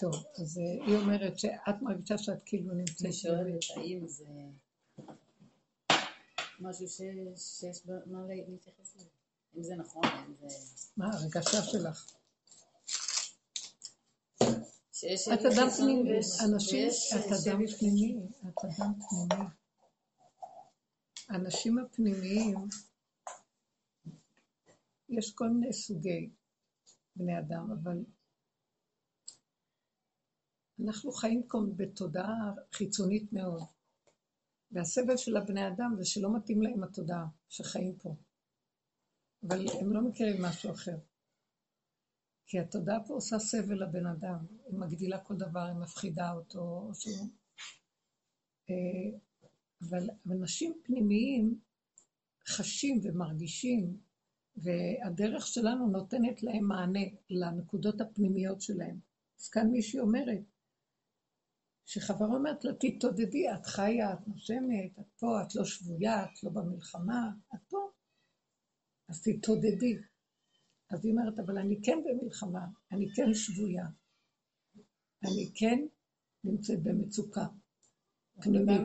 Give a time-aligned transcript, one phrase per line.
[0.00, 3.02] טוב, אז אה, היא אומרת שאת מרגישה שאת כאילו נמצאת...
[3.04, 4.24] אני שואלת, האם זה
[6.60, 9.08] משהו שיש מה להתייחס לזה?
[9.56, 10.56] אם זה נכון, אם זה...
[10.96, 12.12] מה הרגשה שלך?
[15.34, 19.44] את אדם פנימי, אנשים, את אדם פנימי, את אדם פנימי.
[21.28, 22.68] האנשים הפנימיים,
[25.08, 26.30] יש כל מיני סוגי
[27.16, 28.04] בני אדם, אבל
[30.84, 33.62] אנחנו חיים כאן בתודעה חיצונית מאוד.
[34.70, 38.16] והסבל של הבני אדם זה שלא מתאים להם התודעה שחיים פה.
[39.48, 40.98] אבל הם לא מכירים משהו אחר.
[42.46, 46.92] כי התודעה פה עושה סבל לבן אדם, היא מגדילה כל דבר, היא מפחידה אותו, או.
[48.70, 49.18] אה,
[49.88, 51.60] אבל אנשים פנימיים
[52.48, 53.96] חשים ומרגישים,
[54.56, 58.98] והדרך שלנו נותנת להם מענה לנקודות הפנימיות שלהם.
[59.40, 60.40] אז כאן מישהי אומרת,
[61.88, 66.50] שחברה אומרת לה, תתעודדי, את חיה, את נושמת, את פה, את לא שבויה, את לא
[66.50, 67.90] במלחמה, את פה.
[69.08, 69.96] אז תתעודדי.
[70.90, 73.86] אז היא אומרת, אבל אני כן במלחמה, אני כן שבויה.
[75.24, 75.86] אני כן
[76.44, 77.46] נמצאת במצוקה
[78.42, 78.80] פנימית.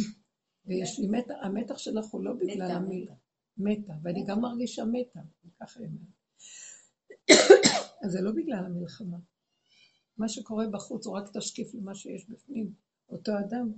[0.66, 3.14] ויש לי מתח, המתח שלך הוא לא בגלל המילה.
[3.58, 5.20] מתה, ואני גם מרגישה מתה,
[5.60, 6.16] ככה היא אומרת.
[8.04, 9.18] אז זה לא בגלל המלחמה.
[10.18, 12.72] מה שקורה בחוץ הוא רק תשקיף למה שיש בפנים.
[13.08, 13.72] אותו אדם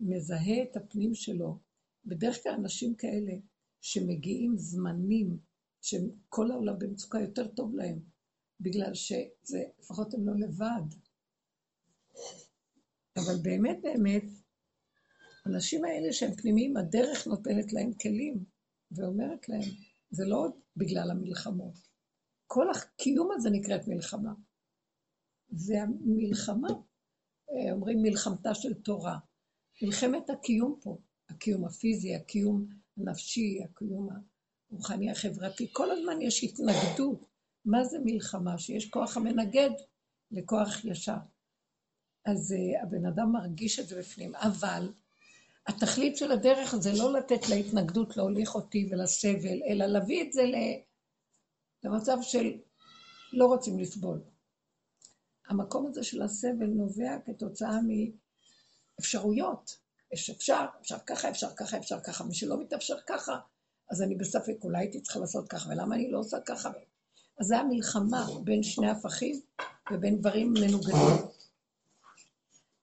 [0.00, 1.58] מזהה את הפנים שלו.
[2.04, 3.32] בדרך כלל אנשים כאלה
[3.80, 5.38] שמגיעים זמנים
[5.82, 8.00] שכל העולם במצוקה יותר טוב להם,
[8.60, 10.96] בגלל שזה, לפחות הם לא לבד.
[13.16, 14.24] אבל באמת באמת,
[15.44, 18.44] האנשים האלה שהם פנימיים, הדרך נותנת להם כלים,
[18.90, 19.70] ואומרת להם,
[20.10, 21.74] זה לא בגלל המלחמות.
[22.46, 24.32] כל הקיום הזה נקראת מלחמה.
[25.50, 26.68] והמלחמה,
[27.50, 29.18] אה, אומרים מלחמתה של תורה.
[29.82, 34.08] מלחמת הקיום פה, הקיום הפיזי, הקיום הנפשי, הקיום
[34.70, 37.26] הרוחני החברתי, כל הזמן יש התנגדות.
[37.64, 38.58] מה זה מלחמה?
[38.58, 39.70] שיש כוח המנגד
[40.30, 41.16] לכוח ישר.
[42.24, 44.92] אז uh, הבן אדם מרגיש את זה בפנים, אבל
[45.66, 50.42] התכלית של הדרך זה לא לתת להתנגדות להוליך אותי ולסבל, אלא להביא את זה
[51.84, 52.58] למצב של
[53.32, 54.20] לא רוצים לסבול.
[55.48, 57.78] המקום הזה של הסבל נובע כתוצאה
[58.98, 59.78] מאפשרויות.
[60.12, 62.24] יש אפשר, אפשר ככה, אפשר ככה, אפשר ככה.
[62.24, 63.38] מי שלא מתאפשר ככה,
[63.90, 66.70] אז אני בספק, אולי הייתי צריכה לעשות ככה, ולמה אני לא עושה ככה?
[67.40, 69.40] אז זה המלחמה בין שני הפכים
[69.92, 71.26] ובין דברים מנוגדים.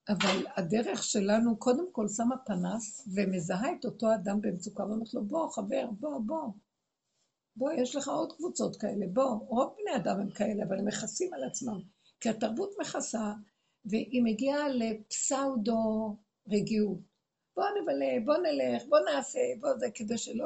[0.10, 5.52] אבל הדרך שלנו קודם כל שמה פנס ומזהה את אותו אדם במצוקה ואומרת לו, בוא,
[5.52, 6.52] חבר, בוא, בוא.
[7.56, 9.40] בוא, יש לך עוד קבוצות כאלה, בוא.
[9.48, 11.82] רוב בני אדם הם כאלה, אבל הם מכסים על עצמם.
[12.24, 13.34] כי התרבות מכסה,
[13.86, 16.16] והיא מגיעה לפסאודו
[16.48, 17.00] רגיעות.
[17.56, 20.46] בוא נבלה, בוא נלך, בוא נעשה, בוא זה, כדי שלא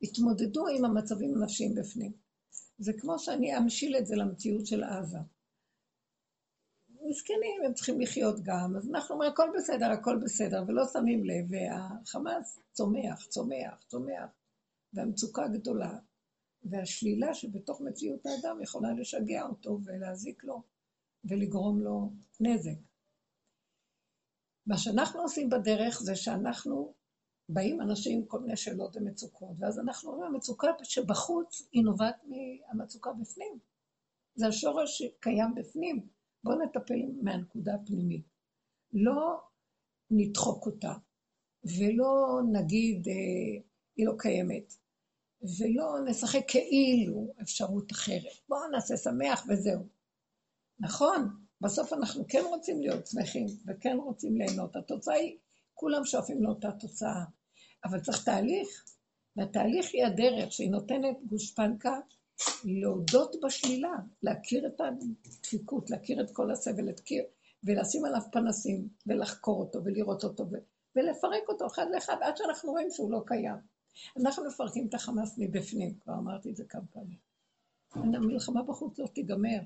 [0.00, 2.12] יתמודדו עם המצבים הנפשיים בפנים.
[2.78, 5.18] זה כמו שאני אמשיל את זה למציאות של עזה.
[6.90, 11.46] מסכנים, הם צריכים לחיות גם, אז אנחנו אומרים, הכל בסדר, הכל בסדר, ולא שמים לב,
[11.50, 14.30] והחמאס צומח, צומח, צומח,
[14.92, 15.98] והמצוקה גדולה,
[16.62, 20.62] והשלילה שבתוך מציאות האדם יכולה לשגע אותו ולהזיק לו.
[21.24, 22.78] ולגרום לו נזק.
[24.66, 26.94] מה שאנחנו עושים בדרך זה שאנחנו,
[27.48, 33.12] באים אנשים עם כל מיני שאלות ומצוקות, ואז אנחנו אומרים, המצוקה שבחוץ היא נובעת מהמצוקה
[33.12, 33.58] בפנים.
[34.34, 36.06] זה השורש שקיים בפנים.
[36.44, 38.26] בואו נטפל מהנקודה הפנימית.
[38.92, 39.40] לא
[40.10, 40.92] נדחוק אותה,
[41.64, 43.62] ולא נגיד אה,
[43.96, 44.74] היא לא קיימת,
[45.42, 48.48] ולא נשחק כאילו אפשרות אחרת.
[48.48, 49.99] בואו נעשה שמח וזהו.
[50.80, 51.28] נכון,
[51.60, 54.76] בסוף אנחנו כן רוצים להיות שמחים וכן רוצים ליהנות.
[54.76, 55.38] התוצאה היא,
[55.74, 57.24] כולם שואפים לאותה תוצאה.
[57.84, 58.84] אבל צריך תהליך,
[59.36, 62.00] והתהליך היא הדרך שהיא נותנת גושפנקה
[62.64, 63.92] להודות בשלילה,
[64.22, 67.24] להכיר את הדפיקות, להכיר את כל הסבל, להכיר,
[67.64, 70.46] ולשים עליו פנסים, ולחקור אותו, ולראות אותו.
[70.96, 73.56] ולפרק אותו אחד לאחד, עד שאנחנו רואים שהוא לא קיים.
[74.20, 77.18] אנחנו מפרקים את החמאס מבפנים, כבר אמרתי את זה כמה פעמים.
[77.92, 79.60] המלחמה בחוץ לא תיגמר.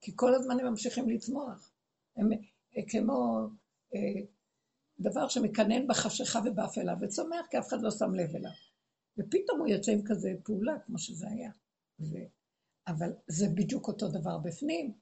[0.00, 1.72] כי כל הזמן הם ממשיכים לצמוח.
[2.16, 3.46] הם אה, כמו
[3.94, 4.26] אה,
[5.00, 8.50] דבר שמקנן בחשיכה ובאפלה וצומח, כי אף אחד לא שם לב אליו.
[9.18, 11.50] ופתאום הוא יוצא עם כזה פעולה, כמו שזה היה.
[12.00, 12.16] ו...
[12.86, 14.92] אבל זה בדיוק אותו דבר בפנים.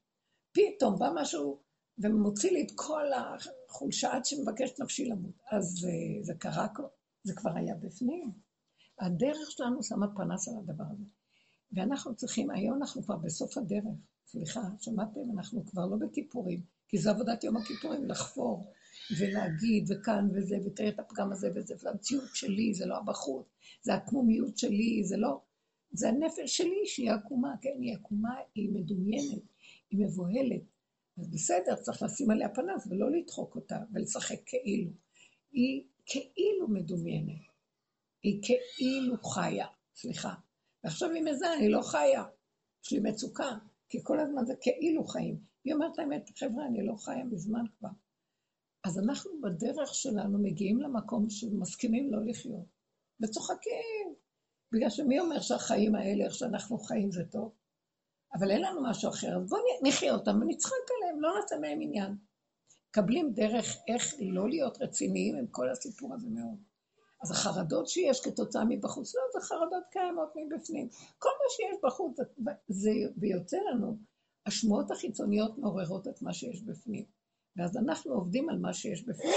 [0.52, 1.60] פתאום בא משהו
[1.98, 5.34] ומוציא לי את כל החולשה עד שמבקש נפשי למות.
[5.50, 6.66] אז אה, זה קרה,
[7.24, 8.32] זה כבר היה בפנים.
[8.98, 11.04] הדרך שלנו שמה פנס על הדבר הזה.
[11.72, 13.84] ואנחנו צריכים, היום אנחנו כבר בסוף הדרך.
[14.30, 15.20] סליחה, שמעתם?
[15.34, 18.72] אנחנו כבר לא בכיפורים, כי זה עבודת יום הכיפורים, לחפור
[19.18, 23.46] ולהגיד וכאן וזה, ותראה את הפגם הזה וזה, והמציאות שלי, זה לא הבחוץ,
[23.82, 25.40] זה התמומיות שלי, זה לא...
[25.92, 29.42] זה הנפש שלי שהיא עקומה, כן, היא עקומה, היא מדומיינת,
[29.90, 30.62] היא מבוהלת.
[31.18, 34.90] אז בסדר, צריך לשים עליה פנס ולא לדחוק אותה ולשחק כאילו.
[35.52, 37.40] היא כאילו מדומיינת,
[38.22, 40.34] היא כאילו חיה, סליחה.
[40.84, 42.24] ועכשיו היא מזהה, אני לא חיה,
[42.84, 43.58] יש לי מצוקה,
[43.88, 45.40] כי כל הזמן זה כאילו חיים.
[45.64, 47.88] היא אומרת האמת, חבר'ה, אני לא חיה מזמן כבר.
[48.84, 52.66] אז אנחנו בדרך שלנו מגיעים למקום שמסכימים לא לחיות,
[53.22, 54.14] וצוחקים,
[54.72, 57.52] בגלל שמי אומר שהחיים האלה, איך שאנחנו חיים, זה טוב?
[58.34, 62.16] אבל אין לנו משהו אחר, אז בואו נחיה אותם ונצחק עליהם, לא נעשה מהם עניין.
[62.90, 66.58] מקבלים דרך איך לא להיות רציניים עם כל הסיפור הזה מאוד.
[67.22, 70.88] אז החרדות שיש כתוצאה מבחוץ, לא, זה חרדות קיימות מבפנים.
[71.18, 72.16] כל מה שיש בחוץ,
[72.68, 73.96] זה, ויוצא לנו,
[74.46, 77.04] השמועות החיצוניות מעוררות את מה שיש בפנים.
[77.56, 79.34] ואז אנחנו עובדים על מה שיש בפנים.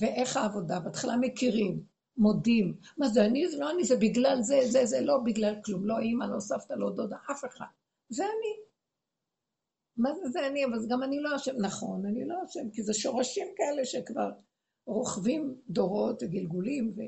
[0.00, 0.80] ואיך העבודה?
[0.80, 1.82] בהתחלה מכירים,
[2.16, 2.76] מודים.
[2.98, 3.48] מה זה אני?
[3.48, 5.86] זה לא אני, זה בגלל זה, זה, זה לא בגלל כלום.
[5.86, 7.66] לא אימא, לא סבתא, לא דודה, אף אחד.
[8.08, 8.68] זה אני.
[9.96, 10.64] מה זה זה אני?
[10.64, 11.56] אבל גם אני לא אשם.
[11.60, 14.30] נכון, אני לא אשם, כי זה שורשים כאלה שכבר
[14.88, 17.00] רוכבים דורות וגלגולים, ו...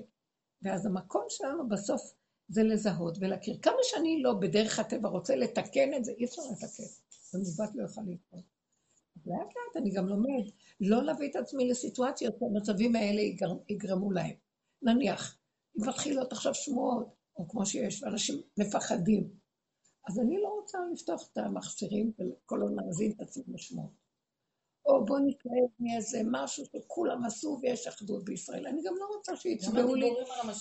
[0.63, 2.15] ואז המקום שלנו בסוף
[2.49, 3.59] זה לזהות ולהכיר.
[3.63, 6.83] כמה שאני לא בדרך הטבע רוצה לתקן את זה, אי אפשר לתקן.
[7.31, 8.45] זה מובט לא יכול לקרות.
[9.27, 10.51] לאט לאט אני גם לומד
[10.81, 13.23] לא להביא את עצמי לסיטואציות שהמצבים האלה
[13.69, 14.35] יגרמו להם.
[14.83, 15.39] נניח,
[15.79, 19.31] אם מתחילות עכשיו שמועות, או כמו שיש, ואנשים מפחדים,
[20.09, 24.00] אז אני לא רוצה לפתוח את המכשירים וכל עוד נאזין את עצמי לשמועות.
[24.87, 28.67] או בוא נתראה מאיזה משהו שכולם עשו ויש אחדות בישראל.
[28.67, 30.11] אני גם לא רוצה שיצבעו לי,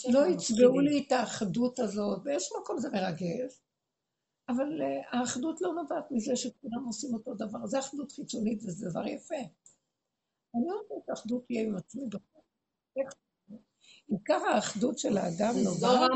[0.10, 3.62] לא יצבעו לי את האחדות הזאת, ויש מקום זה מרגש,
[4.50, 9.08] אבל אה, האחדות לא נובעת מזה שכולם עושים אותו דבר, זה אחדות חיצונית וזה דבר
[9.08, 9.36] יפה.
[10.56, 12.42] אני לא יודעת שהאחדות תהיה עם עצמי בכלל.
[14.08, 16.10] עיקר האחדות של האדם נובעת...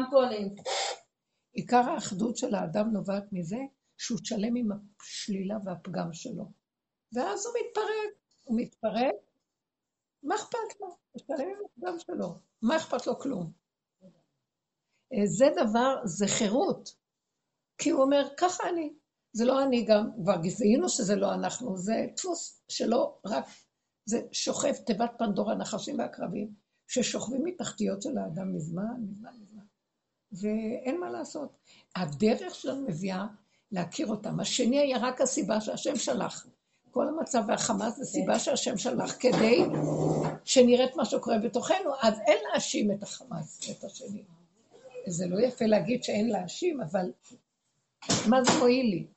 [1.54, 3.60] עיקר האחדות של האדם נובעת מזה
[3.98, 4.70] שהוא שלם עם
[5.02, 6.63] השלילה והפגם שלו.
[7.14, 8.14] ואז הוא מתפרק,
[8.44, 9.16] הוא מתפרק,
[10.24, 10.88] מה אכפת לו?
[11.12, 13.52] הוא שלם עם הפגם שלו, מה אכפת לו כלום?
[15.14, 16.96] אה, זה דבר, זה חירות.
[17.78, 18.94] כי הוא אומר, ככה אני.
[19.34, 23.46] זה לא אני גם, כבר גזעינו שזה לא אנחנו, זה דפוס שלא רק,
[24.06, 26.54] זה שוכב תיבת פנדורה, נחשים ועקרבים,
[26.88, 29.64] ששוכבים מתחתיות של האדם מזמן, מזמן, מזמן.
[30.32, 31.58] ואין מה לעשות.
[31.96, 33.26] הדרך שלנו מביאה
[33.72, 34.40] להכיר אותם.
[34.40, 36.48] השני היה רק הסיבה שהשם שלח.
[36.94, 39.60] כל המצב והחמאס זה סיבה שהשם שלח כדי
[40.46, 44.24] שנראה את מה שקורה בתוכנו, אז אין להאשים את החמאס ואת השני.
[45.08, 47.12] זה לא יפה להגיד שאין להאשים, אבל
[48.30, 49.08] מה זה מועיל לי?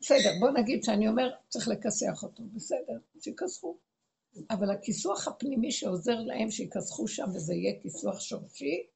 [0.00, 3.76] בסדר, בוא נגיד שאני אומר, צריך לכסח אותו, בסדר, שיכסחו.
[4.50, 8.86] אבל הכיסוח הפנימי שעוזר להם שיכסחו שם וזה יהיה כיסוח שורשי,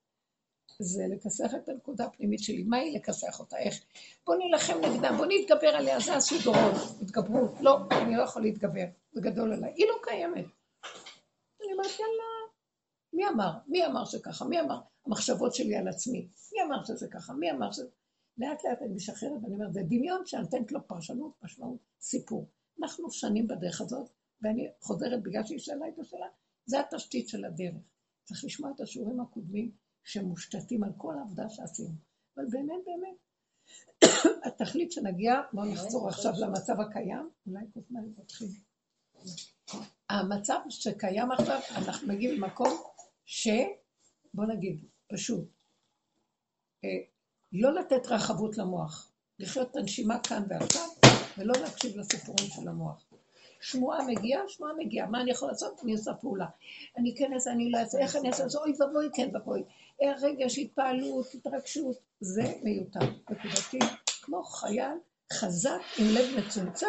[0.79, 2.63] זה לכסח את הנקודה הפנימית שלי.
[2.63, 3.59] מה היא לכסח אותה?
[3.59, 3.81] איך?
[4.27, 7.51] בוא נילחם נגדה, בוא נתגבר עליה, זה הסידורות, התגברות.
[7.61, 9.73] לא, אני לא יכול להתגבר, זה גדול עליי.
[9.77, 10.45] היא לא קיימת.
[11.65, 12.33] אני אומרת, יאללה,
[13.13, 13.59] מי אמר?
[13.67, 14.45] מי אמר שככה?
[14.45, 14.81] מי אמר?
[15.07, 16.29] המחשבות שלי על עצמי.
[16.53, 17.33] מי אמר שזה ככה?
[17.33, 17.87] מי אמר שזה...
[18.39, 22.49] לאט לאט אני משחררת ואני אומרת, זה דמיון שאני נותנת לו פרשנות, משמעות, סיפור.
[22.83, 24.11] אנחנו שנים בדרך הזאת,
[24.43, 26.27] ואני חוזרת בגלל שהיא שאלה את השאלה,
[26.67, 27.83] זה התשתית של הדרך.
[28.25, 29.71] צריך לשמוע את השיעורים הקודמים
[30.05, 31.95] שמושתתים על כל העבודה שעשינו.
[32.37, 33.17] אבל באמת, באמת,
[34.47, 38.49] התכלית שנגיע, בואו נחזור עכשיו למצב הקיים, אולי כל הזמן פותחים.
[40.11, 42.83] המצב שקיים עכשיו, אנחנו מגיעים למקום
[43.25, 43.49] ש...
[44.35, 45.49] בוא נגיד, פשוט,
[46.85, 46.89] אה,
[47.53, 50.89] לא לתת רחבות למוח, לחיות את הנשימה כאן ועכשיו,
[51.39, 53.12] ולא להקשיב לסיפורים של המוח.
[53.63, 55.07] שמועה מגיעה, שמועה מגיעה.
[55.07, 55.81] מה אני יכול לעשות?
[55.83, 56.47] אני עושה פעולה.
[56.97, 58.59] אני כן אעשה, אני לא אעשה, איך אני אעשה?
[58.59, 59.63] אוי ואבוי, כן ואבוי.
[60.23, 63.01] רגש, התפעלות, התרגשות, זה מיותר.
[63.31, 63.79] נקודתי,
[64.23, 64.93] כמו חייל
[65.33, 66.87] חזק עם לב מצומצם,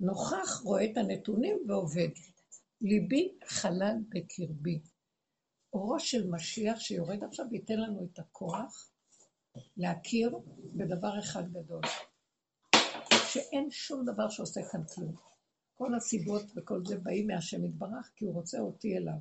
[0.00, 2.08] נוכח, רואה את הנתונים ועובד.
[2.80, 4.80] ליבי חלל בקרבי.
[5.72, 8.90] אורו של משיח שיורד עכשיו וייתן לנו את הכוח
[9.76, 10.38] להכיר
[10.74, 11.80] בדבר אחד גדול,
[13.26, 15.31] שאין שום דבר שעושה כאן כלום.
[15.82, 19.18] כל הסיבות וכל זה באים מהשם יתברך, כי הוא רוצה אותי אליו.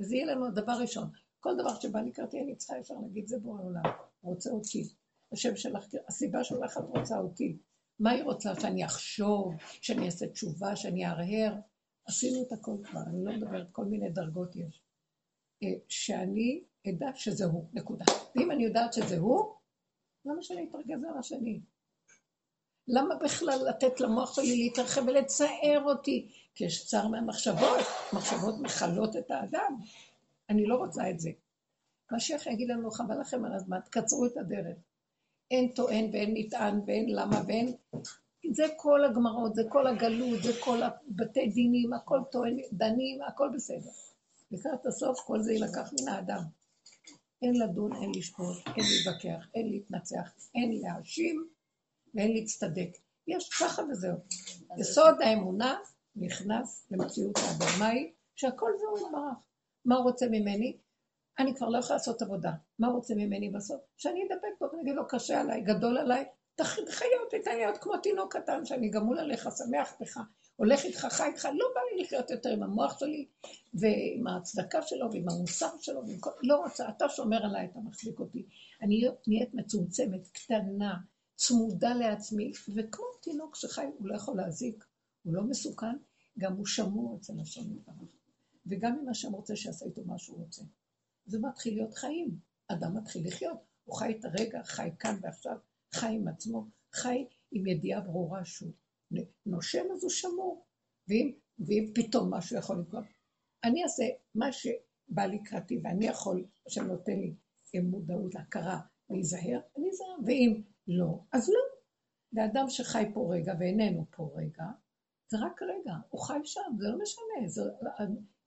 [0.00, 1.10] וזה יהיה לנו הדבר ראשון.
[1.40, 3.82] כל דבר שבא לקראתי, אני צריכה ישר להגיד, זה בורא עולם,
[4.22, 4.88] רוצה אותי.
[5.32, 7.58] השם שלך, הסיבה שלך את רוצה אותי.
[7.98, 8.60] מה היא רוצה?
[8.60, 11.54] שאני אחשוב, שאני אעשה תשובה, שאני ארהר?
[12.06, 14.82] עשינו את הכל כבר, אני לא מדברת, כל מיני דרגות יש.
[15.62, 18.04] אה, שאני אדע שזה הוא, נקודה.
[18.36, 19.54] ואם אני יודעת שזה הוא,
[20.24, 21.60] למה שאני אתרגז על השני?
[22.88, 26.28] למה בכלל לתת למוח שלי להתרחב ולצער אותי?
[26.54, 29.76] כי יש צער מהמחשבות, מחשבות מכלות את האדם.
[30.50, 31.30] אני לא רוצה את זה.
[32.12, 34.76] משיח יגיד לנו, חבל לכם על הזמן, תקצרו את הדרך.
[35.50, 37.74] אין טוען ואין נטען ואין למה ואין...
[38.52, 43.90] זה כל הגמרות, זה כל הגלות, זה כל הבתי דינים, הכל טוען, דנים, הכל בסדר.
[44.50, 46.42] לקראת הסוף כל זה יילקח מן האדם.
[47.42, 51.48] אין לדון, אין לשפוט, אין להתווכח, אין להתנצח, אין להאשים
[52.14, 52.88] ואין להצטדק.
[53.28, 54.16] יש ככה וזהו.
[54.78, 55.78] יסוד האמונה
[56.16, 57.78] נכנס למציאות האדם.
[57.78, 58.12] מהי?
[58.36, 59.34] שהכל זהו יתברך.
[59.84, 60.76] מה הוא רוצה ממני?
[61.38, 62.52] אני כבר לא יכולה לעשות עבודה.
[62.78, 63.80] מה הוא רוצה ממני בסוף?
[63.96, 67.96] שאני אדבק בו ואני אגיד לו, קשה עליי, גדול עליי, תחיה אותי, תן להיות כמו
[67.96, 70.18] תינוק קטן שאני גמול עליך, שמח בך,
[70.56, 73.26] הולך איתך, חי איתך, לא בא לי לחיות יותר עם המוח שלי
[73.74, 76.30] ועם הצדקה שלו ועם המוסר שלו, ועם כל...
[76.42, 78.46] לא רוצה, אתה שומר עליי, אתה מחזיק אותי.
[78.82, 80.94] אני נהיית מצומצמת, קטנה,
[81.36, 84.84] צמודה לעצמי, וכמו תינוק שחי, הוא לא יכול להזיק,
[85.22, 85.96] הוא לא מסוכן,
[86.38, 88.08] גם הוא שמור אצל השם יתברך.
[88.66, 90.62] וגם אם השם רוצה שיעשה איתו מה שהוא רוצה.
[91.26, 92.38] זה מתחיל להיות חיים.
[92.68, 93.58] אדם מתחיל לחיות.
[93.84, 95.56] הוא חי את הרגע, חי כאן ועכשיו,
[95.94, 98.72] חי עם עצמו, חי עם ידיעה ברורה שהוא
[99.46, 100.66] נושם אז הוא שמור.
[101.08, 103.04] ואם, ואם פתאום משהו יכול לקרות,
[103.64, 107.34] אני אעשה מה שבא לקראתי ואני יכול, שנותן לי
[107.80, 111.74] מודעות, הכרה, להיזהר, אני אזהר, ואם לא, אז לא.
[112.32, 114.64] לאדם שחי פה רגע ואיננו פה רגע,
[115.28, 117.62] זה רק רגע, הוא חי שם, זה לא משנה, זה,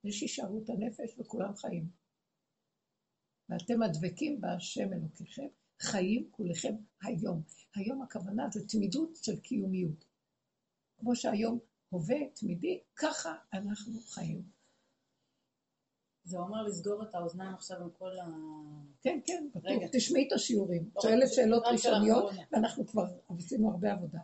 [0.04, 1.88] יש הישארות הנפש וכולם חיים.
[3.48, 5.46] ואתם הדבקים בהשם אלוקיכם,
[5.80, 7.42] חיים כולכם היום.
[7.74, 10.04] היום הכוונה זה תמידות של קיומיות.
[10.96, 14.57] כמו שהיום הווה תמידי, ככה אנחנו חיים.
[16.28, 18.26] זה אומר לסגור את האוזניים עכשיו עם כל ה...
[19.02, 19.72] כן, כן, בטוח.
[19.92, 20.90] תשמעי את השיעורים.
[21.02, 23.04] שואלת שאלות ראשוניות, ואנחנו כבר
[23.38, 24.18] עשינו הרבה עבודה.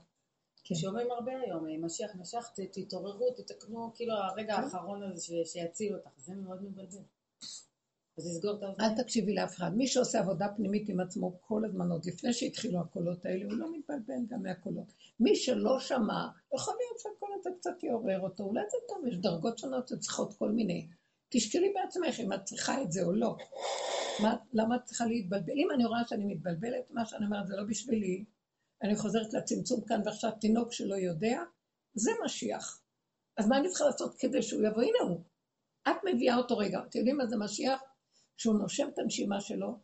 [0.65, 0.75] כן.
[0.75, 4.63] שומעים הרבה היום, משיח, משיח, תתעוררו, תתקנו, כאילו הרגע כן.
[4.63, 7.03] האחרון הזה שיציל אותך, זה מאוד מבלבל.
[8.19, 8.91] אז לסגור את האוזניים.
[8.91, 9.77] אל תקשיבי לאף אחד.
[9.77, 13.73] מי שעושה עבודה פנימית עם עצמו כל הזמן, עוד לפני שהתחילו הקולות האלה, הוא לא
[13.73, 14.93] מתבלבל גם מהקולות.
[15.21, 19.59] מי שלא שמע, יכול להיות שהקול הזה קצת יעורר אותו, אולי זה טוב, יש דרגות
[19.59, 20.89] שונות שצריכות כל מיני.
[21.37, 23.37] תשקלי בעצמך אם את צריכה את זה או לא.
[24.23, 25.53] מה, למה את צריכה להתבלבל?
[25.53, 28.25] אם אני רואה שאני מתבלבלת, מה שאני אומרת זה לא בשבילי,
[28.83, 31.43] אני חוזרת לצמצום כאן ועכשיו תינוק שלא יודע,
[31.95, 32.83] זה משיח.
[33.37, 34.83] אז מה אני צריכה לעשות כדי שהוא יבוא?
[34.83, 35.21] הנה הוא.
[35.89, 36.81] את מביאה אותו רגע.
[36.89, 37.81] אתם יודעים מה זה משיח?
[38.37, 39.79] כשהוא נושם את הנשימה שלו,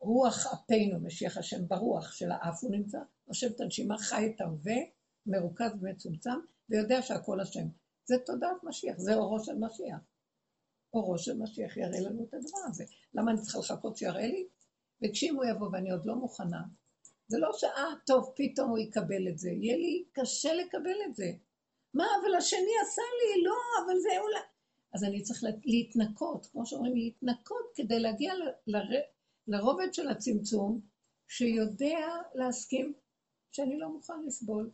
[0.00, 4.76] רוח אפינו, משיח השם, ברוח של האף הוא נמצא, נושם את הנשימה, חי את ההווה,
[5.26, 6.38] מרוכז ומצומצם,
[6.68, 7.81] ויודע שהכל השם.
[8.04, 9.98] זה תודעת משיח, זה אורו של משיח.
[10.94, 12.84] אורו של משיח יראה לנו את הדבר הזה.
[13.14, 14.48] למה אני צריכה לחכות שיראה לי?
[15.02, 16.62] וכשאם הוא יבוא ואני עוד לא מוכנה,
[17.28, 19.50] זה לא שאה, טוב, פתאום הוא יקבל את זה.
[19.50, 21.32] יהיה לי קשה לקבל את זה.
[21.94, 23.54] מה, אבל השני עשה לי, לא,
[23.84, 24.40] אבל זה אולי...
[24.94, 28.32] אז אני צריך להתנקות, כמו שאומרים, להתנקות כדי להגיע.
[29.48, 30.80] לרובד של הצמצום,
[31.28, 31.98] שיודע
[32.34, 32.94] להסכים
[33.50, 34.70] שאני לא מוכן לסבול.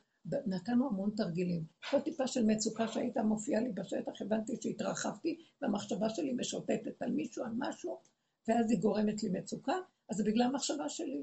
[0.46, 1.64] נתנו המון תרגילים.
[1.90, 7.44] כל טיפה של מצוקה שהייתה מופיעה לי בשטח, הבנתי שהתרחבתי, והמחשבה שלי משוטטת על מישהו,
[7.44, 8.00] על משהו,
[8.48, 9.74] ואז היא גורמת לי מצוקה,
[10.08, 11.22] אז זה בגלל המחשבה שלי.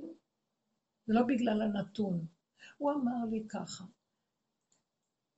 [1.08, 2.26] זה לא בגלל הנתון.
[2.78, 3.84] הוא אמר לי ככה.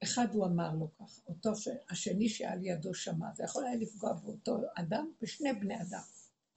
[0.04, 1.52] אחד הוא אמר לו ככה, אותו.
[1.90, 6.02] השני שעל ידו שמע, זה יכול היה לפגוע באותו אדם, בשני בני אדם.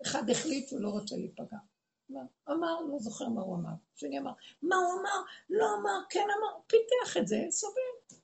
[0.02, 1.58] אחד החליט שהוא לא רוצה להיפגע.
[2.50, 3.74] אמר, לא זוכר מה הוא אמר.
[3.96, 5.22] השני אמר, מה הוא אמר?
[5.50, 8.20] לא אמר, כן אמר, פיתח את זה, סובל.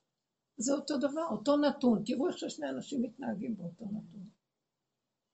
[0.57, 2.03] זה אותו דבר, אותו נתון.
[2.05, 4.29] תראו איך ששני אנשים מתנהגים באותו נתון.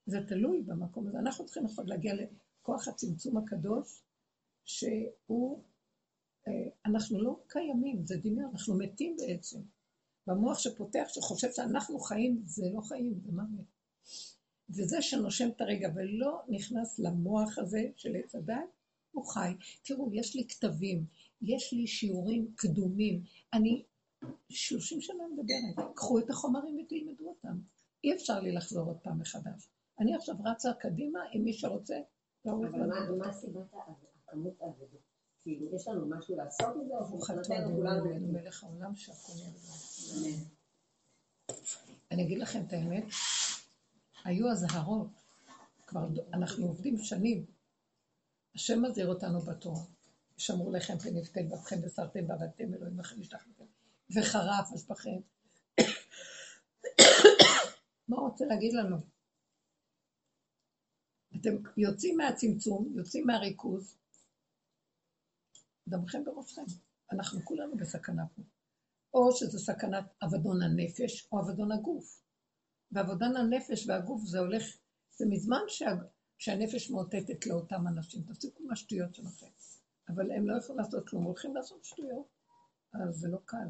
[0.06, 1.20] זה תלוי במקום הזה.
[1.20, 4.02] אנחנו צריכים עכשיו להגיע לכוח הצמצום הקדוש,
[4.66, 5.64] שהוא,
[6.48, 9.60] אה, אנחנו לא קיימים, זה דמיון, אנחנו מתים בעצם.
[10.28, 13.66] במוח שפותח, שחושב שאנחנו חיים, זה לא חיים, זה מוות.
[14.70, 18.56] וזה שנושם את הרגע ולא נכנס למוח הזה של עץ הדת,
[19.12, 19.54] הוא חי.
[19.84, 21.06] תראו, יש לי כתבים,
[21.42, 23.24] יש לי שיעורים קדומים.
[23.54, 23.84] אני
[24.50, 25.88] שלושים שנה מדברת.
[25.96, 27.60] קחו את החומרים ותלמדו אותם.
[28.04, 29.68] אי אפשר לי לחזור עוד פעם מחדש.
[30.00, 31.96] אני עכשיו רצה קדימה עם מי שרוצה.
[32.46, 33.74] אבל מה סיבת
[34.28, 34.98] הכמות העבודה?
[35.42, 38.32] כאילו, יש לנו משהו לעשות עם זה, או שמבחינתנו כולנו...
[38.32, 39.74] מלך העולם שהכל ירדה.
[42.12, 43.04] אני אגיד לכם את האמת,
[44.26, 45.08] היו אזהרות,
[45.88, 47.46] כבר אנחנו עובדים שנים.
[48.56, 49.82] השם מזהיר אותנו בתורה.
[50.38, 51.10] שמרו לכם פן
[51.52, 53.38] בתכם וסרתם ועבדתם אלוהים לכם לכם.
[54.16, 55.20] וחרף אז בכם.
[58.08, 58.98] מה הוא רוצה להגיד לנו?
[61.36, 63.98] אתם יוצאים מהצמצום, יוצאים מהריכוז,
[65.88, 66.66] דמכם בראשכם.
[67.12, 68.42] אנחנו כולנו בסכנה פה.
[69.14, 72.23] או שזה סכנת אבדון הנפש, או אבדון הגוף.
[72.94, 74.64] ואבדון הנפש והגוף זה הולך,
[75.12, 75.92] זה מזמן שה,
[76.38, 78.22] שהנפש מאותתת לאותם אנשים.
[78.22, 79.48] תפסיקו עם השטויות שלכם.
[80.10, 82.28] אבל הם לא יכולים לעשות כלום, הולכים לעשות שטויות.
[82.94, 83.68] אז זה לא קל.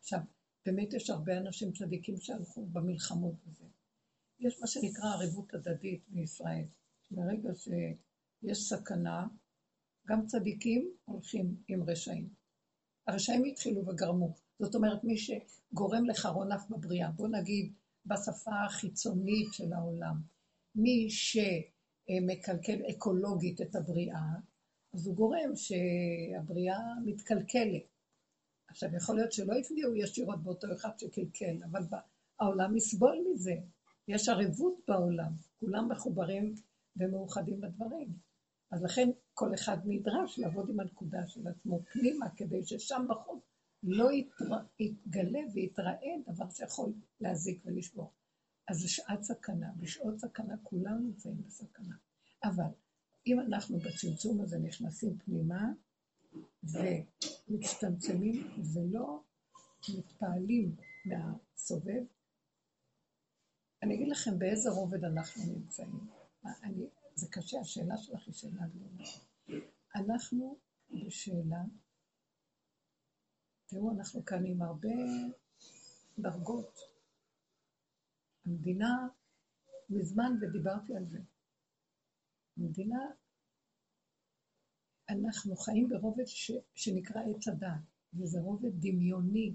[0.00, 0.20] עכשיו,
[0.66, 3.64] באמת יש הרבה אנשים צדיקים שהלכו במלחמות וזה.
[4.40, 6.64] יש מה שנקרא ערבות הדדית בישראל.
[7.10, 9.26] ברגע שיש סכנה,
[10.06, 12.28] גם צדיקים הולכים עם רשעים.
[13.06, 14.34] הרשעים התחילו וגרמו.
[14.58, 17.72] זאת אומרת, מי שגורם לחרון אף בבריאה, בוא נגיד
[18.06, 20.16] בשפה החיצונית של העולם,
[20.74, 24.26] מי שמקלקל אקולוגית את הבריאה,
[24.94, 27.82] אז הוא גורם שהבריאה מתקלקלת.
[28.68, 31.82] עכשיו, יכול להיות שלא יפגעו ישירות באותו אחד שקלקל, אבל
[32.40, 33.54] העולם יסבול מזה.
[34.08, 36.54] יש ערבות בעולם, כולם מחוברים
[36.96, 38.08] ומאוחדים בדברים.
[38.70, 43.42] אז לכן כל אחד נדרש לעבוד עם הנקודה של עצמו פנימה, כדי ששם בחוץ
[43.82, 44.08] לא
[44.78, 48.12] יתגלה ויתראה דבר שיכול להזיק ולשבור.
[48.68, 51.94] אז זו שעת סכנה, בשעות סכנה כולם נמצאים בסכנה.
[52.44, 52.70] אבל
[53.26, 55.72] אם אנחנו בצמצום הזה נכנסים פנימה
[56.62, 59.22] ומצטמצמים ולא
[59.98, 62.02] מתפעלים מהסובב,
[63.82, 66.08] אני אגיד לכם באיזה רובד אנחנו נמצאים.
[66.62, 69.10] אני, זה קשה, השאלה שלך היא שאלה גדולה.
[69.94, 70.58] אנחנו
[71.06, 71.62] בשאלה,
[73.66, 74.88] תראו, אנחנו כאן עם הרבה
[76.18, 76.78] דרגות.
[78.46, 79.08] המדינה,
[79.90, 81.18] מזמן, ודיברתי על זה,
[82.56, 83.06] המדינה,
[85.08, 87.68] אנחנו חיים ברובד ש, שנקרא עץ הדת,
[88.14, 89.54] וזה רובד דמיוני,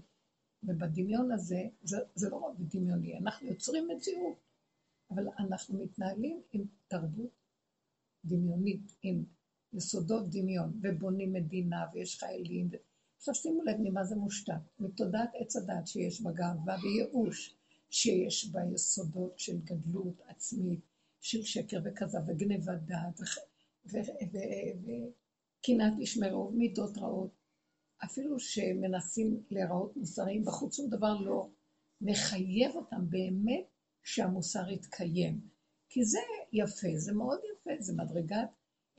[0.64, 4.38] ובדמיון הזה, זה, זה לא רובד דמיוני, אנחנו יוצרים מציאות,
[5.10, 7.32] אבל אנחנו מתנהלים עם תרבות
[8.26, 9.24] דמיונית, עם
[9.74, 12.70] יסודות דמיון, ובונים מדינה, ויש חיילים.
[13.22, 17.56] עכשיו שימו לב ממה זה מושתת, מתודעת עץ הדת שיש בה גאווה וייאוש,
[17.90, 20.80] שיש בה יסודות של גדלות עצמית,
[21.20, 23.20] של שקר וכזב וגנבת דעת,
[23.86, 24.04] וקנאת
[26.00, 27.32] איש מרוב, מידות רעות,
[28.04, 31.50] אפילו שמנסים להיראות מוסריים, בחוץ שום דבר לא
[32.02, 33.66] מחייב אותם באמת
[34.04, 35.42] שהמוסר יתקיים.
[35.90, 36.20] כי זה
[36.54, 38.50] יפה, זה מאוד יפה, זה מדרגת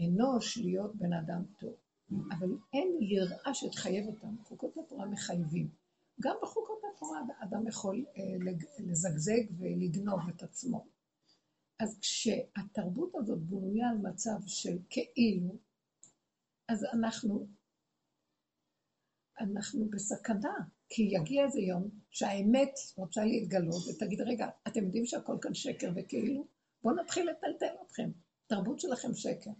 [0.01, 1.82] אנוש להיות בן אדם טוב.
[2.31, 4.37] אבל אין יראה שתחייב אותם.
[4.42, 5.68] חוקות התורה מחייבים.
[6.20, 8.22] גם בחוקות התורה אדם יכול אה,
[8.79, 10.87] לזגזג ולגנוב את עצמו.
[11.81, 15.57] אז כשהתרבות הזאת בנויה על מצב של כאילו,
[16.68, 17.46] אז אנחנו,
[19.40, 20.55] אנחנו בסכנה,
[20.88, 26.46] כי יגיע איזה יום שהאמת רוצה להתגלות ותגיד, רגע, אתם יודעים שהכל כאן שקר וכאילו?
[26.83, 28.11] בואו נתחיל לטלטל אתכם.
[28.46, 29.51] תרבות שלכם שקר.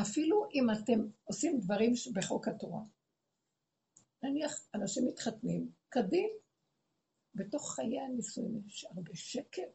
[0.00, 2.82] אפילו אם אתם עושים דברים בחוק התורה.
[4.22, 6.30] נניח אנשים מתחתנים, כדין,
[7.34, 9.66] בתוך חיי הנישואים יש הרבה שקר.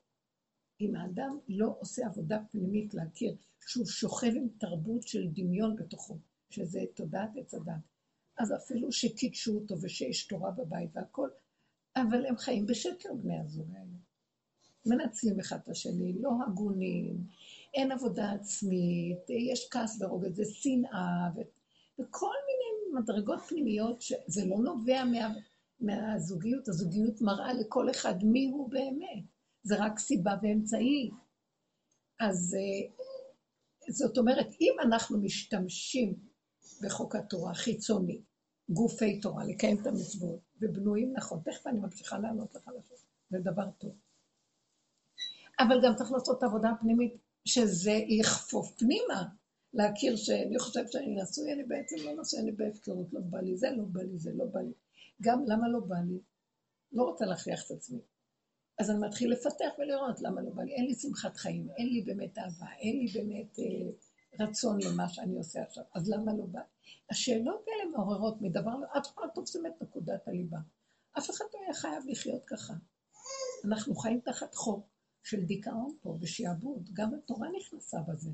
[0.81, 3.35] אם האדם לא עושה עבודה פנימית להכיר
[3.67, 6.17] שהוא שוכב עם תרבות של דמיון בתוכו,
[6.49, 7.73] שזה תודעת עץ הדת,
[8.37, 11.29] אז אפילו שקידשו אותו ושיש תורה בבית והכל,
[11.95, 13.97] אבל הם חיים בשקר בני הזוג האלה.
[14.85, 17.27] מנצלים אחד את השני, לא הגונים,
[17.75, 21.39] אין עבודה עצמית, יש כעס ורוגע, זה שנאה, ו...
[21.99, 25.33] וכל מיני מדרגות פנימיות שזה לא נובע מה...
[25.79, 29.23] מהזוגיות, הזוגיות מראה לכל אחד מי הוא באמת,
[29.63, 31.11] זה רק סיבה ואמצעי.
[32.19, 32.93] אז אה,
[33.89, 36.15] זאת אומרת, אם אנחנו משתמשים
[36.83, 38.21] בחוק התורה חיצוני,
[38.69, 43.69] גופי תורה, לקיים את המצוות, ובנויים נכון, תכף אני ממשיכה לענות לך לשאלה, זה דבר
[43.77, 43.95] טוב.
[45.59, 47.13] אבל גם צריך לעשות עבודה פנימית,
[47.45, 49.23] שזה יחפוף פנימה,
[49.73, 53.71] להכיר שאני חושבת שאני נשוי, אני בעצם לא נשוי, אני בהפקרות, לא בא לי זה,
[53.71, 54.73] לא בא לי זה, לא בא לי.
[55.21, 56.19] גם למה לא בא לי?
[56.91, 57.99] לא רוצה להכריח את עצמי.
[58.79, 60.75] אז אני מתחיל לפתח ולראות למה לא בא לי.
[60.75, 65.37] אין לי שמחת חיים, אין לי באמת אהבה, אין לי באמת אה, רצון למה שאני
[65.37, 66.61] עושה עכשיו, אז למה לא בא?
[67.09, 70.57] השאלות האלה מעוררות מדבר, לא, עד כבר תופסים את נקודת הליבה.
[71.17, 72.73] אף אחד לא היה חייב לחיות ככה.
[73.65, 74.94] אנחנו חיים תחת חוק.
[75.25, 78.31] של דיכאון פה ושעבוד, גם התורה נכנסה בזה.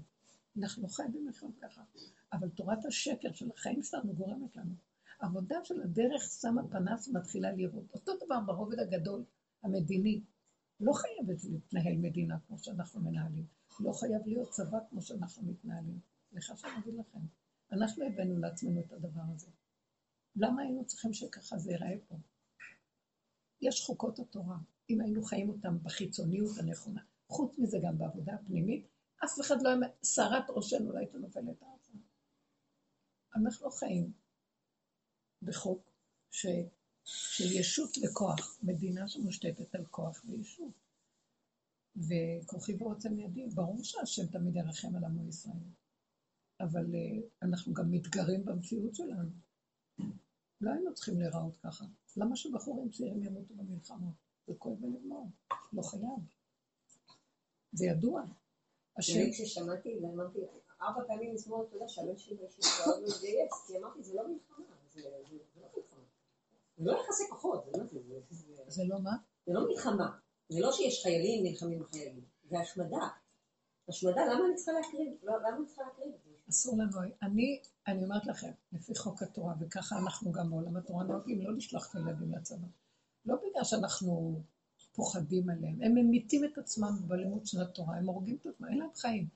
[0.57, 1.81] אנחנו חייבים לחיות ככה.
[2.33, 4.75] אבל תורת השקר של החיים שלנו גורמת לנו.
[5.19, 7.85] עבודה של הדרך שמה פנס ומתחילה לראות.
[7.93, 9.23] אותו דבר ברובד הגדול,
[9.63, 10.21] המדיני.
[10.79, 13.45] לא חייבת להתנהל מדינה כמו שאנחנו מנהלים.
[13.79, 15.99] לא חייב להיות צבא כמו שאנחנו מתנהלים.
[16.29, 17.19] סליחה שאני אגיד לכם.
[17.71, 19.47] אנחנו הבאנו לעצמנו את הדבר הזה.
[20.35, 22.15] למה היינו צריכים שככה זה ייראה פה?
[23.61, 24.57] יש חוקות התורה.
[24.91, 27.01] אם היינו חיים אותם בחיצוניות הנכונה.
[27.27, 28.87] חוץ מזה, גם בעבודה הפנימית,
[29.25, 31.93] אף אחד לא היה, סערת ראשנו לא הייתה נופלת ארצה.
[33.35, 34.11] אנחנו חיים
[35.41, 35.91] בחוק
[36.31, 36.45] ש...
[37.03, 40.73] של ישות וכוח, מדינה שמושתתת על כוח וישות.
[41.95, 45.55] וכוחי ועוצם ידי, ברור שהשם תמיד ירחם על עמו ישראל.
[46.59, 49.29] אבל uh, אנחנו גם מתגרים במציאות שלנו.
[50.61, 51.85] לא היינו צריכים להיראות ככה.
[52.17, 54.13] למה שבחורים צעירים ימותו במלחמות?
[54.47, 55.21] זה כואב ונגמר,
[55.73, 56.19] לא חייב.
[57.73, 58.21] זה ידוע.
[58.97, 59.31] השם...
[59.31, 60.39] כששמעתי, ואמרתי,
[60.81, 65.17] ארבע פעמים אתה יודע, שלוש שנים שעות להתגייס, כי אמרתי, זה לא מלחמה, זה לא
[65.31, 66.03] מלחמה.
[66.77, 67.65] זה לא יחסי כוחות,
[68.67, 69.11] זה לא מה?
[69.45, 70.17] זה לא מלחמה.
[70.49, 73.07] זה לא שיש חיילים נלחמים בחיילים, זה השמדה.
[73.89, 75.13] השמדה, למה אני צריכה להקריב?
[75.23, 76.11] לא, למה אני צריכה להקריב?
[76.49, 81.41] אסור לנו, אני, אני אומרת לכם, לפי חוק התורה, וככה אנחנו גם בעולם התורה נוהגים
[81.41, 82.67] לא לשלוח את הילדים לצבא.
[83.25, 84.41] לא בגלל שאנחנו
[84.93, 88.93] פוחדים עליהם, הם ממיתים את עצמם בלימוד של התורה, הם הורגים את עצמם, אין להם
[88.95, 89.27] חיים.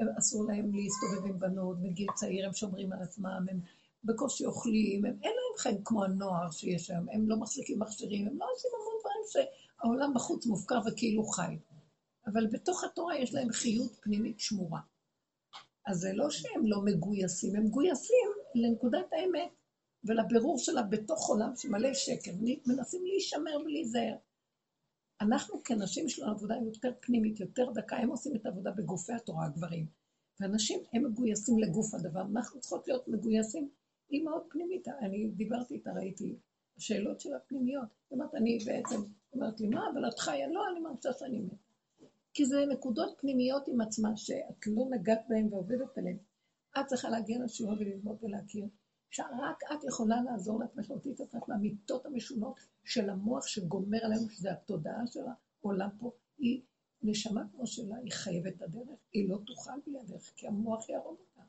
[0.00, 3.60] הם, אסור להם להסתובב עם בנות בגיל צעיר, הם שומרים על עצמם, הם
[4.04, 8.38] בקושי אוכלים, הם, אין להם חיים כמו הנוער שיש היום, הם לא מחזיקים מכשירים, הם
[8.38, 11.58] לא עושים המון דברים שהעולם בחוץ מופקר וכאילו חי.
[12.26, 14.80] אבל בתוך התורה יש להם חיות פנימית שמורה.
[15.86, 19.50] אז זה לא שהם לא מגויסים, הם מגויסים לנקודת האמת
[20.04, 22.30] ולבירור שלה בתוך עולם שמלא שקר,
[22.66, 24.16] מנסים להישמר ולהיזהר.
[25.20, 29.46] אנחנו כנשים יש לנו עבודה יותר פנימית, יותר דקה, הם עושים את העבודה בגופי התורה,
[29.46, 29.86] הגברים.
[30.40, 33.68] ואנשים, הם מגויסים לגוף הדבר, אנחנו צריכות להיות מגויסים
[34.08, 36.36] היא מאוד פנימית, אני דיברתי איתה, ראיתי
[36.76, 37.88] השאלות של הפנימיות.
[38.10, 38.96] היא אומרת, אני בעצם,
[39.32, 40.48] אומרת לי, מה, אבל את חיה?
[40.48, 41.56] לא, אני מרגישה שאני מתה.
[42.32, 46.16] כי זה נקודות פנימיות עם עצמה, שאת לא נגעת בהן ועובדת עליהן.
[46.80, 48.64] את צריכה להגיע לשיעור וללמוד ולהכיר,
[49.14, 54.52] שרק את יכולה לעזור לעצמך להוציא את עצמך מהמיטות המשונות של המוח שגומר עלינו, שזה
[54.52, 55.20] התודעה של
[55.60, 56.10] העולם פה.
[56.38, 56.62] היא
[57.02, 61.16] נשמה כמו שלה, היא חייבת את הדרך, היא לא תוכל בלי הדרך, כי המוח יהרוג
[61.20, 61.40] אותה.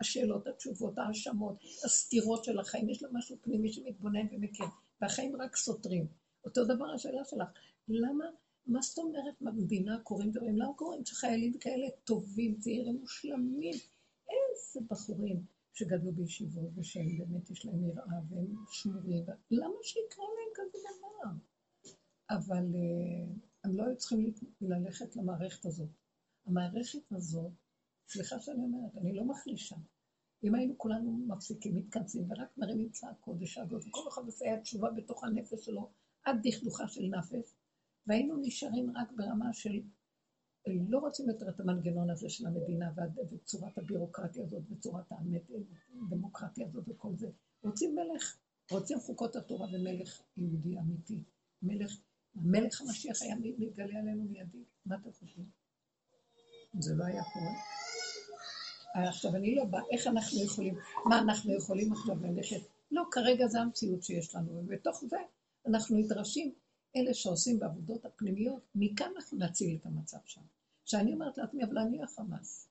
[0.00, 4.66] השאלות, התשובות, ההאשמות, הסתירות של החיים, יש לה משהו פנימי שמתבונן ומכיר,
[5.00, 6.06] והחיים רק סותרים.
[6.44, 7.48] אותו דבר השאלה שלך,
[7.88, 8.24] למה,
[8.66, 10.58] מה זאת אומרת במדינה קורים דברים?
[10.58, 13.74] למה קורים שחיילים כאלה טובים, צעירים, מושלמים?
[14.28, 20.78] איזה בחורים שגדלו בישיבות ושהם באמת יש להם יראה והם שמורים, למה שיקרה להם כזה
[20.98, 21.30] דבר?
[22.30, 25.88] אבל uh, הם לא היו צריכים ללכת למערכת הזאת.
[26.46, 27.52] המערכת הזאת
[28.08, 29.76] סליחה שאני אומרת, אני לא מחלישה.
[30.44, 35.64] אם היינו כולנו מפסיקים, מתכנסים, ורק מרימים צעקות ושאגות, וכל אחד עושה תשובה בתוך הנפש
[35.64, 35.90] שלו,
[36.24, 37.54] עד דכדוכה של נפש,
[38.06, 39.80] והיינו נשארים רק ברמה של
[40.88, 42.90] לא רוצים יותר את המנגנון הזה של המדינה
[43.32, 45.12] וצורת הבירוקרטיה הזאת וצורת
[46.06, 47.28] הדמוקרטיה הזאת וכל זה.
[47.62, 48.36] רוצים מלך,
[48.70, 51.22] רוצים חוקות התורה ומלך יהודי אמיתי.
[51.62, 51.96] מלך,
[52.34, 54.64] מלך המשיח היה מתגלה עלינו מיידי.
[54.86, 55.46] מה אתם חושבים?
[56.78, 57.52] זה לא היה קורה.
[58.94, 62.60] עכשיו, אני לא באה, איך אנחנו יכולים, מה אנחנו יכולים עכשיו ללכת?
[62.90, 65.16] לא, כרגע זו המציאות שיש לנו, ובתוך זה
[65.66, 66.52] אנחנו נדרשים,
[66.96, 70.40] אלה שעושים בעבודות הפנימיות, מכאן אנחנו נציל את המצב שם.
[70.88, 72.68] שאני אומרת לעצמי, אבל אני החמאס.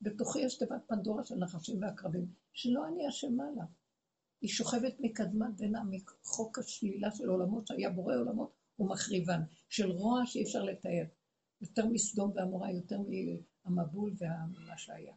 [0.00, 3.64] בתוכי יש תיבת פנדורה של נחשים ועקרבים, שלא אני אשמה לה.
[4.40, 10.42] היא שוכבת מקדמת דנא, מחוק השלילה של עולמות, שהיה בורא עולמות ומחריבן, של רוע שאי
[10.42, 11.04] אפשר לתאר.
[11.60, 12.98] יותר מסדום ועמורה, יותר
[13.64, 15.14] מהמבול ומה שהיה.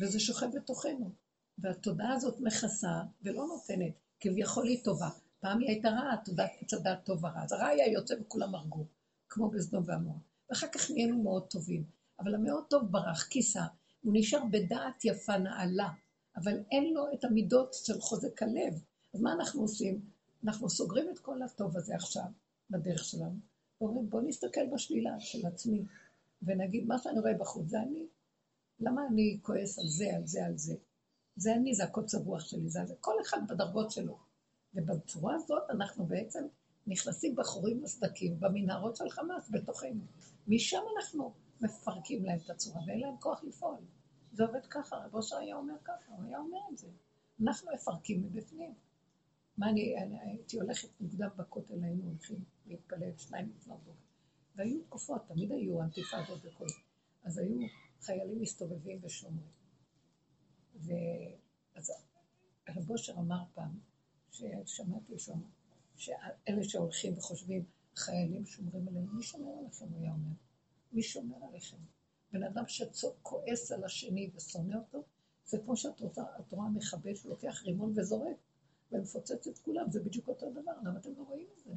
[0.00, 1.10] וזה שוכב בתוכנו.
[1.58, 5.08] והתודעה הזאת מכסה ולא נותנת, כביכול היא טובה.
[5.40, 7.42] פעם היא הייתה רעה, תודעת עץ הדעת טוב ורע.
[7.42, 8.86] אז הרע היה יוצא וכולם הרגו,
[9.28, 10.18] כמו בסדום ועמורה.
[10.50, 11.84] ואחר כך נהיינו מאוד טובים.
[12.20, 13.64] אבל המאוד טוב ברח, כיסה.
[14.02, 15.88] הוא נשאר בדעת יפה, נעלה,
[16.36, 18.82] אבל אין לו את המידות של חוזק הלב.
[19.14, 20.00] אז מה אנחנו עושים?
[20.44, 22.24] אנחנו סוגרים את כל הטוב הזה עכשיו,
[22.70, 23.38] בדרך שלנו,
[23.80, 25.84] ואומרים, בואו נסתכל בשלילה של עצמי,
[26.42, 28.06] ונגיד, מה שאני רואה בחוץ זה אני.
[28.80, 30.74] למה אני כועס על זה, על זה, על זה?
[31.36, 34.18] זה אני, זה הקוץ הרוח שלי, זה, זה כל אחד בדרגות שלו.
[34.74, 36.46] ובצורה הזאת אנחנו בעצם
[36.86, 40.00] נכנסים בחורים וסדקים במנהרות של חמאס בתוכנו.
[40.48, 43.78] משם אנחנו מפרקים להם את הצורה ואין להם כוח לפעול.
[44.32, 46.88] זה עובד ככה, רב אושר היה אומר ככה, הוא היה אומר את זה.
[47.42, 48.74] אנחנו מפרקים מבפנים.
[49.58, 53.98] מה אני, אני הייתי הולכת מוקדם בכותל, היינו הולכים להתפלל שניים לפנות בוקר.
[54.56, 56.80] והיו תקופות, תמיד היו אנטיפאדות וכל זה.
[57.24, 57.58] אז היו
[58.00, 59.50] חיילים מסתובבים ושומרים.
[60.74, 61.90] ואז
[62.68, 63.78] רב אושר אמר פעם,
[64.30, 65.40] ששמעתי שם,
[65.96, 67.64] שאלה שהולכים וחושבים,
[67.96, 70.34] חיילים שומרים עליהם, מי שומר עליכם, הוא היה אומר?
[70.92, 71.76] מי שומר עליכם?
[72.32, 75.02] בן אדם שכועס על השני ושונא אותו,
[75.44, 76.00] זה כמו שאת
[76.50, 78.36] רואה מכבה שלוקח רימון וזורק,
[78.92, 81.70] ומפוצץ את כולם, זה בדיוק אותו דבר, למה אתם לא רואים את זה?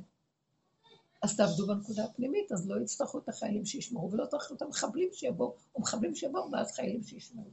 [1.22, 5.56] אז תעבדו בנקודה הפנימית, אז לא יצטרכו את החיילים שישמרו, ולא צריכו את המחבלים שיבואו,
[5.76, 7.50] או מחבלים שיבואו, ואז חיילים שישמרו.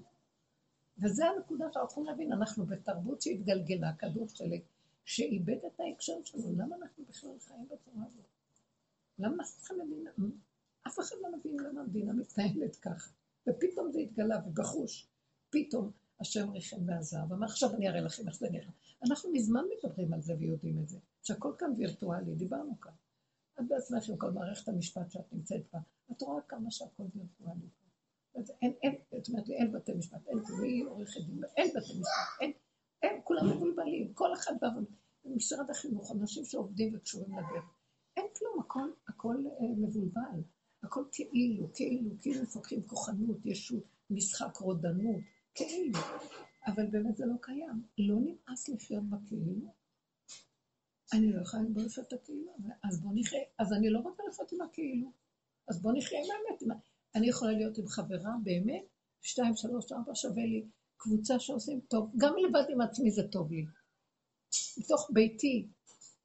[1.02, 4.60] וזה הנקודה שאנחנו צריכים להבין, אנחנו בתרבות שהתגלגלה, כדור שלג,
[5.06, 8.26] שאיבד את ההקשר שלו, למה אנחנו בכלל חיים בצורה הזאת?
[9.18, 10.06] למה אנחנו צריכים להבין?
[10.86, 13.10] אף אחד לא מבין למה המדינה מתנהלת ככה.
[13.48, 15.08] ופתאום זה התגלה, ובחוש,
[15.50, 15.90] פתאום
[16.20, 18.70] השם ריחם ועזר, ואמר עכשיו אני אראה לכם איך זה נראה.
[19.06, 22.92] אנחנו מזמן מדברים על זה ויודעים את זה, שהכל כאן וירטואלי, דיברנו כאן.
[23.60, 25.78] את בעצמך עם כל מערכת המשפט שאת נמצאת בה,
[26.12, 27.68] את רואה כמה שהכל וירטואלי.
[28.62, 32.52] אין, אין, את אומרת אין בתי משפט, אין והיא עורכת דין, אין בתי משפט, אין,
[33.06, 34.68] אין, כולם מבולבלים, כל אחד בא,
[35.24, 37.64] במשרד החינוך, אנשים שעובדים וקשורים לדרך.
[38.16, 40.40] אין כלום, הכל, הכל אה, מבולבל,
[40.82, 45.20] הכל כאילו, כאילו, כאילו מפקחים כוחנות, ישות, משחק, רודנות,
[45.54, 45.98] כאילו.
[46.66, 47.82] אבל באמת זה לא קיים.
[47.98, 49.74] לא נמאס לחיות בכאילו.
[51.12, 52.52] אני לא יכולה לבוא לחיות את הכאילו,
[52.84, 55.12] אז בוא נחיה, אז אני לא רוצה לחיות עם הכאילו.
[55.68, 56.82] אז בוא נחיה עם האמת.
[57.14, 58.84] אני יכולה להיות עם חברה באמת,
[59.22, 63.66] שתיים, שלוש, ארבע, שווה לי קבוצה שעושים טוב, גם לבד עם עצמי זה טוב לי.
[64.78, 65.68] בתוך ביתי,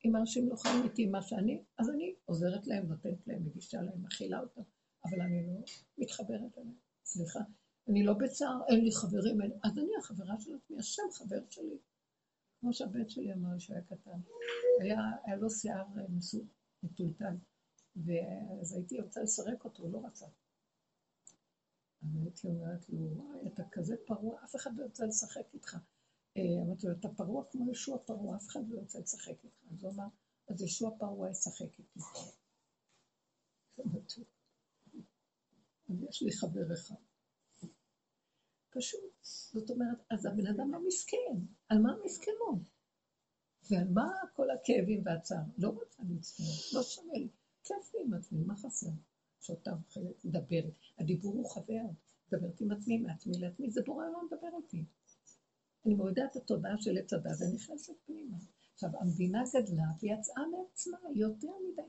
[0.05, 4.03] אם אנשים לא חיים איתי מה שאני, אז אני עוזרת להם, נותנת להם, מגישה להם,
[4.03, 4.61] מכילה אותם,
[5.05, 5.61] אבל אני לא
[5.97, 6.75] מתחברת אליהם.
[7.05, 7.39] סליחה,
[7.89, 9.51] אני לא בצער, אין לי חברים, אין...
[9.63, 11.77] אז אני החברה של עצמי, השם חבר שלי.
[12.59, 14.19] כמו שהבן שלי אמר שהיה קטן.
[14.81, 16.03] היה, היה לו שיער אה,
[16.83, 17.35] מטולטל,
[17.95, 20.25] ואז הייתי רוצה לסרק אותו, הוא לא רצה.
[22.01, 25.77] אז הייתי אומרת לו, וואי, אתה כזה פרוע, אף אחד לא יוצא לשחק איתך.
[26.37, 29.55] אה, אמרתי לו, אתה פרוע כמו ישוע פרוע, אף אחד לא יוצא לשחק איתך.
[29.71, 30.07] אז הוא אמר,
[30.47, 31.99] אז ישוע פרוע ישחק איתי.
[35.89, 36.95] אז יש לי חבר אחד.
[38.69, 39.01] פשוט.
[39.53, 41.45] זאת אומרת, אז הבן אדם לא מסכן.
[41.69, 42.69] על מה המסכנות?
[43.69, 45.43] ועל מה כל הכאבים והצער?
[45.57, 47.29] לא רוצה להצטער, לא שווה לי.
[47.63, 48.89] כיף לי עם עצמי, מה חסר?
[49.41, 50.73] שאותה אוכלת, מדברת.
[50.99, 51.81] הדיבור הוא חבר.
[52.31, 54.85] מדברת עם עצמי, מעצמי לעצמי, זה בורא לא מדבר איתי.
[55.85, 58.37] אני מורידה את התודעה של עץ הדת ונכנסת פנימה.
[58.73, 61.81] עכשיו, המדינה גדלה ויצאה מעצמה יותר מדי.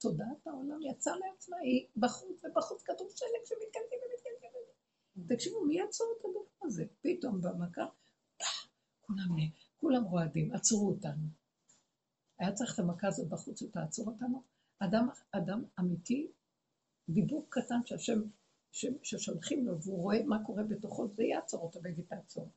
[0.00, 5.34] תודעת העולם יצאה מעצמה, היא בחוץ, ובחוץ כתוב שלג שמתקלקל ומתקלקל.
[5.34, 6.84] תקשיבו, מי יעצור את הדבר הזה?
[7.02, 7.86] פתאום במכה,
[9.00, 9.36] כולם,
[9.80, 11.26] כולם רועדים, עצרו אותנו.
[12.38, 14.42] היה צריך את המכה הזאת בחוץ שתעצור אותנו.
[14.78, 16.30] אדם, אדם אמיתי,
[17.08, 18.20] דיבור קטן שהשם,
[19.02, 22.48] ששולחים לו והוא רואה מה קורה בתוכו, זה יעצור אותו ויגיד תעצור.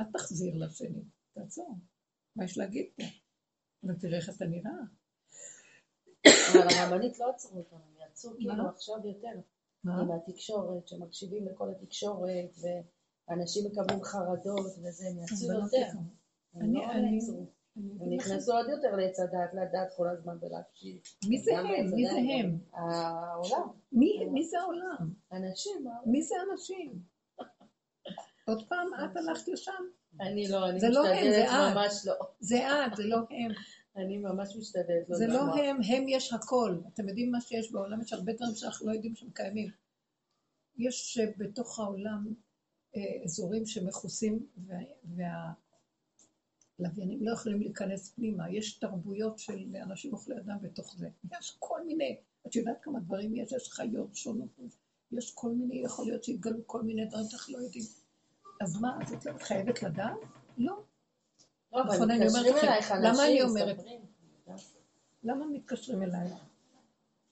[0.00, 1.78] אל תחזיר לשני, תעצור.
[2.36, 3.02] מה יש להגיד פה?
[3.84, 4.72] ותראה איך אתה נראה.
[6.26, 9.40] אבל הרבנית לא עצרו אותנו, הם יצאו כאילו עכשיו יותר.
[9.84, 12.56] עם התקשורת, שמקשיבים לכל התקשורת,
[13.28, 15.98] ואנשים מקבלים חרדות וזה, הם יצאו יותר.
[16.54, 17.46] הם לא נעצרו.
[17.76, 21.00] הם נכנסו עוד יותר לעץ הדעת, לדעת כל הזמן ולהקשיב.
[21.28, 21.94] מי זה הם?
[21.94, 22.58] מי זה הם?
[22.72, 23.68] העולם.
[23.92, 25.12] מי זה העולם?
[25.32, 25.86] אנשים.
[26.06, 27.02] מי זה אנשים?
[28.46, 29.72] עוד פעם, את הלכת לשם?
[30.20, 32.14] אני לא, אני משתדלת ממש לא.
[32.40, 33.50] זה את, זה לא הם.
[34.02, 35.08] אני ממש משתדלת.
[35.08, 36.80] לא זה לא הם, הם יש הכל.
[36.94, 38.00] אתם יודעים מה שיש בעולם?
[38.00, 39.70] יש הרבה דברים שאנחנו לא יודעים שהם קיימים.
[40.76, 42.34] יש בתוך העולם
[42.96, 44.46] אה, אזורים שמכוסים,
[46.78, 48.50] והלוויינים לא יכולים להיכנס פנימה.
[48.50, 51.08] יש תרבויות של אנשים אוכלי אדם בתוך זה.
[51.40, 53.52] יש כל מיני, את יודעת כמה דברים יש?
[53.52, 54.48] יש חיות שונות.
[55.12, 57.84] יש כל מיני, יכול להיות שיתגלו כל מיני דברים שאנחנו לא יודעים.
[58.60, 58.98] אז מה,
[59.36, 60.16] את חייבת לדעת?
[60.58, 60.82] לא.
[61.72, 63.76] לא, נכון, מתקשרים אלייך אנשים, למה אני אומרת?
[65.22, 66.32] למה מתקשרים אלייך?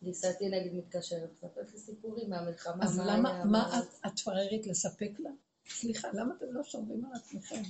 [0.03, 2.85] ניסיתי להגיד מתקשרת, מספרת לי סיפורים מהמלחמה.
[2.85, 5.31] אז למה, מה את פרארית לספק לה?
[5.69, 7.62] סליחה, למה אתם לא שומרים על עצמכם?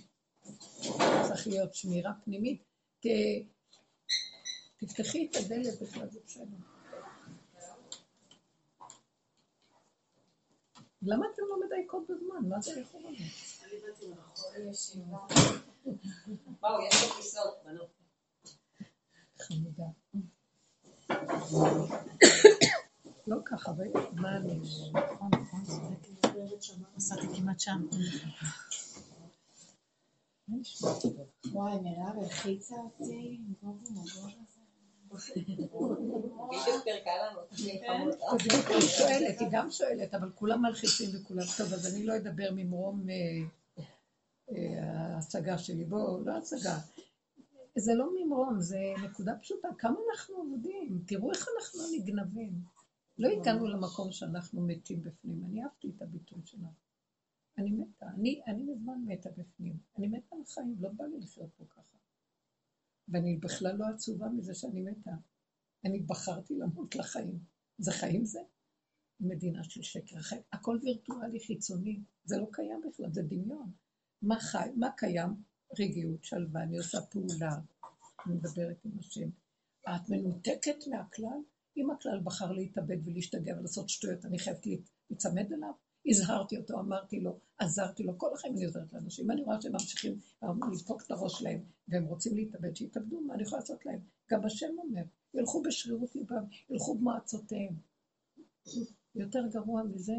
[1.29, 2.63] צריך להיות שמירה פנימית.
[4.77, 6.76] תפתחי את הדלת בכלל, זה בסדר.
[11.07, 12.49] למה אתם לא מדייקות בזמן?
[12.49, 13.25] מה זה האיחור הזה?
[13.65, 14.07] אני באתי
[16.61, 17.91] באו, יש פה כיסאות, בנות.
[19.39, 19.85] חמודה.
[23.27, 23.73] לא ככה,
[24.13, 24.61] מה אני...
[24.93, 25.97] נכון, נכון,
[26.97, 27.87] נסעתי כמעט שם.
[31.53, 33.41] וואי, מירב הלחיצה אותי,
[35.35, 35.69] היא
[38.81, 43.07] שואלת, היא גם שואלת, אבל כולם מלחיצים וכולם, טוב, אז אני לא אדבר ממרום
[44.79, 46.79] ההצגה שלי, בואו, לא הצגה.
[47.79, 49.69] זה לא ממרום, זה נקודה פשוטה.
[49.79, 52.53] כמה אנחנו עובדים, תראו איך אנחנו נגנבים.
[53.19, 55.45] לא הגענו למקום שאנחנו מתים בפנים.
[55.45, 56.69] אני אהבתי את הביטוי שלה.
[57.59, 59.77] אני מתה, אני, מזמן מתה בפנים.
[59.99, 61.97] אני מתה על לא בא לי לחיות פה ככה.
[63.09, 65.11] ואני בכלל לא עצובה מזה שאני מתה.
[65.85, 67.39] אני בחרתי למות לחיים.
[67.79, 68.41] זה חיים זה?
[69.21, 70.17] מדינה של שקר.
[70.53, 73.73] הכל וירטואלי חיצוני, זה לא קיים בכלל, זה דמיון.
[74.23, 75.31] מה חי, מה קיים?
[75.79, 77.51] רגיעות, שלווה, אני עושה פעולה,
[78.27, 79.29] אני מדברת עם השם.
[79.89, 81.41] את מנותקת מהכלל?
[81.77, 84.67] אם הכלל בחר להתאבד ולהשתגע ולעשות שטויות, אני חייבת
[85.11, 85.73] להיצמד אליו?
[86.09, 89.31] הזהרתי אותו, אמרתי לו, עזרתי לו, כל החיים אני עוזרת לאנשים.
[89.31, 90.19] אני רואה שהם ממשיכים
[90.73, 94.01] לדפוק את הראש שלהם, והם רוצים להתאבד, שיתאבדו, מה אני יכולה לעשות להם?
[94.31, 95.03] גם השם אומר,
[95.35, 97.75] ילכו בשרירות ליבם, ילכו במועצותיהם.
[99.15, 100.13] יותר גרוע מזה,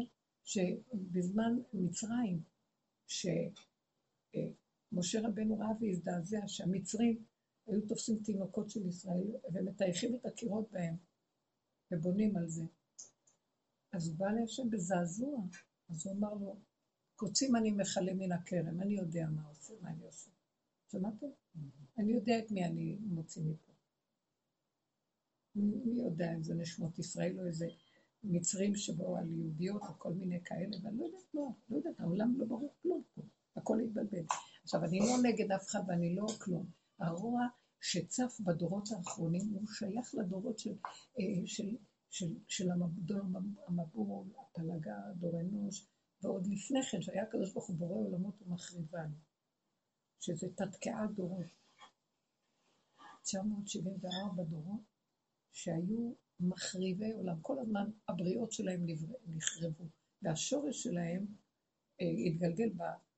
[0.44, 2.42] שבזמן מצרים,
[3.06, 3.48] שמשה
[5.28, 7.24] רבנו ראה והזדעזע שהמצרים
[7.66, 10.96] היו תופסים תינוקות של ישראל ומטייחים את הקירות בהם
[11.90, 12.64] ובונים על זה.
[13.92, 15.40] אז הוא בא להשם בזעזוע,
[15.88, 16.56] אז הוא אמר לו,
[17.16, 20.30] קוצים אני מכלה מן הכרם, אני יודע מה עושה, מה אני עושה.
[20.90, 21.26] שמעתם?
[21.98, 23.72] אני יודע את מי אני מוציא מפה.
[25.54, 27.66] מי יודע אם זה נשמות ישראל או איזה
[28.24, 32.34] מצרים שבאו על יהודיות או כל מיני כאלה, ואני לא יודעת מה, לא יודעת, העולם
[32.38, 33.22] לא ברור כלום פה,
[33.56, 34.24] הכל התבלבל.
[34.62, 36.66] עכשיו, אני לא נגד אף אחד ואני לא כלום.
[36.98, 37.46] הרוע
[37.80, 40.74] שצף בדורות האחרונים הוא שייך לדורות של,
[41.18, 41.76] אה, של,
[42.10, 42.70] של, של
[43.66, 45.86] המבול, הפלגה, דור אנוש,
[46.22, 49.10] ועוד לפני כן, שהיה הקדוש ברוך הוא בורא עולמות ומחריבן,
[50.20, 51.46] שזה תתקעה דורות.
[53.22, 54.80] 974 דורות
[55.52, 57.40] שהיו מחריבי עולם.
[57.42, 58.86] כל הזמן הבריות שלהם
[59.26, 59.84] נחרבו,
[60.22, 61.26] והשורש שלהם
[62.00, 62.70] אה, התגלגל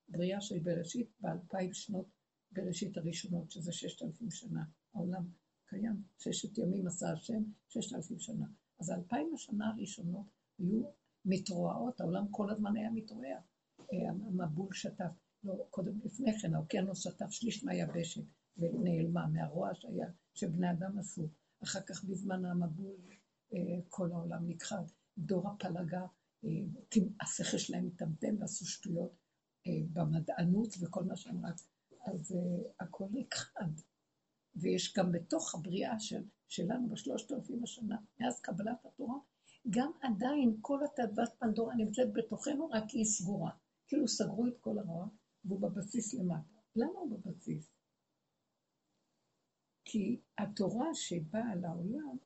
[0.08, 2.06] בבריאה של בראשית באלפיים שנות
[2.52, 4.64] בראשית הראשונות, שזה ששת אלפים שנה.
[4.94, 5.28] העולם
[5.66, 8.46] קיים, ששת ימים עשה השם, ששת אלפים שנה.
[8.80, 10.26] אז האלפיים השנה הראשונות
[10.58, 10.82] היו
[11.24, 13.38] מתרועעות, העולם כל הזמן היה מתרועע.
[13.80, 15.10] אה, המבול שטף,
[15.44, 18.22] לא, קודם לפני כן, האוקיינוס שטף שליש מהיבשת
[18.56, 21.28] ונעלמה מהרוע שהיה, שבני אדם עשו.
[21.62, 22.96] אחר כך בזמן המבול
[23.54, 24.84] אה, כל העולם נכחד.
[25.18, 26.06] דור הפלגה,
[26.44, 26.50] אה,
[27.20, 29.20] השכל שלהם מטמטם ועשו שטויות
[29.92, 31.54] במדענות וכל מה שהם רק...
[32.04, 32.36] אז
[32.80, 33.70] הכל נכחד.
[34.56, 39.18] ויש גם בתוך הבריאה של, שלנו בשלושת אלפים השנה, מאז קבלת התורה,
[39.70, 43.50] גם עדיין כל התאוות פנדורה נמצאת בתוכנו, רק היא סגורה.
[43.86, 45.06] כאילו סגרו את כל הרוע,
[45.44, 46.60] והוא בבסיס למטה.
[46.76, 47.70] למה הוא בבסיס?
[49.84, 52.16] כי התורה שבאה לעולם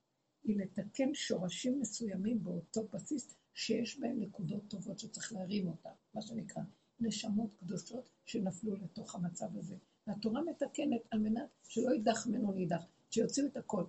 [0.44, 6.62] היא לתקן שורשים מסוימים באותו בסיס שיש בהם נקודות טובות שצריך להרים אותן, מה שנקרא
[7.00, 9.76] נשמות קדושות שנפלו לתוך המצב הזה.
[10.06, 13.84] והתורה מתקנת על מנת שלא יידח ממנו נידח, שיוציאו את הכל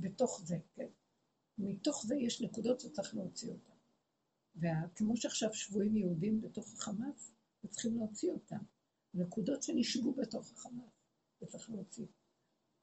[0.00, 0.86] בתוך זה, כן.
[1.58, 3.72] מתוך זה יש נקודות שצריך להוציא אותן.
[4.56, 7.32] וכמו שעכשיו שבויים יהודים בתוך החמאס,
[7.64, 8.58] וצריכים להוציא אותם.
[9.14, 10.92] נקודות שנשבו בתוך החמאס,
[11.42, 12.06] וצריך להוציא.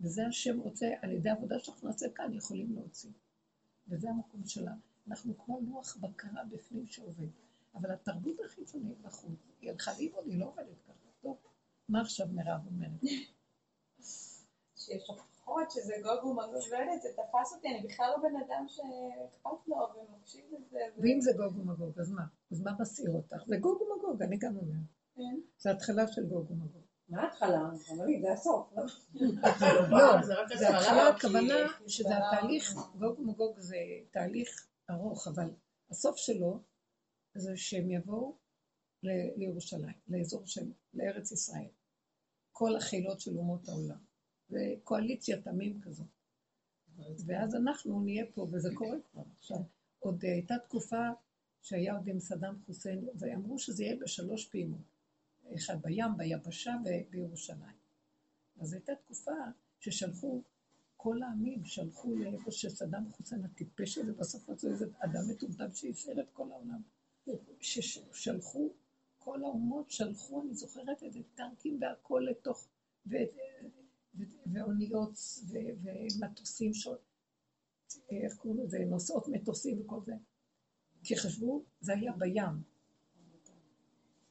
[0.02, 3.12] וזה השם רוצה, על ידי עבודה שאנחנו נעשה כאן, יכולים להוציא.
[3.88, 4.82] וזה המקום שלנו.
[5.08, 7.28] אנחנו כמו לוח בקרה בפנים שעובד.
[7.76, 11.10] אבל התרבות החיצונית בחוץ, היא הלכה לאיבוד, היא לא עובדת ככה.
[11.22, 11.38] טוב,
[11.90, 13.02] מה עכשיו מירב אומרת?
[14.78, 15.10] שיש
[15.48, 19.68] הוכחות שזה גוג ומגוג, לא יודעת, זה תפס אותי, אני בכלל לא בן אדם שאכפת
[19.68, 20.80] לו ומקשיב לזה.
[20.98, 22.24] ואם זה גוג ומגוג, אז מה?
[22.52, 23.44] אז מה מסעיר אותך?
[23.48, 24.88] זה גוג ומגוג, אני גם אומרת.
[25.16, 25.40] כן.
[25.58, 26.82] זה התחלה של גוג ומגוג.
[27.10, 27.60] מה ההתחלה?
[27.92, 28.74] אמרי, זה הסוף.
[28.76, 28.84] לא,
[29.90, 30.22] לא
[30.58, 31.56] זה התחלה, הכוונה
[31.88, 33.78] שזה התהליך, גוג ומגוג זה
[34.12, 35.50] תהליך ארוך, אבל
[35.92, 36.60] הסוף שלו
[37.36, 38.36] זה שהם יבואו
[39.38, 41.70] לירושלים, לאזור של, לארץ ישראל.
[42.52, 44.07] כל החילות של אומות העולם.
[44.50, 46.08] זה קואליציה תמים כזאת.
[47.26, 49.58] ואז אנחנו נהיה פה, וזה קורה כבר עכשיו.
[50.00, 51.10] עוד הייתה תקופה
[51.62, 54.82] שהיה עוד עם סדאם חוסיין, ואמרו שזה יהיה בשלוש פעימות.
[55.56, 57.78] אחד בים, ביבשה ובירושלים.
[58.60, 59.32] אז הייתה תקופה
[59.80, 60.42] ששלחו,
[60.98, 66.30] כל העמים שלחו לאיפה שסדאם חוסיין הטיפש הזה, בסוף רצו איזה אדם מטומטם שיסר את
[66.34, 66.82] כל העולם.
[67.62, 68.74] ששלחו,
[69.18, 72.68] כל האומות שלחו, אני זוכרת את זה, טנקים והכל לתוך,
[74.54, 75.20] ואוניות
[75.84, 76.72] ומטוסים,
[78.10, 80.14] איך קוראים לזה, נוסעות מטוסים וכל זה.
[81.04, 82.62] כי חשבו, זה היה בים.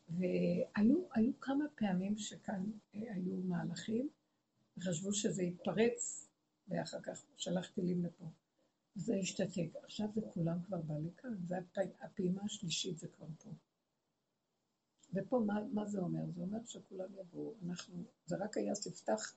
[0.09, 4.09] והיו כמה פעמים שכאן אה, היו מהלכים,
[4.77, 6.29] וחשבו שזה יתפרץ,
[6.69, 8.25] ואחר כך שלחתי לי לפה.
[8.95, 9.77] זה השתתק.
[9.83, 11.57] עכשיו זה כולם כבר בא לכאן, זה
[12.01, 13.51] הפעימה השלישית זה כבר פה.
[15.15, 16.31] ופה מה, מה זה אומר?
[16.35, 19.35] זה אומר שכולם יבואו, אנחנו, זה רק היה ספתח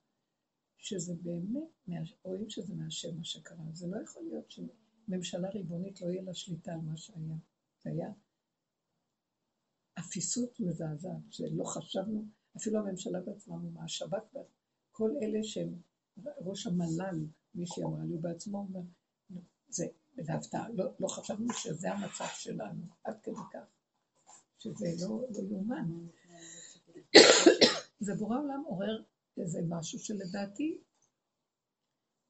[0.80, 3.64] שזה באמת, רואים שזה מהשם מה שקרה.
[3.74, 7.36] זה לא יכול להיות שממשלה ריבונית לא יהיה לה שליטה על מה שהיה.
[7.84, 8.10] זה היה
[10.00, 12.26] אפיסות מזעזעת, שלא חשבנו,
[12.58, 14.38] אפילו הממשלה בעצמה, מה השב"כ,
[14.92, 15.82] כל אלה שהם,
[16.26, 17.26] ראש המל"ל,
[17.56, 18.80] מישהי אמרה לי, הוא בעצמו אומר,
[19.70, 19.86] זה,
[20.22, 23.66] זה הפתעה, לא, לא חשבנו שזה המצב שלנו, עד כדי כך,
[24.60, 26.08] שזה לא, לא יאומן.
[28.00, 29.04] זה בורא עולם עורר
[29.40, 30.82] איזה משהו שלדעתי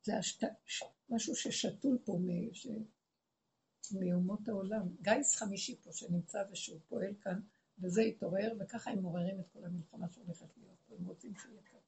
[0.03, 0.43] זה השת...
[1.09, 2.53] משהו ששתול פה מ...
[2.53, 2.67] ש...
[3.91, 4.95] מאומות העולם.
[5.01, 7.39] גיס חמישי פה שנמצא ושהוא פועל כאן,
[7.79, 11.79] וזה יתעורר, וככה הם מעוררים את כל המלחמה שהולכת להיות פה, הם רוצים שיהיה כאן.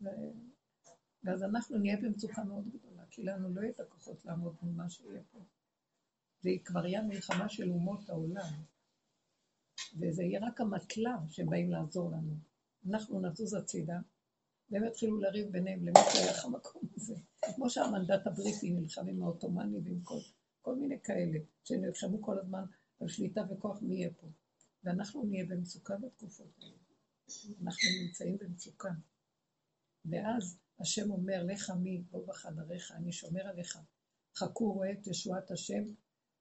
[0.00, 0.08] ו...
[1.24, 4.90] ואז אנחנו נהיה במצוקה מאוד גדולה, כי לנו לא יהיה את הכוחות לעמוד מול מה
[4.90, 5.38] שיהיה פה.
[6.40, 8.52] זה כבר יהיה מלחמה של אומות העולם.
[10.00, 12.34] וזה יהיה רק המטלה שבאים לעזור לנו.
[12.88, 13.98] אנחנו נזוז הצידה,
[14.70, 17.14] והם יתחילו לריב ביניהם למי שייך המקום הזה.
[17.54, 20.18] כמו שהמנדט הבריטי נלחם עם העות'מאני ועם כל,
[20.62, 22.64] כל מיני כאלה, שנלחמו כל הזמן
[23.00, 24.26] על שליטה וכוח מי יהיה פה.
[24.84, 26.76] ואנחנו נהיה במצוקה בתקופות האלה.
[27.62, 28.90] אנחנו נמצאים במצוקה.
[30.04, 33.78] ואז השם אומר, לך מי, בוא בחדריך, אני שומר עליך.
[34.36, 35.82] חכו רואה את ישועת השם,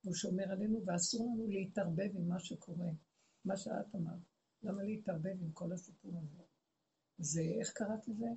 [0.04, 2.90] והוא שומר עלינו, ואסור לנו להתערבב עם מה שקורה.
[3.46, 4.20] מה שאת אמרת.
[4.64, 6.45] למה להתערבב עם כל הסיפור הזה?
[7.18, 8.28] זה, איך קראת לזה?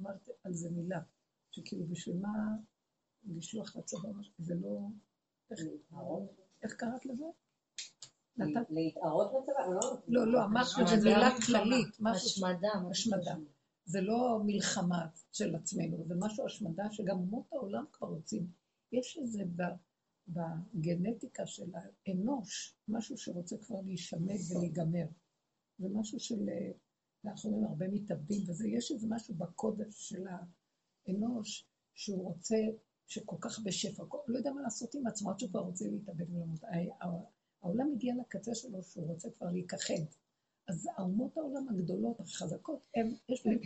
[0.00, 1.00] אמרת על זה מילה,
[1.50, 2.56] שכאילו בשביל מה
[3.24, 4.08] לשלוח לצבא,
[4.38, 4.88] זה לא...
[6.62, 7.24] איך קראת לזה?
[8.70, 9.66] להתערות בצבא?
[9.66, 11.88] לא, לא, לא אמרת שזה מילה כללית.
[12.14, 12.68] השמדה.
[12.90, 13.34] השמדה.
[13.84, 18.46] זה לא מלחמה של עצמנו, זה משהו השמדה שגם אומות העולם כבר רוצים.
[18.92, 19.42] יש איזה
[20.28, 25.06] בגנטיקה של האנוש, משהו שרוצה כבר להישמד ולהיגמר.
[25.78, 26.48] זה משהו של,
[27.24, 30.24] אנחנו אומרים הרבה מתאבדים וזה, יש איזה משהו בקודש של
[31.06, 32.56] האנוש שהוא רוצה,
[33.06, 36.60] שכל כך בשפע, לא יודע מה לעשות עם עצמו, עד שהוא כבר רוצה להתאבד ולמות.
[37.62, 40.02] העולם הגיע לקצה שלו שהוא רוצה כבר להיכחד.
[40.68, 43.58] אז האומות העולם הגדולות, החזקות, הם, יש להם,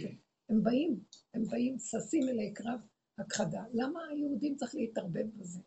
[0.49, 1.01] הם באים,
[1.35, 2.81] הם באים, ששים אלי קרב
[3.19, 3.65] הכחדה.
[3.73, 5.61] למה היהודים צריך להתערבב בזה?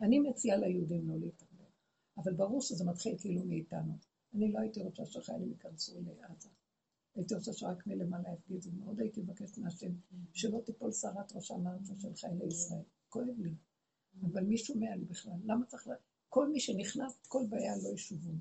[0.00, 1.70] אני מציעה ליהודים לא להתערבב,
[2.16, 3.92] אבל ברור שזה מתחיל כאילו מאיתנו.
[4.34, 6.48] אני לא הייתי רוצה שהחיילים ייכנסו לעזה.
[7.14, 8.70] הייתי רוצה שרק מלמעלה יפגיזו.
[8.72, 9.92] מאוד הייתי מבקשת מהשם
[10.32, 12.82] שלא תיפול סערת ראשם הארצה של חיילי ישראל.
[13.08, 13.54] כואב לי.
[14.22, 15.38] אבל מי שומע לי בכלל?
[15.44, 15.90] למה צריך ל...
[16.28, 18.32] כל מי שנכנס, כל בעיה לא ישובו.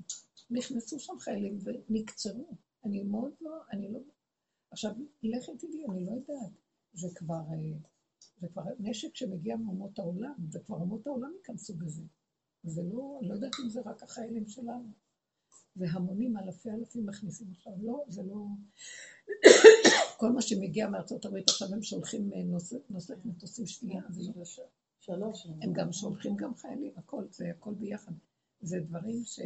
[0.50, 2.58] נכנסו שם חיילים ונקצרו.
[2.86, 4.00] אני מאוד לא, אני לא...
[4.72, 4.92] עכשיו,
[5.24, 6.52] לכי תדעי, אני לא יודעת.
[6.94, 7.36] זה כבר...
[7.36, 7.78] אה,
[8.42, 12.04] זה כבר נשק שמגיע מאומות העולם, זה כבר אומות העולם ייכנסו בזה.
[12.64, 14.92] זה לא, אני לא יודעת אם זה רק החיילים שלנו.
[15.76, 17.74] זה המונים, אלפי אלפים מכניסים עכשיו.
[17.82, 18.46] לא, זה לא...
[20.20, 22.44] כל מה שמגיע מארצות הברית עכשיו הם שולחים אה,
[22.90, 24.44] נושאת מטוסים שנייה, זה לא...
[25.00, 25.48] שלוש.
[25.62, 28.12] הם גם שולחים גם חיילים, הכל, זה הכל ביחד.
[28.62, 29.40] זה דברים ש...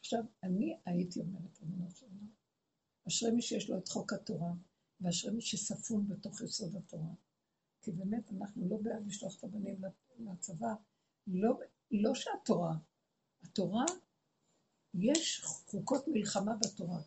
[0.00, 2.26] עכשיו, אני הייתי אומרת, אדוני שלנו,
[3.08, 4.52] אשרי מי שיש לו את חוק התורה,
[5.00, 7.14] ואשרי מי שספון בתוך יסוד התורה.
[7.82, 9.80] כי באמת אנחנו לא בעד לשלוח את הבנים
[10.18, 10.74] לצבא,
[11.26, 11.58] לא,
[11.90, 12.74] לא שהתורה,
[13.42, 13.84] התורה,
[14.94, 17.00] יש חוקות מלחמה בתורה.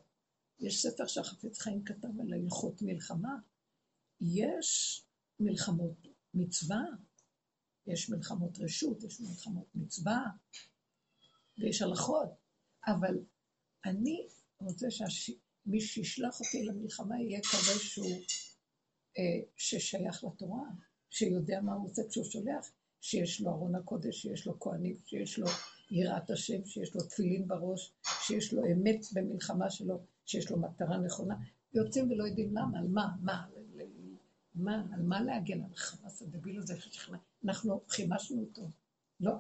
[0.60, 3.36] יש ספר שהחפץ חיים כתב על הלכות מלחמה.
[4.22, 5.02] יש
[5.40, 6.82] מלחמות מצווה,
[7.88, 10.26] יש מלחמות רשות, יש מלחמות מצווה,
[11.58, 12.30] ויש הלכות.
[12.88, 13.20] אבל
[13.86, 14.28] אני
[14.60, 18.22] רוצה שמי שישלח אותי למלחמה יהיה כזה שהוא
[19.18, 20.64] אה, ששייך לתורה,
[21.10, 22.72] שיודע מה הוא רוצה כשהוא שולח,
[23.02, 25.48] שיש לו ארון הקודש, שיש לו כהנים, שיש לו
[25.94, 31.36] יראת השם, שיש לו תפילין בראש, שיש לו אמת במלחמה שלו, שיש לו מטרה נכונה.
[31.74, 33.46] יוצאים ולא יודעים למה, על מה, מה,
[34.56, 37.18] מה, על מה להגן על החמאס הדביל הזה ששכנע.
[37.46, 38.70] אנחנו חימשנו אותו.
[39.20, 39.34] לא,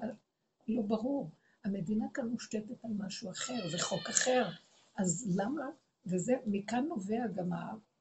[0.68, 1.30] לא ברור.
[1.64, 4.50] המדינה כאן מושתתת על משהו אחר, זה חוק אחר.
[4.98, 5.66] אז למה,
[6.06, 7.50] וזה, מכאן נובע גם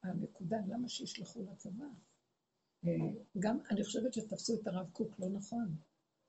[0.02, 1.84] הנקודה, למה שישלחו לצבא?
[2.86, 2.90] אה,
[3.38, 5.76] גם, אני חושבת שתפסו את הרב קוק לא נכון.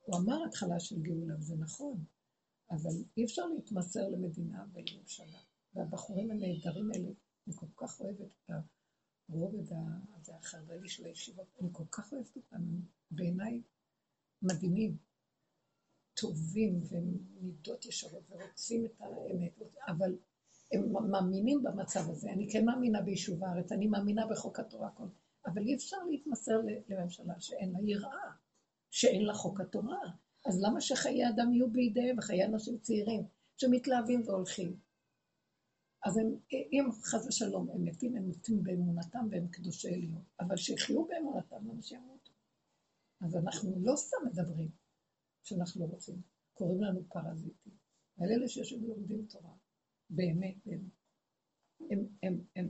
[0.04, 2.06] הוא אמר התחלה של גאולה, וזה נכון,
[2.72, 5.39] אבל אי אפשר להתמסר למדינה ולממשלה.
[5.74, 7.10] והבחורים הנהדרים האלה,
[7.47, 8.51] אני כל כך אוהבת את
[9.30, 12.62] הרובד הזה החרד"לי של הישיבות, אני כל כך אוהבת אותם,
[13.12, 13.62] בעיניי
[14.41, 14.97] מדהימים,
[16.14, 20.18] טובים ומידות ישרות ורוצים את האמת, אבל
[20.72, 22.32] הם מאמינים במצב הזה.
[22.32, 24.89] אני כן מאמינה ביישוב הארץ, אני מאמינה בחוק התורה.
[25.45, 28.32] אבל אי אפשר להתמסר לממשלה שאין לה יראה,
[28.94, 30.00] שאין לה חוק התורה.
[30.46, 33.24] אז למה שחיי אדם יהיו בידיהם, וחיי אנשים צעירים,
[33.58, 34.80] שמתלהבים והולכים?
[36.06, 40.24] אז הם, אם חס ושלום הם מתים, הם מתים באמונתם והם קדושי עליון.
[40.39, 42.32] אבל שיחיו באמונתם, למה שימותו?
[43.22, 44.70] אז אנחנו לא סתם מדברים
[45.44, 46.22] שאנחנו לא רוצים.
[46.54, 47.74] קוראים לנו פרזיטים.
[48.20, 49.54] על אלה שיושבים ולומדים תורה.
[50.10, 50.89] באמת, הם,
[51.91, 52.70] הם, הם, הם,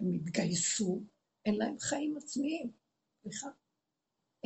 [0.00, 1.02] הם התגייסו,
[1.44, 2.72] אין להם חיים עצמיים.
[3.22, 3.48] סליחה.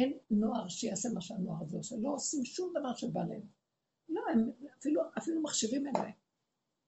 [0.00, 3.42] אין נוער שיעשה מה שהנוער הזה עושה, לא עושים שום דבר שבא להם.
[4.08, 6.12] לא, הם אפילו, אפילו מחשבים אין להם.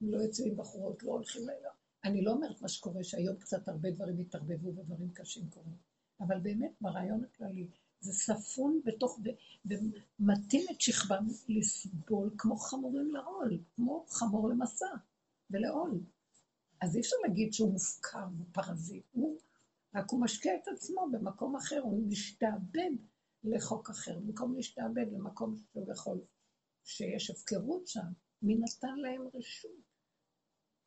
[0.00, 1.70] הם לא יוצאים בחורות, לא הולכים לילה.
[2.04, 5.76] אני לא אומרת מה שקורה, שהיום קצת הרבה דברים התערבבו ודברים קשים קורים,
[6.20, 7.68] אבל באמת, ברעיון הכללי,
[8.00, 9.20] זה ספון בתוך,
[9.64, 14.86] ומתאים את שכבם לסבול כמו חמורים לעול, כמו חמור למסע
[15.50, 16.00] ולעול.
[16.80, 19.38] אז אי אפשר להגיד שהוא מופקר, הוא פרזיט, הוא,
[19.94, 22.90] רק הוא משקיע את עצמו במקום אחר, הוא משתעבד
[23.44, 26.20] לחוק אחר, במקום להשתעבד למקום שהוא יכול,
[26.84, 28.06] שיש הפקרות שם,
[28.42, 29.70] מי נתן להם רשות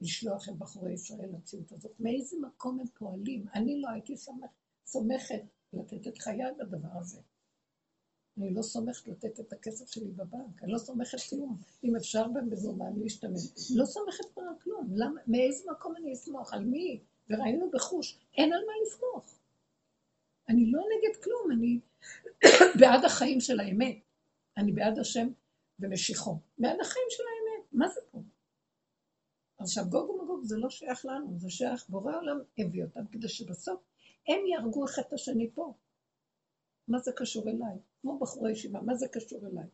[0.02, 1.92] לשלוח את בחורי ישראל למציאות הזאת?
[2.00, 3.46] מאיזה מקום הם פועלים?
[3.54, 4.16] אני לא הייתי
[4.86, 5.42] סומכת
[5.74, 7.22] לתת את חיי לדבר הזה.
[8.38, 11.58] אני לא סומכת לתת את הכסף שלי בבנק, אני לא סומכת כלום.
[11.84, 13.42] אם אפשר במזומן להשתמש.
[13.76, 14.90] לא סומכת כבר על כלום.
[14.96, 16.54] למה, מאיזה מקום אני אסמוך?
[16.54, 17.04] על מי?
[17.30, 19.40] וראינו בחוש, אין על מה לסמוך.
[20.50, 21.80] אני לא נגד כלום, אני
[22.80, 23.98] בעד החיים של האמת.
[24.58, 25.28] אני בעד השם
[25.80, 26.38] ומשיחו.
[26.58, 27.68] בעד החיים של האמת.
[27.72, 28.22] מה זה פה?
[29.58, 33.82] עכשיו, גוג ומגוג זה לא שייך לנו, זה שייך, בורא העולם הביא אותם כדי שבסוף
[34.28, 35.74] הם יהרגו אחד את השני פה.
[36.88, 37.78] מה זה קשור אליי?
[38.02, 39.68] כמו בחורי ישיבה, מה זה קשור אליי?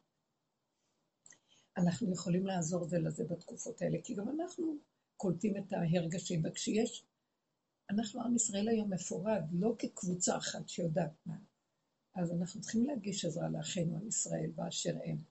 [1.77, 4.77] אנחנו יכולים לעזור זה לזה בתקופות האלה, כי גם אנחנו
[5.17, 7.03] קולטים את ההרגשים, וכשיש,
[7.89, 11.35] אנחנו עם ישראל היום מפורד, לא כקבוצה אחת שיודעת מה.
[12.15, 15.23] אז אנחנו צריכים להגיש עזרה לאחינו עם ישראל באשר הם.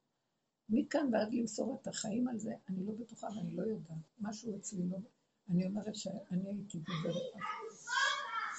[0.69, 3.99] מכאן ועד למסור את החיים על זה, אני לא בטוחה ואני לא יודעת.
[4.19, 4.99] משהו אצלי לא...
[5.49, 7.33] אני אומרת שאני הייתי דוברת,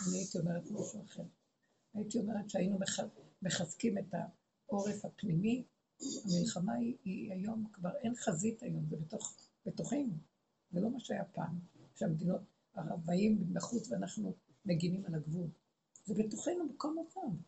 [0.08, 1.24] אני הייתי אומרת משהו אחר.
[1.94, 2.80] הייתי אומרת שהיינו
[3.42, 4.14] מחזקים את
[4.68, 5.64] העורף הפנימי.
[6.26, 10.14] המלחמה היא, היא היום, כבר אין חזית היום, זה בתוך, בתוכנו.
[10.72, 11.60] זה לא מה שהיה פעם,
[11.96, 12.42] כשהמדינות
[12.76, 14.34] ערב באים בחוץ ואנחנו
[14.66, 15.48] מגינים על הגבול.
[16.06, 17.42] זה בתוכנו בכל מקום.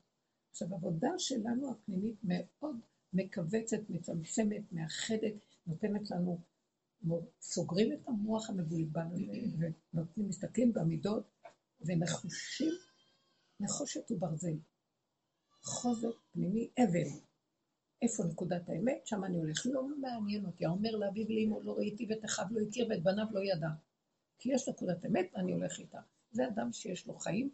[0.51, 2.75] עכשיו, העבודה שלנו הפנימית מאוד
[3.13, 5.33] מכווצת, מצמצמת, מאחדת,
[5.67, 6.39] נותנת לנו,
[7.41, 11.23] סוגרים את המוח המבולבל הזה, ונותנים, מסתכלים במידות,
[11.81, 12.71] ונחושים,
[13.59, 14.57] נחושת וברזל.
[15.61, 17.09] חוזק פנימי, אבן.
[18.01, 19.07] איפה נקודת האמת?
[19.07, 19.65] שם אני הולך.
[19.65, 20.65] לא מעניין אותי.
[20.65, 23.67] האומר לאביו לאמו לא ראיתי ואת אחיו לא הכיר ואת בניו לא ידע.
[24.39, 25.99] כי יש נקודת אמת, אני הולך איתה.
[26.31, 27.49] זה אדם שיש לו חיים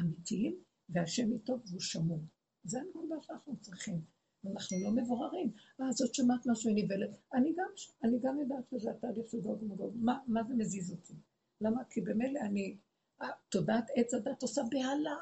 [0.00, 0.56] אמיתיים,
[0.88, 2.20] והשם איתו והוא שמור.
[2.64, 4.00] זה הנקודה שאנחנו צריכים.
[4.44, 5.52] ואנחנו לא מבוררים.
[5.80, 7.10] אה, זאת שמעת משהו, היא נבלת.
[7.34, 7.68] אני גם,
[8.04, 9.94] אני גם יודעת שזה התהליך של גוג ומגוג.
[9.96, 11.14] מה, מה זה מזיז אותי?
[11.60, 11.84] למה?
[11.90, 12.76] כי במילא אני,
[13.22, 15.16] אה, תודעת עץ הדת עושה בהלה.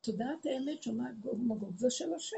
[0.00, 2.36] תודעת האמת שומעת גוג ומגוג, זה של השם.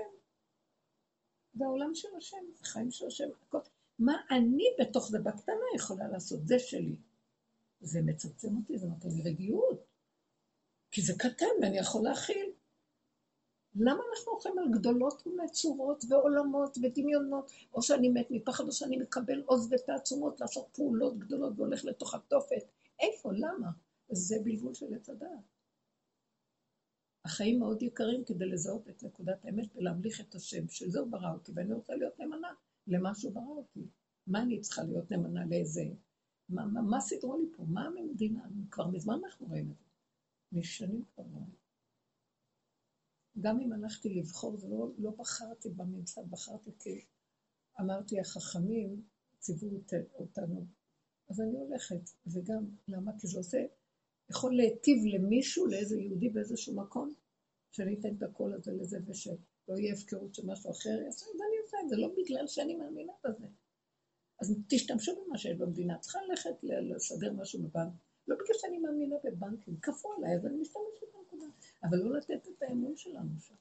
[1.54, 3.28] זה העולם של השם, זה חיים של השם.
[3.98, 6.46] מה אני בתוך זה בקטנה יכולה לעשות?
[6.46, 6.96] זה שלי.
[7.84, 9.84] זה מצמצם אותי, זה נותן לי רגיעות.
[10.90, 12.52] כי זה קטן ואני יכול להכיל.
[13.74, 19.42] למה אנחנו הולכים על גדולות ונצורות ועולמות ודמיונות, או שאני מת מפחד, או שאני מקבל
[19.46, 22.64] עוז ותעצומות לעשות פעולות גדולות והולך לתוך התופת?
[23.00, 23.32] איפה?
[23.32, 23.70] למה?
[24.10, 25.54] זה בלבול של עץ הדעת.
[27.24, 31.52] החיים מאוד יקרים כדי לזהות את נקודת האמת ולהמליך את השם, שזה הוא ברא אותי,
[31.54, 32.52] ואני רוצה להיות נאמנה
[32.86, 33.86] למה שהוא ברא אותי.
[34.26, 35.82] מה אני צריכה להיות נאמנה לאיזה...
[36.48, 37.64] מה, מה, מה סידרו לי פה?
[37.68, 38.44] מה המדינה?
[38.70, 39.84] כבר מזמן אנחנו רואים את זה.
[40.52, 41.54] משנים כבר רואים.
[43.40, 47.04] גם אם הלכתי לבחור, זה לא, לא בחרתי בממסד, בחרתי כי
[47.80, 49.02] אמרתי, החכמים
[49.38, 49.80] ציוו
[50.14, 50.66] אותנו.
[51.28, 53.12] אז אני הולכת, וגם, למה?
[53.18, 53.66] כי זה עושה,
[54.30, 57.14] יכול להיטיב למישהו, לאיזה יהודי באיזשהו מקום,
[57.72, 59.34] שאני אתן את הקול הזה לזה ושלא
[59.68, 63.46] יהיה הפקרות שמשהו אחר יעשה, אז אני עושה את זה, לא בגלל שאני מאמינה בזה.
[64.40, 67.92] אז תשתמשו במה שיש במדינה, צריכה ללכת לסדר משהו בבנק.
[68.28, 71.46] לא בגלל שאני מאמינה בבנקים, כפו עליי, אז אני משתמשת בנקודה.
[71.84, 73.54] אבל לא לתת את האמון שלנו שם.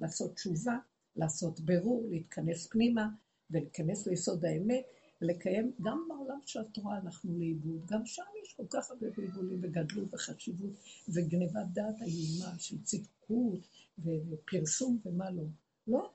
[0.00, 0.78] לעשות תשובה,
[1.16, 3.08] לעשות בירור, להתכנס פנימה
[3.50, 4.84] ולהיכנס ליסוד האמת,
[5.22, 10.14] ולקיים, גם בעולם של התורה אנחנו לאיבוד, גם שם יש כל כך הרבה בלבולים וגדלות
[10.14, 10.72] וחשיבות
[11.08, 13.60] וגנבת דעת איומה של צדקות
[13.98, 15.44] ופרסום ומה לא.
[15.86, 16.12] לא,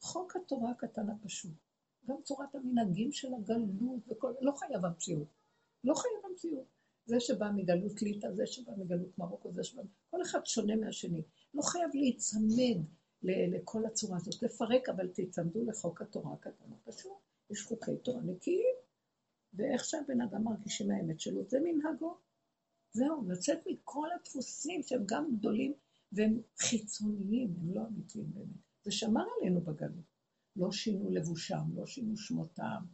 [0.00, 1.67] חוק התורה הקטן הפשוט.
[2.08, 5.28] גם צורת המנהגים של הגלות וכל, לא חייב המציאות.
[5.84, 6.66] לא חייב המציאות.
[7.06, 9.82] זה שבא מגלות ליטא, זה שבא מגלות מרוקו, זה שבא...
[10.10, 11.22] כל אחד שונה מהשני.
[11.54, 12.84] לא חייב להיצמד
[13.22, 17.12] לכל הצורה הזאת, לפרק, אבל תיצמדו לחוק התורה הקטן הפשוט.
[17.50, 18.74] יש חוקי תורה נקיים,
[19.54, 22.16] ואיך שהבן אדם מרגיש עם האמת שלו, זה מנהגו.
[22.92, 25.74] זהו, לצאת מכל הדפוסים שהם גם גדולים
[26.12, 28.62] והם חיצוניים, הם לא אמיתיים באמת.
[28.84, 30.17] זה שמר עלינו בגלות.
[30.58, 32.84] לא שינו לבושם, לא שינו שמותם,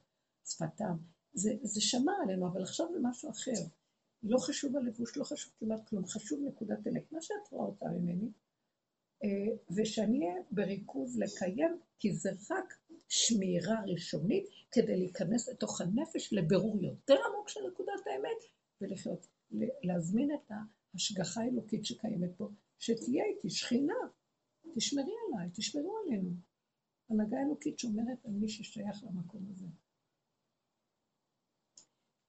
[0.44, 0.96] שפתם.
[1.32, 3.60] זה, זה שמר עלינו, אבל עכשיו זה משהו אחר.
[4.22, 8.28] לא חשוב הלבוש, לא חשוב כמעט כלום, חשוב נקודת אמת, מה שאת רואה אותה ממני,
[9.24, 12.74] אה, ושאני אהיה בריכוז לקיים, כי זה רק
[13.08, 18.44] שמירה ראשונית כדי להיכנס לתוך הנפש לבירור יותר עמוק של נקודת האמת
[18.80, 19.26] ולחיות.
[19.82, 20.50] להזמין את
[20.94, 22.48] ההשגחה האלוקית שקיימת פה,
[22.78, 23.94] שתהיה איתי שכינה,
[24.74, 26.30] תשמרי עליי, תשמרו עלינו.
[27.14, 29.66] הנהגה אלוקית שומרת על מי ששייך למקום הזה.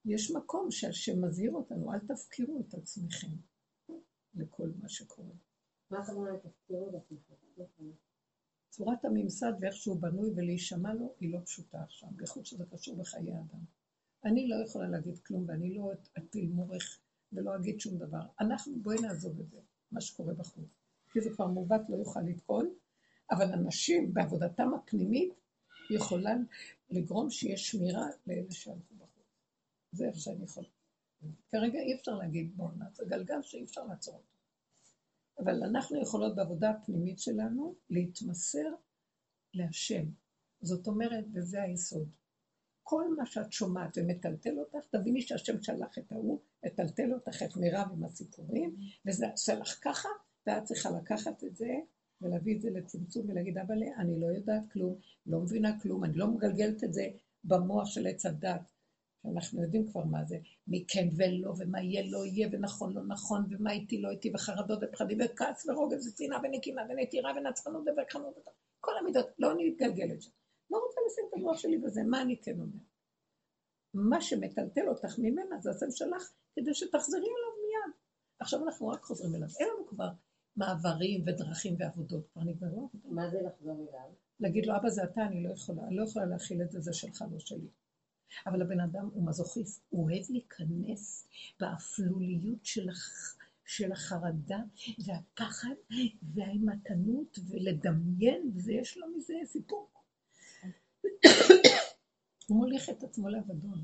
[0.05, 3.27] יש מקום שהשם מזהיר אותנו, אל תפקירו את עצמכם
[4.35, 5.33] לכל מה שקורה.
[5.91, 7.33] מה את אומרת, תפקירו את עצמכם?
[8.69, 13.33] צורת הממסד ואיך שהוא בנוי ולהישמע לו היא לא פשוטה עכשיו, בייחוד שזה קשור בחיי
[13.33, 13.63] אדם.
[14.25, 16.99] אני לא יכולה להגיד כלום ואני לא אטיל מורך
[17.33, 18.21] ולא אגיד שום דבר.
[18.39, 19.59] אנחנו, בואי נעזוב את זה,
[19.91, 20.67] מה שקורה בחוץ.
[21.11, 22.73] כי זה כבר מעוות לא יוכל לטעון,
[23.31, 25.33] אבל אנשים בעבודתם הפנימית
[25.89, 26.33] יכולה
[26.89, 29.25] לגרום שיש שמירה לאלה שהלכו בחוץ.
[29.91, 30.67] זה איך שאני יכולה.
[31.49, 34.35] כרגע אי אפשר להגיד בואו נעשה גלגל שאי אפשר לעצור אותו.
[35.39, 38.69] אבל אנחנו יכולות בעבודה הפנימית שלנו להתמסר
[39.53, 40.05] להשם.
[40.61, 42.09] זאת אומרת, וזה היסוד.
[42.83, 47.87] כל מה שאת שומעת ומטלטל אותך, תביני שהשם שלח את ההוא, מטלטל אותך את מירב
[47.91, 50.09] עם הסיפורים, וזה עשה לך ככה,
[50.47, 51.67] ואת צריכה לקחת את זה
[52.25, 54.95] ולהביא את זה לצמצום ולהגיד, אבל אני לא יודעת כלום,
[55.25, 57.07] לא מבינה כלום, אני לא מגלגלת את זה
[57.43, 58.71] במוח של עץ הדת,
[59.23, 63.45] שאנחנו יודעים כבר מה זה, מי כן ולא, ומה יהיה לא יהיה, ונכון לא נכון,
[63.49, 68.39] ומה איתי לא איתי, וחרדות ופחדים, וכעס ורוגז ושנאה ונקימה ונטירה ונצחנות ובקחנות,
[68.79, 70.31] כל המידות, לא אני מתגלגלת שם.
[70.69, 72.79] לא רוצה לשים את המוח שלי בזה, מה אני כן אומר?
[73.93, 77.93] מה שמטלטל אותך ממנה זה השם שלך, כדי שתחזרי אליו מיד.
[78.39, 79.47] עכשיו אנחנו רק חוזרים אליו.
[79.59, 80.09] אין לנו כבר
[80.57, 83.11] מעברים ודרכים ועבודות, כבר נגמרו עבודות.
[83.11, 84.09] מה זה לחזור אליו?
[84.39, 86.93] להגיד לו, אבא זה אתה, אני לא יכולה, אני לא יכולה להכיל את זה, זה
[86.93, 87.67] שלך, לא שלי.
[88.47, 91.27] אבל הבן אדם הוא מזוכיסט, הוא אוהב להיכנס
[91.59, 93.37] באפלוליות של, הח...
[93.65, 94.59] של החרדה
[95.05, 95.75] והפחד
[96.33, 99.89] והאימתנות ולדמיין, ויש לו מזה סיפור.
[102.47, 103.83] הוא מוליך את עצמו לאבדון.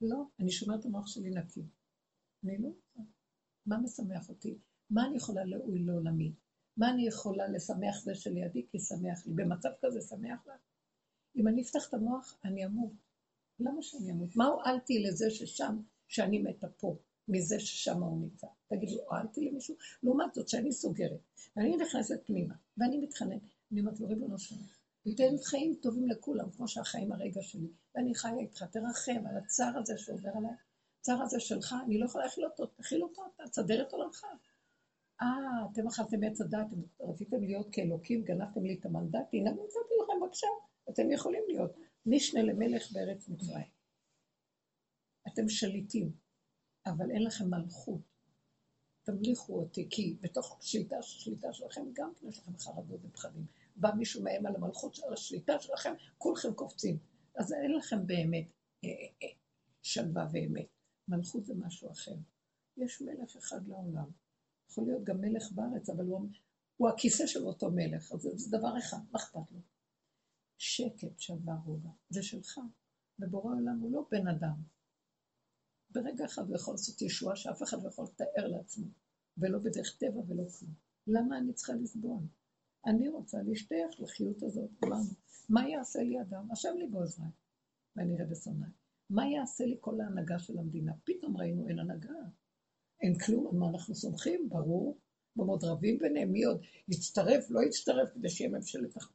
[0.00, 1.62] לא, אני שומעת את המוח שלי נקי.
[2.44, 3.00] אני לא רוצה.
[3.66, 4.58] מה משמח אותי?
[4.94, 6.32] מה אני יכולה להועיל לעולמי?
[6.76, 9.32] מה אני יכולה לשמח זה שלידי כי שמח לי?
[9.34, 10.54] במצב כזה שמח לה?
[11.36, 12.92] אם אני אפתח את המוח, אני אמות.
[13.60, 14.36] למה שאני אמות?
[14.36, 16.96] מה הועלתי לזה ששם, שאני מתה פה,
[17.28, 18.46] מזה ששם הוא נמצא?
[18.68, 19.74] תגידו, הועלתי למישהו?
[20.02, 21.20] לעומת זאת, שאני סוגרת,
[21.56, 23.42] ואני נכנסת פנימה, ואני מתחננת,
[23.72, 24.62] אני אומרת לו, ריבונו שלנו,
[25.16, 29.98] תן חיים טובים לכולם, כמו שהחיים הרגע שלי, ואני חיה איתך, תרחם על הצער הזה
[29.98, 30.50] שעובר עליי,
[31.00, 34.24] הצער הזה שלך, אני לא יכולה להכיל אותו, תכיל אותו, תסדר את עולמך.
[35.22, 35.26] אה,
[35.72, 36.66] אתם אכלתם עץ הדת,
[37.00, 40.46] רציתם להיות כאלוקים, גנבתם לי את המנדט, הנה נתתי לכם בבקשה,
[40.90, 41.70] אתם יכולים להיות.
[42.06, 43.66] משנה למלך בארץ מצרים.
[45.28, 46.12] אתם שליטים,
[46.86, 48.00] אבל אין לכם מלכות.
[49.04, 53.46] תמליכו אותי, כי בתוך שליטה, שליטה שלכם גם כן יש לכם חרדות ופחדים.
[53.76, 56.98] בא מישהו מהם על המלכות של השליטה שלכם, כולכם קופצים.
[57.36, 58.46] אז אין לכם באמת
[58.84, 59.34] אה, אה, אה,
[59.82, 60.66] שלווה ואמת.
[61.08, 62.14] מלכות זה משהו אחר.
[62.76, 64.10] יש מלך אחד לעולם.
[64.70, 66.28] יכול להיות גם מלך בארץ, אבל הוא,
[66.76, 69.60] הוא הכיסא של אותו מלך, אז זה, דבר אחד, מה אכפת לו?
[70.58, 71.90] שקט, שלווה, רוגע.
[72.10, 72.60] זה שלך.
[73.18, 74.62] ובורא עולם הוא לא בן אדם.
[75.90, 78.86] ברגע אחד הוא יכול לעשות ישועה שאף אחד לא יכול לתאר לעצמו,
[79.38, 80.74] ולא בדרך טבע ולא כלום.
[81.06, 82.22] למה אני צריכה לסבול?
[82.86, 85.10] אני רוצה להשתייך לחיות הזאת, אמרנו.
[85.48, 86.50] מה יעשה לי אדם?
[86.52, 87.30] השם לי בעוזריי,
[87.96, 88.68] ואני אראה בשונאי.
[89.10, 90.92] מה יעשה לי כל ההנהגה של המדינה?
[91.04, 92.12] פתאום ראינו אין הנהגה.
[93.00, 94.48] אין כלום, על מה אנחנו סומכים?
[94.48, 94.98] ברור.
[95.36, 99.10] במוד רבים ביניהם, מי עוד יצטרף, לא יצטרף, כדי שיהיה ממשלת אחת.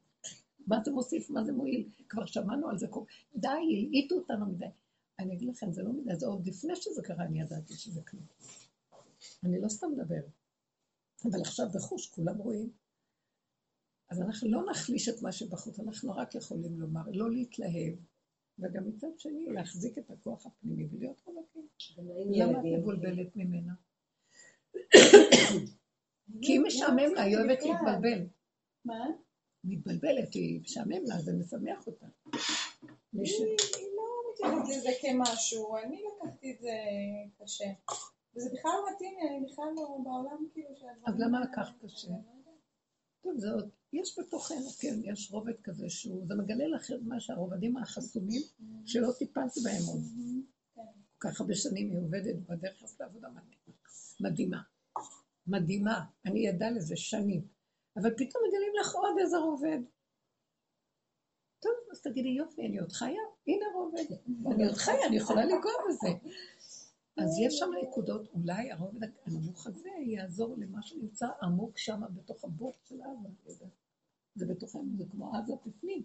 [0.68, 1.90] מה זה מוסיף, מה זה מועיל?
[2.10, 2.88] כבר שמענו על זה,
[3.36, 4.66] די, הלעיטו אותנו מדי.
[5.20, 8.24] אני אגיד לכם, זה לא מדי, זה עוד לפני שזה קרה, אני ידעתי שזה כלום.
[9.44, 10.26] אני לא סתם מדברת.
[11.26, 12.70] אבל עכשיו בחוש כולם רואים.
[14.10, 17.96] אז אנחנו לא נחליש את מה שבחוץ, אנחנו רק יכולים לומר, לא להתלהב,
[18.62, 21.68] וגם מצד שני להחזיק את הכוח הפנימי ולהיות חלקים.
[22.32, 23.74] למה את מבולבלת ממנה?
[26.42, 28.26] כי היא משעמם לה, היא אוהבת להתבלבל.
[28.86, 29.06] מה?
[29.64, 32.06] מתבלבלת, היא משעמם לה, זה משמח אותה.
[33.14, 33.24] היא
[33.96, 36.72] לא מתייחסת לזה כמשהו, אני לקחתי את זה
[37.44, 37.66] קשה.
[38.36, 40.70] וזה בכלל לא מתאים לי, אני בכלל לא בעולם כאילו.
[41.06, 42.08] אז למה לקחת קשה?
[43.22, 47.78] טוב, זה עוד, יש בתוכנו, כן, יש רובד כזה שהוא, זה מגלה לך מה שהרובדים
[47.78, 48.42] החסומים
[48.86, 50.02] שלא טיפלת בהם עוד.
[51.20, 53.28] ככה בשנים היא עובדת בדרך לעבודה
[54.20, 54.62] מדהימה.
[55.48, 56.06] מדהימה.
[56.26, 57.48] אני ידע לזה שנים.
[57.98, 59.80] אבל פתאום מגלים לך עוד איזה רובד.
[61.60, 63.22] טוב, אז תגידי, יופי, אני עוד חיה?
[63.48, 64.16] הנה רובד.
[64.54, 66.08] אני עוד חיה, אני יכולה לנגוע בזה.
[67.24, 72.74] אז יש שם נקודות, אולי הרובד הנמוך הזה יעזור למה שנמצא עמוק שם בתוך הבור
[72.84, 73.02] של
[73.46, 73.66] עזה.
[74.36, 76.04] זה בתוכנו, זה כמו עזה בפנים.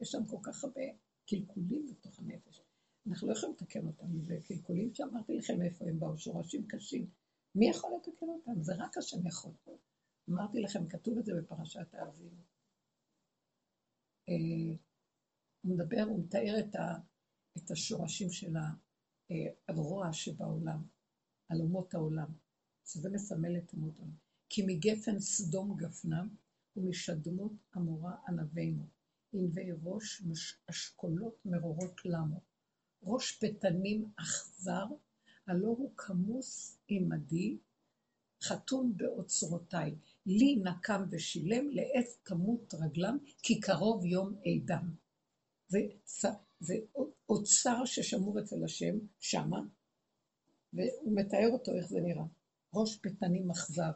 [0.00, 0.80] יש שם כל כך הרבה
[1.26, 2.62] קלקולים בתוך הנפש.
[3.06, 4.06] אנחנו לא יכולים לתקן אותם.
[4.26, 7.06] זה קלקולים שאמרתי לכם איפה הם באו, שורשים קשים.
[7.54, 8.62] מי יכול לתקן אותם?
[8.62, 9.52] זה רק השם יכול.
[10.30, 12.42] אמרתי לכם, כתוב את זה בפרשת האזינו.
[14.28, 14.76] אה,
[15.62, 16.54] הוא מדבר, הוא מתאר
[17.56, 18.56] את, השורשים של
[19.68, 20.82] הרוע שבעולם,
[21.48, 22.32] על אומות העולם,
[22.86, 24.14] שזה מסמל את אומות העולם.
[24.48, 26.28] כי מגפן סדום גפנם
[26.76, 28.86] ומשדמות עמורה ענבינו.
[29.32, 30.22] ענבי ראש
[30.70, 32.40] אשכולות מרורות למו.
[33.02, 34.86] ראש פתנים אכזר,
[35.46, 37.58] הלא הוא כמוס עמדי,
[38.42, 39.94] חתום באוצרותיי.
[40.26, 44.94] לי נקם ושילם, לעת תמות רגלם, כי קרוב יום עדם.
[45.68, 45.78] זה,
[46.60, 46.74] זה
[47.28, 49.60] אוצר ששמור אצל השם, שמה,
[50.72, 52.24] והוא מתאר אותו איך זה נראה.
[52.74, 53.92] ראש פתנים אכזר,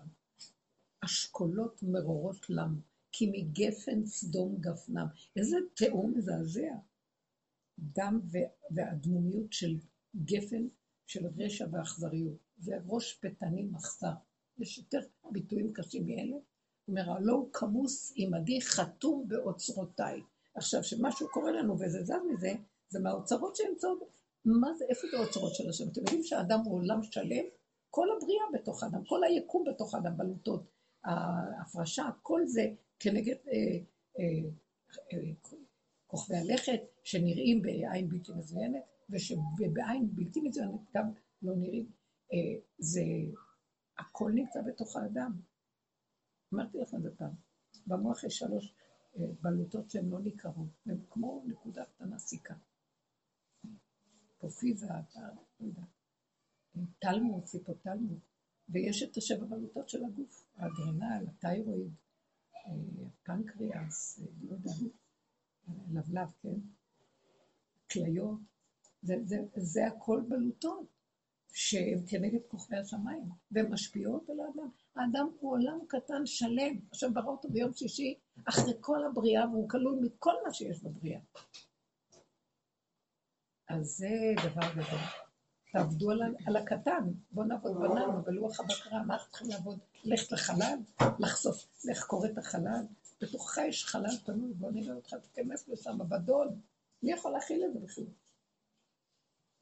[1.05, 2.81] אשכולות מרורות למו.
[3.13, 5.07] כי מגפן סדום גפנם.
[5.37, 6.75] איזה תיאור מזעזע.
[7.79, 8.21] דם
[8.71, 9.79] והדמומיות של
[10.25, 10.67] גפן,
[11.07, 12.37] של רשע ואכזריות.
[12.59, 14.13] זה ראש פתנים אכזר.
[14.59, 15.01] יש יותר
[15.33, 16.33] ביטויים קשים מאלה.
[16.33, 16.43] הוא
[16.89, 20.21] אומר, הלא הוא כמוס עמדי חתום באוצרותיי.
[20.55, 22.53] עכשיו, שמשהו קורה לנו וזה זז מזה,
[22.89, 23.99] זה מהאוצרות שנמצאות,
[24.45, 25.85] מה זה, איפה זה האוצרות של השם?
[25.93, 27.45] אתם יודעים שהאדם הוא עולם שלם?
[27.91, 30.63] כל הבריאה בתוך האדם, כל היקום בתוך האדם, בלוטות,
[31.05, 33.79] ההפרשה, כל זה כנגד אה,
[34.19, 34.51] אה,
[35.13, 35.33] אה,
[36.07, 41.11] כוכבי הלכת שנראים בעין בלתי מזוינת, ושבעין בלתי מזוינת גם
[41.43, 41.91] לא נראים.
[42.33, 43.03] אה, זה,
[43.99, 45.33] הכל נמצא בתוך האדם.
[46.55, 47.33] אמרתי לכם את זה פעם.
[47.87, 48.75] במוח יש שלוש
[49.17, 52.55] בלוטות שהן לא ניכרות, הן כמו נקודה קטנה סיכה.
[54.39, 55.83] פופיזה, לא יודע,
[56.99, 58.19] תלמוד, ציפוטלמוד,
[58.69, 61.93] ויש את השבע בלוטות של הגוף, האדרנל, התיירואיד,
[63.23, 64.71] פנקריאס, לא יודע,
[65.93, 66.61] לבלב, כן?
[67.93, 68.41] כליות,
[69.03, 70.87] זה, זה, זה הכל בלוטות,
[71.53, 74.71] שהן כנגד כוכבי השמיים, והן משפיעות על האדם.
[74.97, 79.99] האדם הוא עולם קטן שלם, עכשיו ברא אותו ביום שישי, אחרי כל הבריאה, והוא כלול
[80.03, 81.21] מכל מה שיש בבריאה.
[83.69, 85.01] אז זה דבר גדול.
[85.73, 89.79] תעבדו על, על הקטן, בואו נעבוד בננו, בלוח הבקרה, מה אנחנו צריכים לעבוד?
[90.05, 90.79] ללכת לחלל,
[91.19, 92.85] לחשוף, לחקור את החלל,
[93.23, 96.61] בתוכך יש חלל פנוי, בואו נראה אותך, תיכנס לשם, בדון,
[97.03, 98.05] מי יכול להכיל את זה בכלל?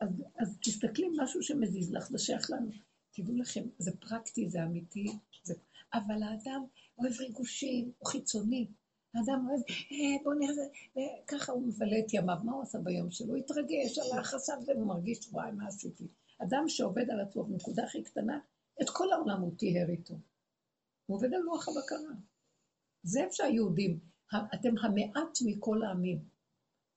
[0.00, 0.08] אז,
[0.38, 2.70] אז תסתכלי משהו שמזיז לך, זה שייך לנו.
[3.12, 5.06] תדעו לכם, זה פרקטי, זה אמיתי,
[5.42, 5.54] זה...
[5.94, 6.64] אבל האדם
[6.98, 8.68] אוהב ריגושים, הוא חיצוני.
[9.14, 9.60] האדם אוהב,
[9.92, 10.64] אה, בוא נראה,
[11.26, 13.28] ככה הוא מבלה את ימיו, מה הוא עשה ביום שלו?
[13.28, 16.08] הוא התרגש, הלך, חשב זה, הוא מרגיש, וואי, מה עשיתי?
[16.42, 18.38] אדם שעובד על עצמו בנקודה הכי קטנה,
[18.82, 20.14] את כל העולם הוא טיהר איתו.
[21.06, 22.14] הוא עובד על לוח הבקרה.
[23.02, 23.98] זה איפה שהיהודים,
[24.54, 26.24] אתם המעט מכל העמים.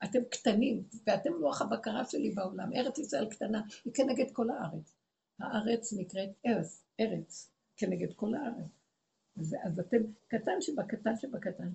[0.03, 2.74] אתם קטנים, ואתם לוח הבקרה שלי בעולם.
[2.76, 4.95] ארץ ישראל קטנה, היא כנגד כל הארץ.
[5.44, 8.72] הארץ נקראת ארץ, ארץ, כנגד כל הארץ.
[9.66, 11.70] אז אתם קטן שבקטן שבקטן.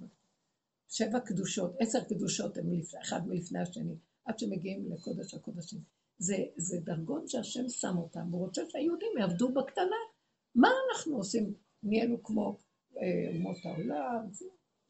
[0.88, 2.66] שבע קדושות, עשר קדושות הם
[3.02, 3.94] אחד מלפני השני,
[4.24, 5.80] עד שמגיעים לקודש הקודשים.
[6.18, 9.96] זה, זה דרגות שהשם שם אותם, והוא רוצה שהיהודים יעבדו בקטנה.
[10.54, 11.54] מה אנחנו עושים?
[11.82, 12.58] נהיינו כמו
[12.98, 14.26] אה, אומות העולם,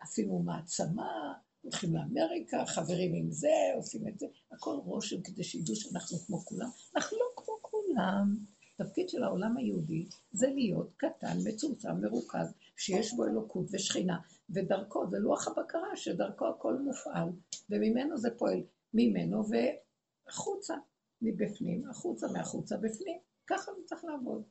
[0.00, 6.18] עשינו מעצמה, הולכים לאמריקה, חברים עם זה, עושים את זה, הכל רושם כדי שידעו שאנחנו
[6.18, 6.68] כמו כולם.
[6.96, 8.36] אנחנו לא כמו כולם.
[8.80, 14.18] התפקיד של העולם היהודי זה להיות קטן, מצומצם, מרוכז, שיש בו אלוקות ושכינה,
[14.50, 17.28] ודרכו, זה לוח הבקרה, שדרכו הכל מופעל,
[17.70, 18.62] וממנו זה פועל,
[18.94, 20.74] ממנו והחוצה,
[21.22, 23.18] מבפנים, החוצה, מהחוצה, בפנים.
[23.46, 24.42] ככה זה צריך לעבוד.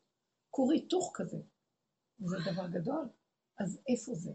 [0.50, 1.38] כור היתוך כזה.
[2.20, 3.10] זה דבר גדול.
[3.60, 4.32] אז איפה זה?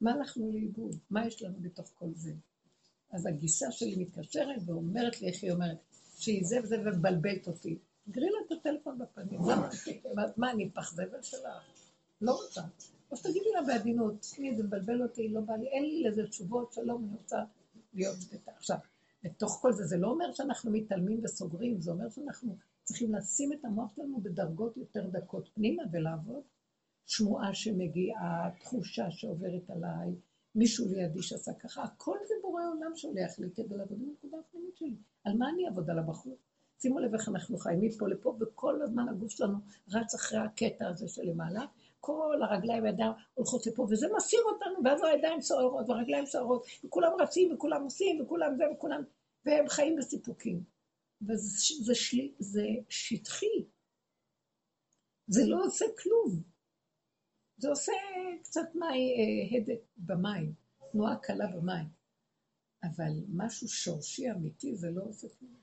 [0.00, 0.96] מה הלכנו לאיבוד?
[1.10, 2.32] מה יש לנו בתוך כל זה?
[3.10, 5.78] אז הגיסה שלי מתקשרת ואומרת לי איך היא אומרת,
[6.18, 7.78] שהיא זה וזה ומבלבלת אותי.
[8.10, 9.68] גרי לה את הטלפון בפנים, למה?
[10.36, 11.42] מה, אני פח זבל שלך?
[12.20, 12.62] לא רוצה.
[13.12, 16.72] אז תגידי לה בעדינות, תשמעי, זה מבלבל אותי, לא בא לי, אין לי לזה תשובות,
[16.72, 17.36] שלום, אני רוצה
[17.94, 18.52] להיות בטח.
[18.56, 18.76] עכשיו,
[19.22, 23.64] בתוך כל זה, זה לא אומר שאנחנו מתעלמים וסוגרים, זה אומר שאנחנו צריכים לשים את
[23.64, 26.42] המוח שלנו בדרגות יותר דקות פנימה ולעבוד.
[27.06, 30.14] שמועה שמגיעה, תחושה שעוברת עליי,
[30.54, 34.76] מישהו לידי שעשה ככה, הכל זה בורא עולם שולח לי כדי לעבוד עם הנקודה הפנימית
[34.76, 34.96] שלי.
[35.24, 36.36] על מה אני אעבוד על הבחור?
[36.78, 39.58] שימו לב איך אנחנו חיים מפה לפה, וכל הזמן הגוף שלנו
[39.92, 41.64] רץ אחרי הקטע הזה שלמעלה,
[42.00, 47.54] כל הרגליים והידיים הולכות לפה, וזה מסיר אותנו, ואז הידיים סוערות והרגליים סוערות, וכולם רצים
[47.54, 49.02] וכולם עושים וכולם זה וכולם,
[49.44, 50.62] והם חיים בסיפוקים.
[51.22, 53.64] וזה זה שלי, זה שטחי.
[55.26, 56.42] זה לא עושה כלום.
[57.56, 57.92] זה עושה
[58.42, 60.52] קצת מי, אה, הדק במים,
[60.92, 61.86] תנועה קלה במים.
[62.82, 65.57] אבל משהו שורשי אמיתי זה לא עושה כלום.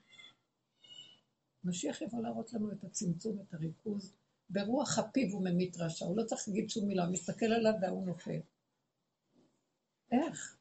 [1.66, 4.12] משיח יבוא להראות לנו את הצמצום, את הריכוז.
[4.50, 8.06] ברוח הפיו הוא ממית רשע, הוא לא צריך להגיד שום מילה, הוא מסתכל עליו והוא
[8.06, 8.40] נופל.
[10.12, 10.56] איך?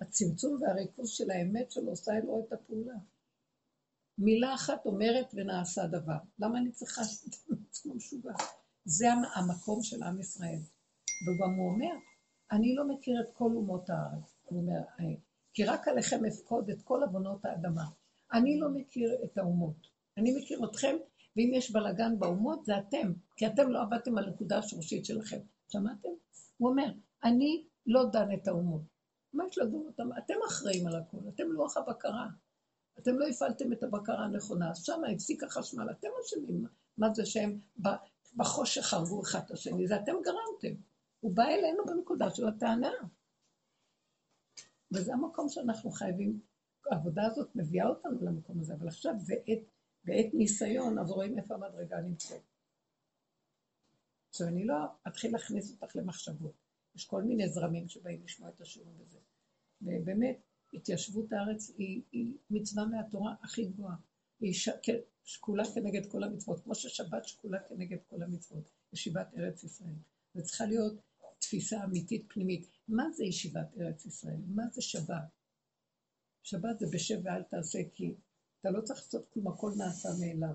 [0.00, 2.94] הצמצום והריכוז של האמת שלו עושה לו את הפעולה.
[4.18, 6.18] מילה אחת אומרת ונעשה דבר.
[6.38, 7.02] למה אני צריכה
[7.48, 8.32] לעצמו משוגע?
[8.84, 10.60] זה המקום של עם ישראל.
[11.22, 11.94] וגם הוא אומר,
[12.52, 14.36] אני לא מכיר את כל אומות הארץ.
[14.44, 15.14] הוא אומר, אה,
[15.54, 17.84] כי רק עליכם אפקוד את כל עוונות האדמה.
[18.32, 19.91] אני לא מכיר את האומות.
[20.16, 20.96] אני מכיר אתכם,
[21.36, 25.38] ואם יש בלאגן באומות, זה אתם, כי אתם לא עבדתם על הנקודה השורשית שלכם.
[25.68, 26.08] שמעתם?
[26.58, 26.92] הוא אומר,
[27.24, 28.82] אני לא דן את האומות.
[29.32, 30.08] מה יש לדון אותם?
[30.18, 32.28] אתם אחראים על הכול, אתם לוח הבקרה.
[32.98, 36.66] אתם לא הפעלתם את הבקרה הנכונה, אז שמה הפסיק החשמל, אתם אשמים.
[36.98, 37.58] מה זה שהם
[38.36, 39.86] בחושך הרגו אחד את השני?
[39.86, 40.82] זה אתם גרמתם.
[41.20, 42.92] הוא בא אלינו בנקודה של הטענה.
[44.92, 46.40] וזה המקום שאנחנו חייבים,
[46.90, 49.58] העבודה הזאת מביאה אותנו למקום הזה, אבל עכשיו זה עת,
[50.04, 52.42] בעת ניסיון, אז רואים איפה המדרגה נמצאת.
[54.28, 54.74] עכשיו אני לא
[55.08, 56.52] אתחיל להכניס אותך למחשבות.
[56.94, 59.18] יש כל מיני זרמים שבאים לשמוע את השיעור הזה.
[59.82, 60.36] ובאמת,
[60.72, 63.96] התיישבות הארץ היא, היא מצווה מהתורה הכי גבוהה.
[64.40, 64.68] היא ש...
[65.24, 69.94] שקולה כנגד כל המצוות, כמו ששבת שקולה כנגד כל המצוות, ישיבת ארץ ישראל.
[70.34, 70.94] זו צריכה להיות
[71.38, 72.66] תפיסה אמיתית פנימית.
[72.88, 74.40] מה זה ישיבת ארץ ישראל?
[74.46, 75.38] מה זה שבת?
[76.42, 78.14] שבת זה בשב ואל תעשה כי
[78.62, 80.54] אתה לא צריך לעשות כלום, הכל נעשה מאליו.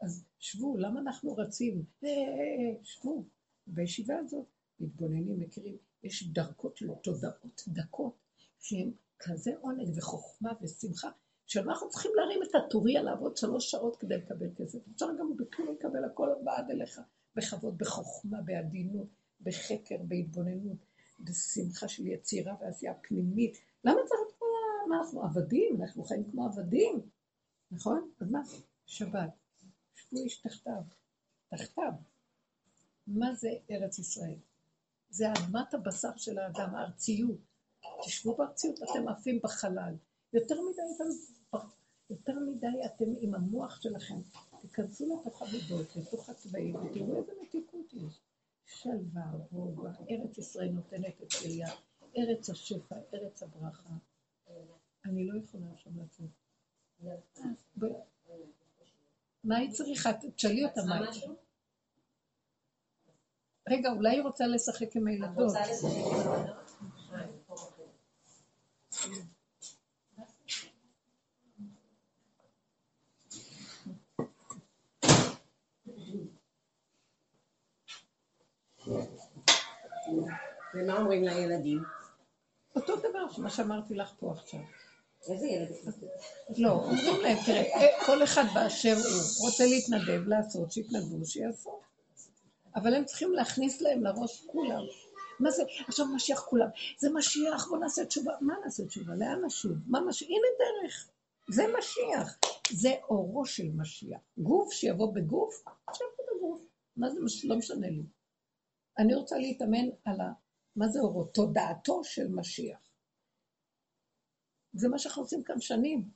[0.00, 1.84] אז שבו, למה אנחנו רצים?
[2.04, 3.24] אה, אה, אה, שבו.
[3.66, 4.46] בישיבה הזאת
[4.80, 8.14] מתבוננים, מכירים, יש דרכות של תודעות דקות
[8.60, 11.08] שהן כזה עונג וחוכמה ושמחה,
[11.46, 14.78] שאנחנו צריכים להרים את הטוריה לעבוד שלוש שעות כדי לקבל כסף.
[14.94, 17.00] אפשר גם בכלום לקבל הכל בעד אליך,
[17.36, 19.08] בכבוד, בחוכמה, בעדינות,
[19.40, 20.78] בחקר, בהתבוננות,
[21.20, 23.58] בשמחה של יצירה ועשייה פנימית.
[23.84, 24.88] למה צריך את כל ה...
[24.88, 25.82] מה אנחנו עבדים?
[25.82, 27.00] אנחנו חיים כמו עבדים,
[27.70, 28.10] נכון?
[28.20, 28.40] אז מה?
[28.86, 29.30] שבת.
[29.94, 30.82] שבו איש תחתיו.
[31.48, 31.92] תחתיו.
[33.06, 34.38] מה זה ארץ ישראל?
[35.10, 37.38] זה אדמת הבשר של האדם, הארציות.
[38.04, 39.94] תשבו בארציות, אתם עפים בחלל.
[40.32, 41.04] יותר מדי אתם,
[42.10, 44.20] יותר מדי אתם עם המוח שלכם.
[44.60, 48.20] תיכנסו לתוך המידות, לתוך הצבעים, ותראו איזה מתיקות יש.
[48.66, 51.68] שלווה, רוגע, ארץ ישראל נותנת את עליה,
[52.16, 53.94] ארץ השפע, ארץ הברכה.
[55.04, 56.30] אני לא יכולה עכשיו לצאת.
[59.44, 60.10] מה היא צריכה?
[60.36, 61.32] תשאלי אותה מה היא צריכה.
[63.68, 65.52] רגע, אולי היא רוצה לשחק עם הילדות.
[80.74, 81.82] ומה אומרים לילדים?
[82.76, 84.60] אותו דבר, מה שאמרתי לך פה עכשיו.
[85.28, 85.99] איזה ילדים?
[86.56, 91.80] לא, אומרים להם, תראה, כל אחד באשר הוא רוצה להתנדב, לעשות, שיתנדבו, שיעשו.
[92.74, 94.82] אבל הם צריכים להכניס להם לראש כולם.
[95.40, 98.32] מה זה, עכשיו משיח כולם, זה משיח, בוא נעשה תשובה.
[98.40, 99.14] מה נעשה תשובה?
[99.14, 99.72] לאן נשוב?
[99.86, 100.28] מה משיח?
[100.28, 101.08] הנה דרך.
[101.50, 102.38] זה משיח.
[102.70, 104.20] זה אורו של משיח.
[104.38, 106.60] גוף שיבוא בגוף, עכשיו בגוף.
[106.96, 108.02] מה זה, לא משנה לי.
[108.98, 110.32] אני רוצה להתאמן על ה...
[110.76, 111.24] מה זה אורו?
[111.24, 112.89] תודעתו של משיח.
[114.72, 116.08] זה מה שאנחנו עושים כאן שנים.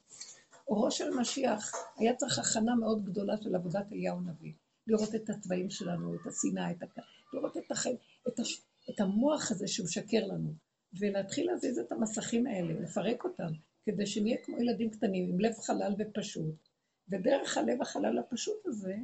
[0.69, 4.53] אורו של משיח היה צריך הכנה מאוד גדולה של עבודת אליהו הנביא.
[4.87, 6.99] לראות את התוואים שלנו, את השנאה, את הכ...
[7.33, 7.97] לראות את, החיים,
[8.29, 8.61] את, הש...
[8.91, 10.53] את המוח הזה שהוא משקר לנו,
[11.01, 13.53] ולהתחיל להזיז את המסכים האלה, לפרק אותם,
[13.85, 16.69] כדי שנהיה כמו ילדים קטנים, עם לב חלל ופשוט,
[17.09, 18.97] ודרך הלב החלל הפשוט הזה,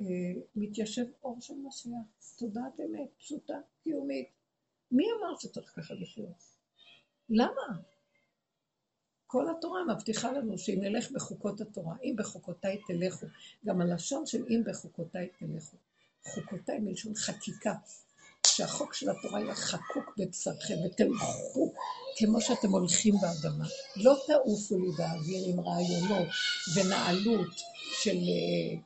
[0.00, 0.06] אה,
[0.56, 1.94] מתיישב אור של משיח,
[2.38, 4.28] תודעת אמת, פשוטה, קיומית.
[4.92, 6.44] מי אמר שצריך ככה לחיות?
[7.28, 7.80] למה?
[9.32, 13.26] כל התורה מבטיחה לנו שאם נלך בחוקות התורה, אם בחוקותיי תלכו,
[13.66, 15.76] גם הלשון של אם בחוקותיי תלכו.
[16.34, 17.74] חוקותיי מלשון חקיקה,
[18.46, 21.72] שהחוק של התורה יהיה חקוק בבשרכם ותלכו
[22.16, 23.64] כמו שאתם הולכים באדמה.
[23.96, 26.28] לא תעופו לי באוויר עם רעיונות
[26.74, 27.54] ונעלות
[28.02, 28.80] של אה,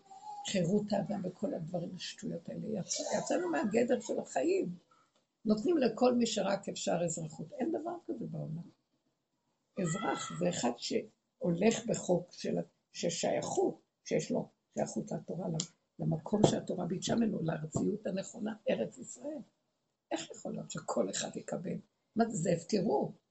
[0.52, 2.80] חירות האדם וכל הדברים השטויות האלה.
[2.80, 4.74] יצא, יצאנו מהגדר של החיים.
[5.44, 7.46] נותנים לכל מי שרק אפשר אזרחות.
[7.58, 8.83] אין דבר כזה בעולם.
[9.82, 15.46] אזרח זה אחד שהולך בחוק של, שייכות, שיש לו שייכות לתורה,
[15.98, 19.38] למקום שהתורה ביקשה ממנו, לארציות הנכונה, ארץ ישראל.
[20.10, 21.78] איך יכול להיות שכל אחד יקבל?
[22.16, 23.24] מה זה, זה הפקרות.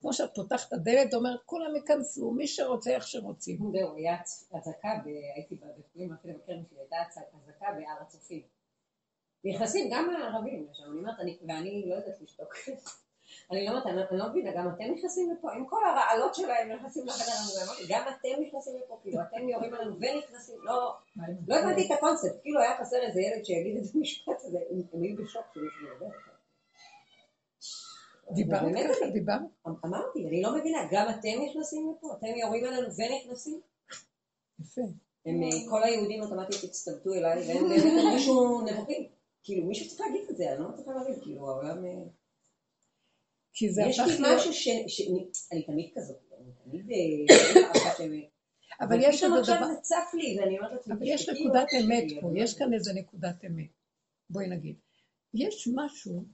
[0.00, 3.58] כמו שאת פותחת את הדלת, אומרת, כולם ייכנסו, מי שרוצה, איך שרוצים.
[3.72, 4.16] זהו, היה
[4.52, 4.88] אזעקה,
[5.34, 5.56] הייתי
[5.92, 6.96] חולים, הלכתי לבקר שלי, הייתה
[7.42, 8.42] אזעקה בהר הצופים.
[9.44, 11.14] נכנסים גם הערבים אני אומרת,
[11.48, 12.54] ואני לא יודעת לשתוק.
[13.50, 17.32] אני לא אני לא מבינה, גם אתם נכנסים לפה, עם כל הרעלות שלהם נכנסים לחדר
[17.32, 20.96] המוגן, גם אתם נכנסים לפה, כאילו אתם יורים עלינו ונכנסים, לא,
[21.48, 24.58] לא הבנתי את הקונספט, כאילו היה חסר איזה ילד שיגיד את המשפט הזה,
[24.92, 26.06] הם היו בשוק שמישהו מדבר.
[28.30, 28.60] דיברת
[28.96, 29.40] ככה, דיברת?
[29.66, 33.60] אמרתי, אני לא מבינה, גם אתם נכנסים לפה, אתם יורים עלינו ונכנסים?
[34.60, 34.80] יפה.
[35.26, 35.32] אה,
[35.70, 39.08] כל היהודים אוטומטית הצטוותו אליי, והם באמת הרגישו נבוכים.
[39.44, 41.84] כאילו, מישהו צריך להגיד את זה, אני לא מצליחה להבין, כאילו, העולם...
[43.52, 44.36] כי זה יש הפך לי להיות...
[44.36, 44.68] משהו ש...
[45.52, 46.90] אני תמיד כזאת, אני תמיד...
[46.90, 48.28] אה, אמת.
[48.80, 49.74] אבל יש פתאום איזה עכשיו דבר...
[49.74, 52.92] זה צף לי, ואני אומרת לעצמי, אבל יש נקודת לא אמת פה, יש כאן איזה
[52.92, 53.70] נקודת אמת.
[54.30, 54.76] בואי נגיד.
[55.34, 56.24] יש משהו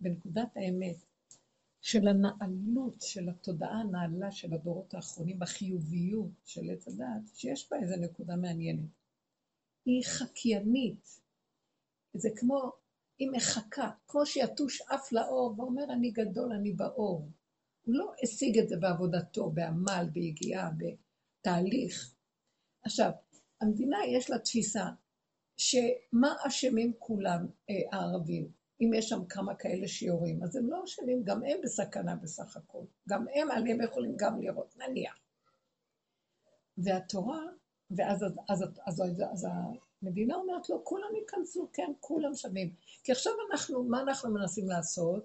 [0.00, 0.96] בנקודת האמת
[1.80, 7.96] של הנעלות, של התודעה הנעלה של הדורות האחרונים, בחיוביות של עץ הדעת, שיש בה איזה
[7.96, 8.90] נקודה מעניינת.
[9.84, 11.20] היא חקיינית.
[12.14, 12.72] זה כמו,
[13.20, 17.28] היא מחכה, כמו שיתוש עף לאור ואומר, אני גדול, אני באור.
[17.84, 22.14] הוא לא השיג את זה בעבודתו, בעמל, ביגיעה, בתהליך.
[22.84, 23.10] עכשיו,
[23.60, 24.84] המדינה יש לה תפיסה
[25.56, 28.48] שמה אשמים כולם אה, הערבים,
[28.80, 32.84] אם יש שם כמה כאלה שיורים, אז הם לא אשמים, גם הם בסכנה בסך הכל.
[33.08, 35.18] גם הם, עליהם יכולים גם לראות, נניח.
[36.78, 37.40] והתורה,
[37.90, 39.46] ואז אז, אז, אז, אז, אז
[40.02, 42.74] המדינה אומרת לו, כולם ייכנסו, כן, כולם שווים.
[43.04, 45.24] כי עכשיו אנחנו, מה אנחנו מנסים לעשות?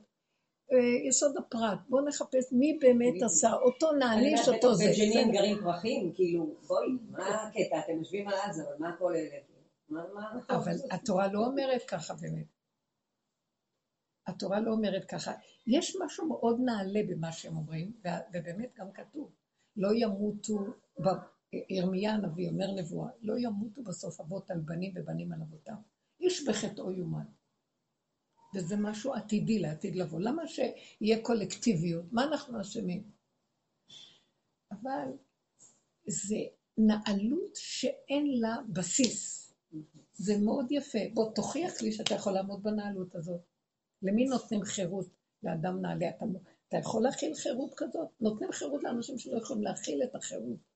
[0.72, 4.86] אה, יסוד הפרט, בואו נחפש מי באמת עשה, אותו אני נעניש אותו זה.
[4.86, 5.38] בג'נין בסדר.
[5.38, 7.80] גרים פרחים, כאילו, בואי, מה הקטע?
[7.80, 9.38] אתם יושבים על עזה, אבל מה כל אלה?
[10.50, 12.46] אבל התורה לא אומרת ככה באמת.
[14.28, 15.32] התורה לא אומרת ככה.
[15.68, 17.92] יש משהו מאוד נעלה במה שהם אומרים,
[18.34, 19.32] ובאמת גם כתוב,
[19.76, 20.58] לא ימותו,
[21.70, 25.76] ירמיה הנביא אומר נבואה, לא ימותו בסוף אבות על בנים ובנים על אבותם.
[26.20, 27.26] איש בחטאו יומן.
[28.56, 30.20] וזה משהו עתידי לעתיד לבוא.
[30.20, 32.06] למה שיהיה קולקטיביות?
[32.12, 33.04] מה אנחנו אשמים?
[34.72, 35.12] אבל
[36.08, 36.36] זה
[36.78, 39.54] נעלות שאין לה בסיס.
[40.14, 41.00] זה מאוד יפה.
[41.14, 43.42] בוא, תוכיח לי שאתה יכול לעמוד בנעלות הזאת.
[44.02, 45.08] למי נותנים חירות?
[45.44, 46.10] לאדם נעלה.
[46.10, 46.26] אתה,
[46.68, 48.10] אתה יכול להכיל חירות כזאת?
[48.22, 50.75] נותנים חירות לאנשים שלא יכולים להכיל את החירות.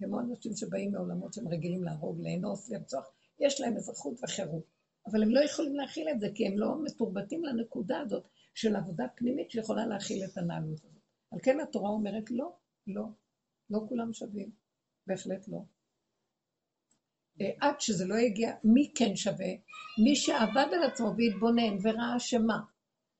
[0.00, 3.04] כמו אנשים שבאים מעולמות שהם רגילים להרוג, לאנוס, לרצוח,
[3.40, 4.64] יש להם אזרחות וחירות.
[5.06, 9.04] אבל הם לא יכולים להכיל את זה, כי הם לא מתורבתים לנקודה הזאת של עבודה
[9.16, 11.02] פנימית שיכולה להכיל את הנעלות הזאת.
[11.30, 12.52] על כן התורה אומרת לא,
[12.86, 13.04] לא,
[13.70, 14.50] לא כולם שווים,
[15.06, 15.58] בהחלט לא.
[17.40, 19.50] אה, עד שזה לא יגיע, מי כן שווה?
[20.04, 22.60] מי שעבד על עצמו והתבונן וראה שמה?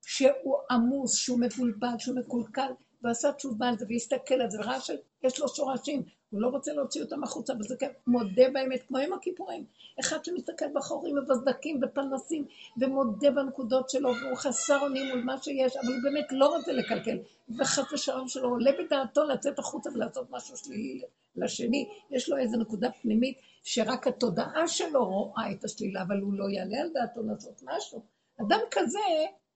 [0.07, 2.73] שהוא עמוס, שהוא מבולבל, שהוא מקולקל,
[3.03, 7.03] ועשה תשובה על זה והסתכל על זה וראה שיש לו שורשים, הוא לא רוצה להוציא
[7.03, 9.65] אותם החוצה, וזה כן, מודה באמת, כמו עם הכיפורים.
[10.01, 12.47] אחד שמסתכל בחורים ובסדקים ופנסים,
[12.81, 17.19] ומודה בנקודות שלו, והוא חסר אונים מול מה שיש, אבל הוא באמת לא רוצה לקלקל.
[17.59, 21.03] וחס ושלום שלו עולה בדעתו לצאת החוצה ולעשות משהו שלילי
[21.37, 21.89] לשני.
[22.11, 26.81] יש לו איזו נקודה פנימית שרק התודעה שלו רואה את השלילה, אבל הוא לא יעלה
[26.81, 28.03] על דעתו לעשות משהו.
[28.41, 28.99] אדם כזה,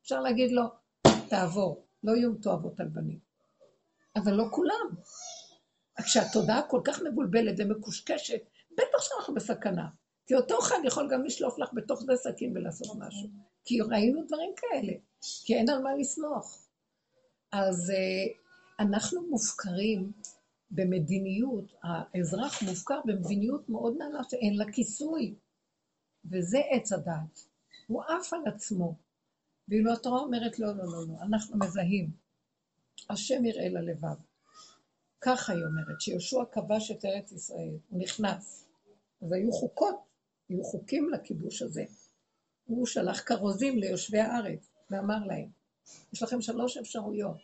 [0.03, 0.63] אפשר להגיד לו,
[1.29, 3.19] תעבור, לא יומתו אבות על בנים.
[4.17, 4.87] אבל לא כולם.
[6.03, 8.41] כשהתודעה כל כך מבולבלת ומקושקשת,
[8.73, 9.89] בטח שאנחנו בסכנה.
[10.27, 13.29] כי אותו אחד יכול גם לשלוף לך בתוך זה סכין ולעשות משהו.
[13.65, 14.93] כי ראינו דברים כאלה,
[15.45, 16.67] כי אין על מה לסמוך.
[17.53, 20.13] אז uh, אנחנו מופקרים
[20.71, 25.35] במדיניות, האזרח מופקר במדיניות מאוד נעלה שאין לה כיסוי.
[26.25, 27.41] וזה עץ הדעת.
[27.87, 28.95] הוא עף על עצמו.
[29.69, 32.11] ואילו התורה אומרת, לא, לא, לא, לא, אנחנו מזהים.
[33.11, 34.17] השם יראה ללבב.
[35.25, 38.67] ככה היא אומרת, שיהושע כבש את ארץ ישראל, הוא נכנס.
[39.23, 39.97] אז היו חוקות,
[40.49, 41.85] היו חוקים לכיבוש הזה.
[42.65, 45.49] הוא שלח כרוזים ליושבי הארץ, ואמר להם,
[46.13, 47.37] יש לכם שלוש אפשרויות.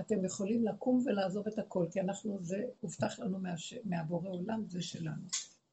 [0.00, 3.74] אתם יכולים לקום ולעזוב את הכל, כי אנחנו, זה הובטח לנו מהש...
[3.84, 5.22] מהבורא עולם, זה שלנו.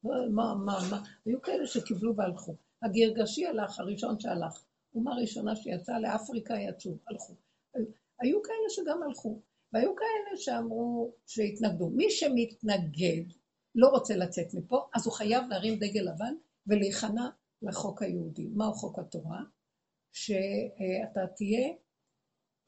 [0.04, 2.54] מה, מה, מה, היו כאלה שקיבלו והלכו.
[2.82, 4.64] הגרגשי הלך, הראשון שהלך.
[4.94, 7.34] אומה ראשונה שיצאה לאפריקה יצאו, הלכו.
[8.20, 9.40] היו כאלה שגם הלכו.
[9.72, 11.90] והיו כאלה שאמרו, שהתנגדו.
[11.90, 13.24] מי שמתנגד,
[13.74, 16.34] לא רוצה לצאת מפה, אז הוא חייב להרים דגל לבן
[16.66, 17.28] ולהיכנע
[17.62, 18.48] לחוק היהודי.
[18.54, 19.40] מהו חוק התורה?
[20.12, 21.68] שאתה תהיה,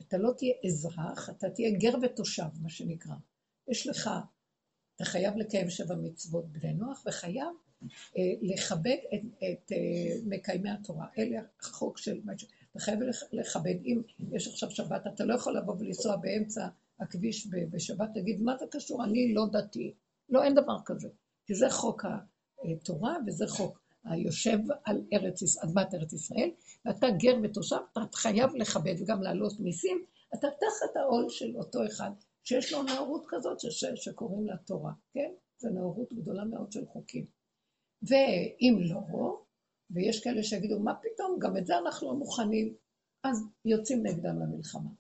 [0.03, 3.15] אתה לא תהיה אזרח, אתה תהיה גר ותושב, מה שנקרא.
[3.69, 4.11] יש לך,
[4.97, 7.55] אתה חייב לקיים שבע מצוות בני נוח, וחייב
[8.17, 11.07] אה, לכבד את, את אה, מקיימי התורה.
[11.19, 12.21] אלה החוק של.
[12.71, 12.99] אתה חייב
[13.33, 13.75] לכבד.
[13.85, 16.69] אם יש עכשיו שבת, אתה לא יכול לבוא ולנסוע באמצע
[17.01, 19.05] הכביש בשבת, תגיד, מה זה קשור?
[19.05, 19.95] אני לא דתי.
[20.29, 21.09] לא, אין דבר כזה.
[21.47, 22.05] כי זה חוק
[22.65, 23.81] התורה וזה חוק.
[24.05, 26.51] היושב על ארץ, אדמת ארץ ישראל,
[26.85, 32.11] ואתה גר ותושב, אתה חייב לכבד וגם להעלות מיסים, אתה תחת העול של אותו אחד,
[32.45, 35.31] שיש לו נאורות כזאת ש- שקוראים לה תורה, כן?
[35.59, 37.27] זו נאורות גדולה מאוד של חוקים.
[38.03, 39.41] ואם לא,
[39.91, 42.75] ויש כאלה שיגידו, מה פתאום, גם את זה אנחנו לא מוכנים,
[43.25, 44.91] אז יוצאים נגדם למלחמה.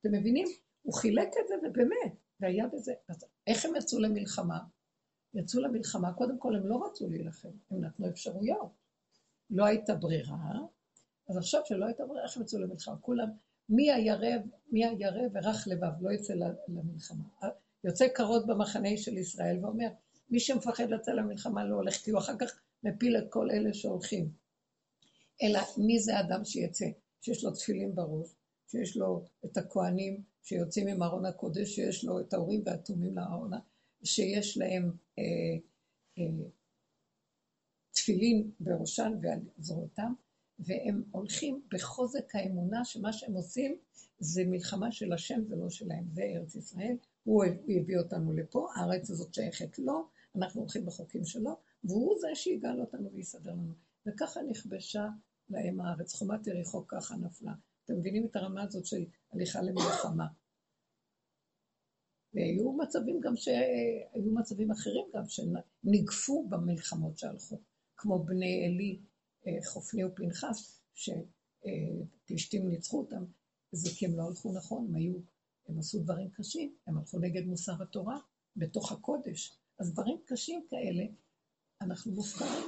[0.00, 0.46] אתם מבינים?
[0.84, 2.92] הוא חילק את זה, ובאמת, והיה בזה.
[3.08, 4.58] אז איך הם יצאו למלחמה?
[5.34, 8.68] יצאו למלחמה, קודם כל הם לא רצו להילחם, הם נתנו אפשרויות.
[9.50, 10.36] לא הייתה ברירה,
[11.28, 12.96] אז עכשיו שלא הייתה ברירה, איך הם יצאו למלחמה?
[12.96, 13.28] כולם,
[13.68, 14.36] מי הירא,
[14.72, 16.34] מי הירא ורך לבב, לא יצא
[16.68, 17.24] למלחמה.
[17.84, 19.88] יוצא קרות במחנה של ישראל ואומר,
[20.30, 24.30] מי שמפחד לצאת למלחמה לא הולך, כי הוא אחר כך מפיל את כל אלה שהולכים.
[25.42, 26.86] אלא מי זה האדם שיצא,
[27.20, 28.28] שיש לו תפילין בראש,
[28.66, 33.50] שיש לו את הכוהנים שיוצאים עם ארון הקודש, שיש לו את ההורים והתומים לארון,
[34.04, 35.24] שיש להם אה,
[36.18, 36.48] אה,
[37.92, 40.12] תפילין בראשן ועל זרועותם,
[40.58, 43.76] והם הולכים בחוזק האמונה שמה שהם עושים
[44.18, 49.34] זה מלחמה של השם ולא שלהם, זה ארץ ישראל, הוא הביא אותנו לפה, הארץ הזאת
[49.34, 53.72] שייכת לו, אנחנו הולכים בחוקים שלו, והוא זה שיגאל אותנו ויסדר לנו.
[54.06, 55.08] וככה נכבשה
[55.50, 57.52] להם הארץ, חומת יריחו ככה נפלה.
[57.84, 60.26] אתם מבינים את הרמה הזאת של הליכה למלחמה.
[62.34, 63.48] והיו מצבים גם ש...
[64.12, 67.60] היו מצבים אחרים גם שניגפו במלחמות שהלכו,
[67.96, 69.00] כמו בני עלי,
[69.46, 73.24] אה, חופני ופנחס, שפלישתים ניצחו אותם,
[73.72, 75.14] זה כי הם לא הלכו נכון, הם היו,
[75.68, 78.18] הם עשו דברים קשים, הם הלכו נגד מוסר התורה,
[78.56, 79.58] בתוך הקודש.
[79.78, 81.04] אז דברים קשים כאלה,
[81.80, 82.64] אנחנו מופקרים,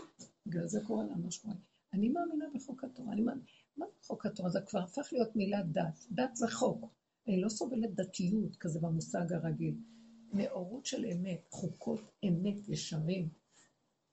[0.47, 1.76] בגלל זה קורה לנו שבועיים.
[1.93, 4.51] אני מאמינה בחוק התורה, אני מאמינה, מה חוק התורה?
[4.51, 6.85] זה כבר הפך להיות מילת דת, דת זה חוק.
[7.29, 9.75] אני לא סובלת דתיות כזה במושג הרגיל.
[10.33, 13.29] נאורות של אמת, חוקות אמת ישרים.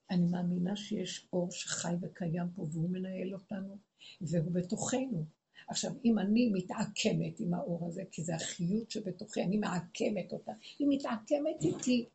[0.10, 3.78] אני מאמינה שיש אור שחי וקיים פה והוא מנהל אותנו
[4.22, 5.26] והוא בתוכנו.
[5.68, 10.88] עכשיו, אם אני מתעקמת עם האור הזה, כי זה החיות שבתוכי, אני מעקמת אותה, היא
[10.90, 12.10] מתעקמת איתי.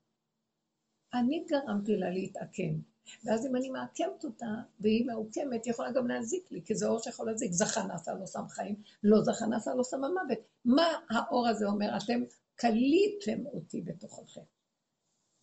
[1.15, 2.81] אני גרמתי לה להתעקם.
[3.25, 4.47] ואז אם אני מעקמת אותה,
[4.81, 7.53] והיא מעוקמת, היא יכולה גם להזיק לי, כי זה אור שיכול להזיק.
[7.53, 10.39] זכה נעשה לא שם חיים, לא זכה נעשה לא שם המוות.
[10.65, 11.97] מה האור הזה אומר?
[11.97, 12.23] אתם
[12.61, 14.41] כליתם אותי בתוככם.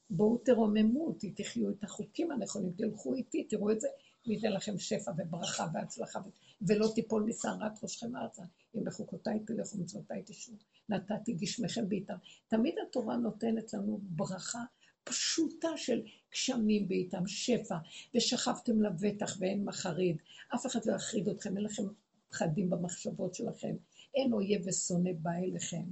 [0.09, 3.87] בואו תרוממו אותי, תחיו את החוקים הנכונים, תלכו איתי, תראו את זה,
[4.27, 6.19] ניתן לכם שפע וברכה והצלחה,
[6.61, 8.43] ולא תיפול משערת ראשכם ארצה.
[8.75, 10.57] אם בחוקותיי תלכו מצוותיי תשמעו,
[10.89, 12.15] נתתי גשמכם בעיתם.
[12.47, 14.63] תמיד התורה נותנת לנו ברכה
[15.05, 16.01] פשוטה של
[16.33, 17.75] גשמים בעיתם, שפע,
[18.15, 20.17] ושכבתם לבטח ואין מחריד.
[20.55, 21.83] אף אחד לא יחריד אתכם, אין לכם
[22.29, 23.75] פחדים במחשבות שלכם.
[24.15, 25.83] אין אויב ושונא בא אליכם.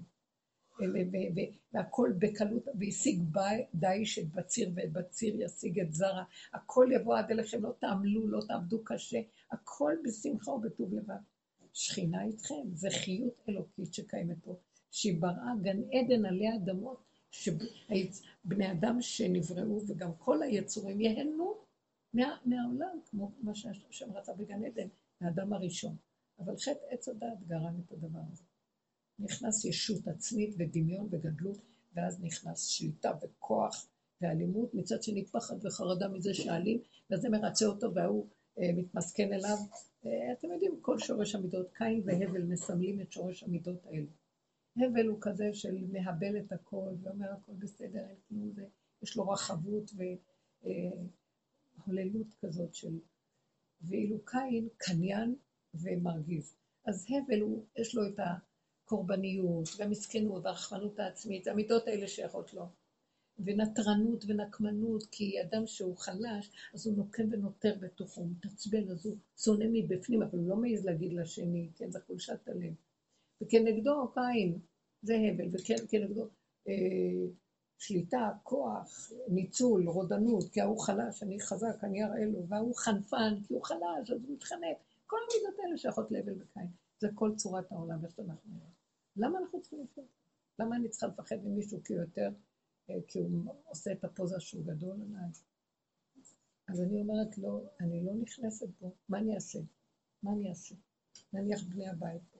[1.74, 3.24] והכל בקלות, והשיג
[3.74, 6.24] דיש את בציר ואת בציר ישיג את זרע.
[6.54, 9.20] הכל יבוא עד אליכם, לא תעמלו, לא תעבדו קשה,
[9.52, 11.16] הכל בשמחה ובטוב לבד.
[11.74, 14.56] שכינה איתכם, זה חיות אלוקית שקיימת פה,
[14.92, 17.04] שהיא בראה גן עדן עלי אדמות,
[17.34, 21.56] שבני אדם שנבראו וגם כל היצורים ייהנו
[22.14, 24.88] מה, מהעולם, כמו מה שהשם רצה בגן עדן,
[25.22, 25.96] האדם הראשון.
[26.40, 28.44] אבל חטא עץ הדעת גרם את הדבר הזה.
[29.20, 31.58] נכנס ישות עצמית ודמיון וגדלות,
[31.94, 33.88] ואז נכנס שליטה וכוח
[34.22, 38.28] ואלימות, מצד שני פחד וחרדה מזה שאלים, ואז זה מרצה אותו וההוא
[38.60, 39.58] אה, מתמסכן אליו.
[40.06, 44.08] אה, אתם יודעים, כל שורש המידות, קין והבל מסמלים את שורש המידות האלה.
[44.78, 48.66] הבל הוא כזה של מהבל את הכל, ואומר הכל בסדר, אין כלום זה,
[49.04, 49.92] יש לו רחבות
[50.64, 53.00] והוללות אה, כזאת של...
[53.82, 55.36] ואילו קין קניין
[55.74, 56.56] ומרגיז.
[56.86, 58.20] אז הבל הוא, יש לו את
[58.86, 62.66] הקורבניות והמסכנות והרחמנות העצמית, המידות האלה שייכות לו.
[63.40, 69.18] ונטרנות ונקמנות, כי אדם שהוא חלש, אז הוא נוקם ונותר בתוכו, הוא מתעצבן, אז הוא
[69.38, 72.74] שונא מבפנים, אבל הוא לא מעז להגיד לשני, כן, זה חולשת הלב.
[73.44, 74.60] וכנגדו קין,
[75.02, 76.28] זה הבל, וכנגדו
[76.68, 76.74] אה,
[77.78, 83.54] שליטה, כוח, ניצול, רודנות, כי ההוא חלש, אני חזק, אני אראה לו, וההוא חנפן, כי
[83.54, 84.78] הוא חלש, אז הוא מתחנף.
[85.06, 86.68] כל המידות האלה שייכות להבל וקין.
[87.00, 88.70] זה כל צורת העולם, איך שאנחנו נראה.
[89.16, 90.02] למה אנחנו צריכים לפחד?
[90.60, 92.30] למה אני צריכה לפחד ממישהו כי הוא יותר,
[92.90, 95.30] אה, כי הוא עושה את הפוזה שהוא גדול עליי?
[96.70, 99.60] אז אני אומרת לו, לא, אני לא נכנסת פה, מה אני אעשה?
[100.24, 100.76] מה אני אעשה?
[101.34, 102.40] נניח בני הבית פה.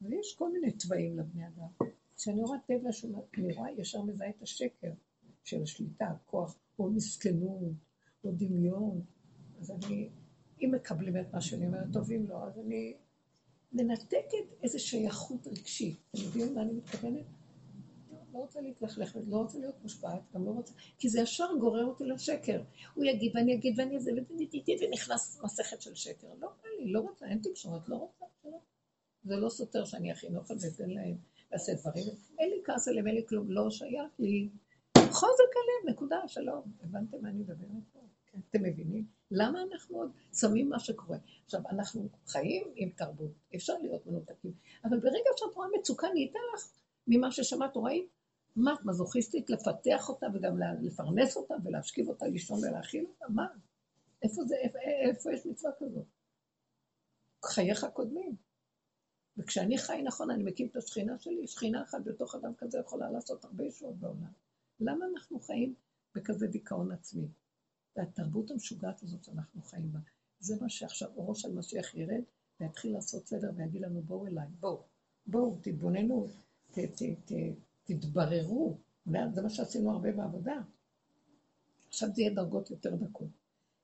[0.00, 1.88] ויש כל מיני תוואים לבני אדם.
[2.16, 2.90] כשאני רואה טבע
[3.38, 4.90] אני רואה ישר מזהה את השקר
[5.44, 7.72] של השליטה, הכוח, או מסכנות,
[8.24, 9.02] או דמיון.
[9.60, 10.08] אז אני,
[10.60, 12.94] אם מקבלים את מה שאני אומרת, טובים לו, אז אני
[13.72, 15.96] מנתקת איזו שייכות רגשית.
[16.10, 17.24] אתם מבינים מה אני מתכוונת?
[18.32, 22.04] לא רוצה להתלכלך, לא רוצה להיות מושפעת, גם לא רוצה, כי זה ישר גורר אותי
[22.04, 22.62] לשקר.
[22.94, 24.10] הוא יגיד ואני אגיד ואני אזה,
[24.80, 26.26] ונכנס מסכת של שקר.
[26.40, 28.24] לא בא לי, לא רוצה, אין תקשורת, לא רוצה.
[28.44, 28.58] לא.
[29.26, 31.16] זה לא סותר שאני הכי נוכל ואתן להם
[31.52, 32.04] לעשות דברים.
[32.38, 34.48] אין לי כעס עליהם, אין לי כלום, לא שייך לי.
[34.98, 36.62] חוזק עליהם, נקודה, שלום.
[36.82, 38.00] הבנתם מה אני מדברת פה?
[38.26, 38.38] כן.
[38.50, 39.06] אתם מבינים?
[39.30, 41.18] למה אנחנו עוד שמים מה שקורה?
[41.44, 44.52] עכשיו, אנחנו חיים עם תרבות, אפשר להיות מנותקים,
[44.84, 46.68] אבל ברגע שאת רואה מצוקה, נהייתה לך
[47.06, 48.06] ממה ששמעת, רואים?
[48.56, 53.24] מה, את מזוכיסטית לפתח אותה וגם לפרנס אותה ולהשכיב אותה לישון ולהאכיל אותה?
[53.28, 53.46] מה?
[54.22, 56.04] איפה זה, איפה, איפה יש מצווה כזאת?
[57.44, 58.45] חייך קודמים.
[59.36, 63.44] וכשאני חי נכון, אני מקים את השכינה שלי, שכינה אחת בתוך אדם כזה יכולה לעשות
[63.44, 64.32] הרבה ישועות בעולם.
[64.80, 65.74] למה אנחנו חיים
[66.14, 67.28] בכזה דיכאון עצמי?
[67.96, 69.98] והתרבות המשוגעת הזאת שאנחנו חיים בה,
[70.40, 72.22] זה מה שעכשיו אורו של משיח ירד
[72.60, 74.82] ויתחיל לעשות סדר ויגיד לנו בואו אליי, בואו,
[75.26, 76.28] בואו, תתבוננו,
[76.70, 77.32] ת, ת, ת,
[77.84, 78.78] תתבררו.
[79.06, 80.62] זה מה שעשינו הרבה בעבודה.
[81.88, 83.28] עכשיו זה יהיה דרגות יותר דקות.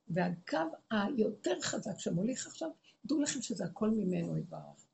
[0.09, 0.59] והקו
[0.91, 2.70] היותר חזק שמוליך עכשיו,
[3.05, 4.87] דעו לכם שזה הכל ממנו יתברך.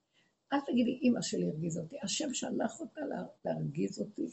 [0.53, 1.97] אל תגידי, אימא שלי הרגיזה אותי.
[2.03, 3.01] השם שלח אותה
[3.45, 4.27] להרגיז אותי,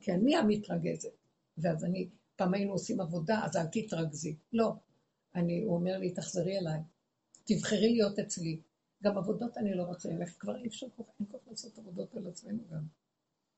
[0.00, 1.12] כי אני המתרגזת.
[1.58, 4.36] ואז אני פעם היינו עושים עבודה, אז אל תתרכזי.
[4.52, 4.72] לא.
[5.34, 6.80] אני, הוא אומר לי, תחזרי אליי,
[7.44, 8.60] תבחרי להיות אצלי.
[9.02, 12.62] גם עבודות אני לא רוצה ללכת, כבר אי אפשר כל כך לעשות עבודות על עצמנו
[12.70, 12.86] גם.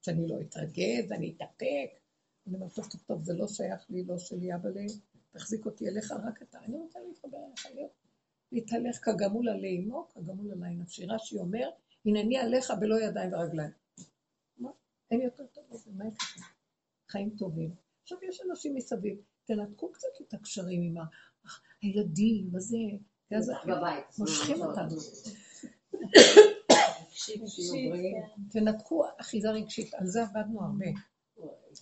[0.05, 1.90] שאני לא אתרגז, אני אתאפק.
[2.47, 4.86] אני אומרת, טוב, טוב, טוב, זה לא שייך לי, לא שלי, אבא לי,
[5.31, 6.59] תחזיק אותי אליך, רק אתה.
[6.59, 7.90] אני רוצה להתחבר אליך, להיות.
[8.52, 11.06] להתהלך כגמול עלי אמו, כגמול עלי נפשי.
[11.06, 11.68] רש"י אומר,
[12.06, 13.70] הנני עליך בלא ידיים ורגליים.
[14.59, 14.70] מה?
[15.10, 16.40] אין יותר טוב מזה, מה יש לכם?
[17.09, 17.74] חיים טובים.
[18.02, 21.05] עכשיו יש אנשים מסביב, תנתקו קצת את הקשרים עם
[21.82, 22.76] הילדים וזה,
[23.31, 23.52] ואז
[24.18, 24.97] מושכים אותנו.
[28.51, 30.86] תנתקו אחיזה רגשית, על זה עבדנו הרבה.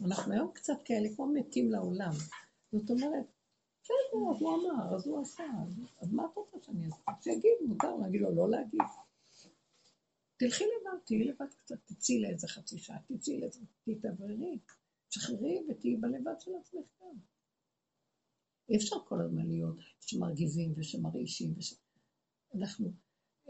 [0.05, 2.13] אנחנו היום קצת כאלה, כמו מתים לעולם.
[2.73, 3.25] זאת אומרת,
[3.83, 5.45] בסדר, אז הוא אמר, אז הוא עשה,
[6.01, 7.13] אז מה את רוצה שאני אעשה?
[7.21, 8.81] שיגיד, מותר להגיד לו לא להגיד.
[10.43, 14.59] תלכי לבד, תהיי לבד קצת, תצאי לאיזה חצי שעה, תצאי לאיזה, תתאווררי.
[15.09, 17.17] תשחררי ותהיי בלבד של עצמך גם.
[18.69, 21.75] אי אפשר כל הזמן להיות שמרגיזים ושמרעישים, וש...
[22.55, 22.93] אנחנו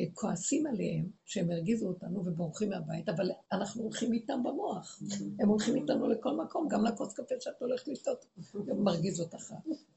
[0.01, 5.03] אה, כועסים עליהם שהם הרגיזו אותנו ובורחים מהבית, אבל אנחנו הולכים איתם במוח.
[5.41, 9.55] הם הולכים איתנו לכל מקום, גם לכוס קפה שאת הולכת לשתות, הם מרגיז אותך.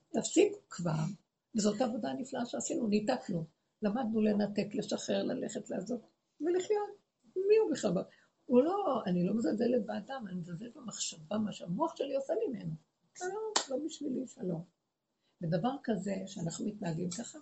[0.09, 1.03] תפסיקו כבר,
[1.55, 3.45] וזאת עבודה נפלאה שעשינו, ניתקנו.
[3.81, 6.01] למדנו לנתק, לשחרר, ללכת, לעזוב
[6.41, 6.89] ולחיות.
[7.35, 7.91] מי הוא בכלל?
[8.45, 12.73] הוא לא, אני לא מזלזלת באדם, אני מזלזלת במחשבה, מה שהמוח שלי עושה ממנו.
[13.17, 14.63] שלום, לא בשבילי, שלום.
[15.41, 17.39] ודבר כזה, שאנחנו מתנהגים ככה,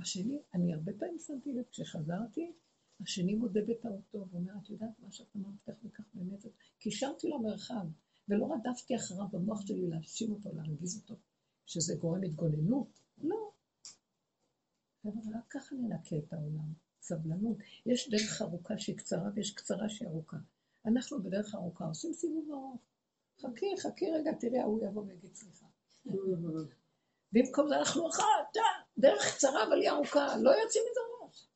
[0.00, 2.52] השני, אני הרבה פעמים שמתי לב, כשחזרתי,
[3.00, 6.46] השני מודה בטעותו, ואומר, את יודעת מה שאת אמרת כך וכך באמת,
[6.78, 7.86] קישרתי לו מרחב,
[8.28, 11.14] ולא רדפתי אחריו במוח שלי להאשים אותו, להרגיז אותו,
[11.66, 13.00] שזה גורם התגוננות.
[13.18, 13.52] לא.
[15.04, 16.87] רק ככה ננקה את העולם.
[17.08, 17.56] סבלנות.
[17.86, 20.36] יש דרך ארוכה שהיא קצרה ויש קצרה שהיא ארוכה.
[20.86, 22.80] אנחנו בדרך ארוכה עושים סיבוב ארוך.
[23.40, 25.66] חכי, חכי רגע, תראה, ההוא יבוא ויגיד סליחה.
[27.32, 28.56] במקום זה אנחנו אחת,
[28.98, 31.48] דרך קצרה אבל היא ארוכה, לא יוצאים מזה ראש.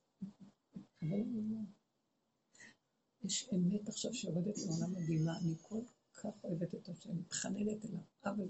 [3.25, 5.81] יש אמת עכשיו שיורדת לעולם מדהימה, אני כל
[6.13, 8.49] כך אוהבת את השם, מתחננת אליו, אבל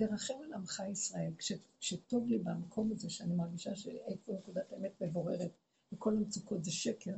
[0.00, 1.32] תרחם על עמך ישראל.
[1.38, 5.50] כש, כשטוב לי במקום הזה, שאני מרגישה שאיפה נקודת האמת מבוררת,
[5.92, 7.14] וכל המצוקות זה שקר,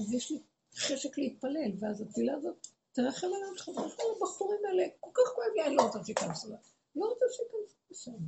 [0.00, 0.38] אז יש לי
[0.76, 5.66] חשק להתפלל, ואז התפילה הזאת, תרחם עליהם, תרחם על הבחורים האלה, כל כך כואב לי,
[5.66, 6.56] אני לא רוצה שייכנסו לה.
[6.96, 8.24] לא רוצה שייכנסו לשם.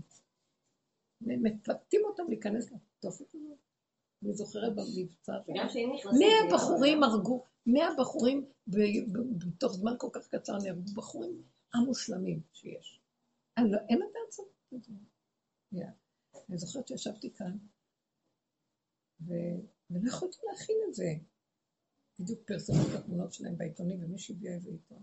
[1.21, 3.59] מפתים אותם להיכנס לתופת הזאת.
[4.23, 5.33] אני זוכרת במבצע,
[6.19, 11.43] מאה בחורים הרגו, מאה בחורים בתוך זמן כל כך קצר נהרגו בחורים
[11.75, 13.02] המושלמים שיש.
[13.59, 14.93] לא, אין לדעת סבבה את זה.
[16.49, 17.57] אני זוכרת שישבתי כאן,
[19.20, 21.12] ולא יכולתי להכין את זה.
[22.19, 25.03] בדיוק פרסמו את התמונות שלהם בעיתונים, ומישהו הביאה איזה עיתון.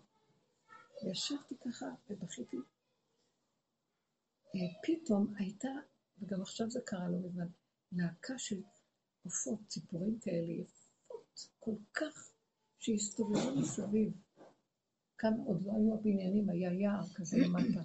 [1.03, 2.57] וישבתי ככה ובכיתי.
[4.55, 5.69] אה, פתאום הייתה,
[6.19, 7.47] וגם עכשיו זה קרה לא מזמן,
[7.91, 8.61] להקה של
[9.23, 12.31] עופות, ציפורים כאלה יפות, כל כך,
[12.79, 14.13] שהסתובבו מסביב.
[15.17, 17.83] כאן עוד לא היו הבניינים, היה יער כזה למטה.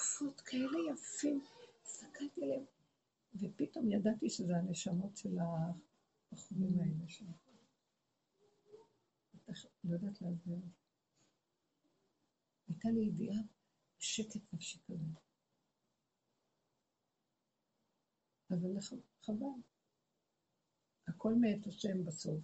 [0.00, 1.40] עופות כאלה יפים,
[1.84, 2.64] הסתכלתי עליהם,
[3.34, 5.36] ופתאום ידעתי שזה הנשמות של
[6.32, 7.32] החומים האלה שם.
[9.84, 10.56] לא יודעת להסביר.
[12.68, 13.42] הייתה לי ידיעה,
[13.98, 15.04] שקט נפשי כזה.
[18.50, 18.80] אבל
[19.22, 19.60] חבל.
[21.08, 22.40] הכל מאת השם בסוף.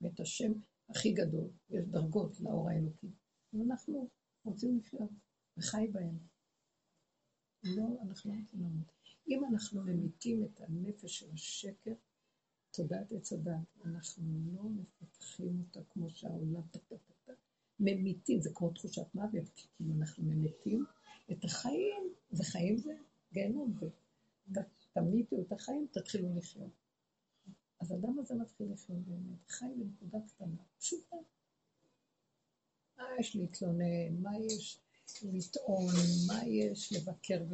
[0.00, 0.52] מאת השם
[0.88, 3.10] הכי גדול, יש דרגות לאור האלוקי.
[3.52, 4.08] ואנחנו
[4.44, 5.10] רוצים לחיות
[5.56, 6.35] וחי בהם.
[7.66, 8.96] לא, אנחנו לא רוצים למות.
[9.28, 11.92] אם אנחנו ממיתים את הנפש של השקר,
[12.70, 13.52] תודעת עץ הדת,
[13.84, 14.24] אנחנו
[14.54, 16.62] לא מפתחים אותה כמו שהעולם,
[17.80, 20.84] ממיתים, זה כמו תחושת מוות, כי כאילו אנחנו ממיתים
[21.32, 22.92] את החיים, וחיים זה
[23.32, 23.78] גיהנום,
[24.92, 26.70] תמיתו את החיים, תתחילו לחיות.
[27.80, 31.16] אז האדם הזה מתחיל לחיות באמת, חי בנקודה קטנה, פשוטה.
[32.98, 34.80] מה יש להתלונן, מה יש
[35.32, 35.94] לטעון,
[36.26, 37.44] מה יש לבקר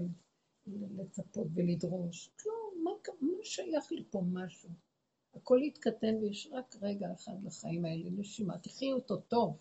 [0.67, 2.31] ולצפות ולדרוש?
[2.43, 4.71] כלום, מה, מה שייך לי פה משהו?
[5.35, 9.57] הכל יתקטן ויש רק רגע אחד לחיים האלה, נשימה, תחיו אותו טוב.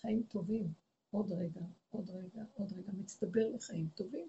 [0.00, 0.72] חיים טובים,
[1.10, 1.60] עוד רגע,
[1.90, 4.28] עוד רגע, עוד רגע, מצטבר לחיים טובים.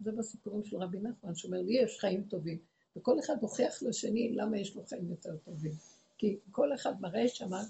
[0.00, 2.58] זה בסיפורים של רבי נחמן, שאומר לי יש חיים טובים.
[2.96, 5.72] וכל אחד הוכיח לשני למה יש לו חיים יותר טובים.
[6.18, 7.62] כי כל אחד מראה שמה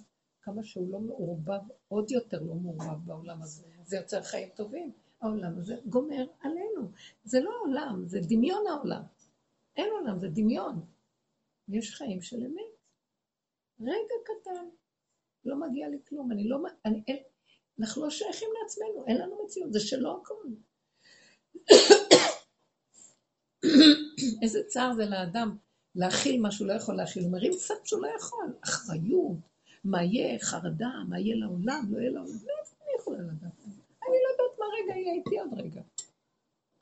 [0.42, 3.71] כמה שהוא לא מעורבב, עוד יותר לא מעורבב בעולם הזה.
[3.84, 4.92] זה יוצר חיים טובים.
[5.20, 6.90] העולם הזה גומר עלינו.
[7.24, 9.02] זה לא עולם, זה דמיון העולם.
[9.76, 10.84] אין עולם, זה דמיון.
[11.68, 12.72] יש חיים של אמת.
[13.80, 14.68] רגע קטן,
[15.44, 16.32] לא מגיע לי כלום.
[16.32, 16.58] אני לא...
[16.84, 17.16] אני, אין,
[17.80, 20.44] אנחנו לא שייכים לעצמנו, אין לנו מציאות, זה שלא הכל.
[24.42, 25.56] איזה צער זה לאדם
[25.94, 27.22] להכיל מה שהוא לא יכול להכיל.
[27.22, 28.54] הוא מרים קצת שהוא לא יכול.
[28.60, 29.36] אחריות,
[29.84, 32.32] מה יהיה, חרדה, מה יהיה לעולם, לא יהיה לעולם.
[32.32, 33.52] מאיפה אני יכולה לדעת?
[34.02, 35.82] אני לא יודעת מה רגע יהיה איתי עוד רגע.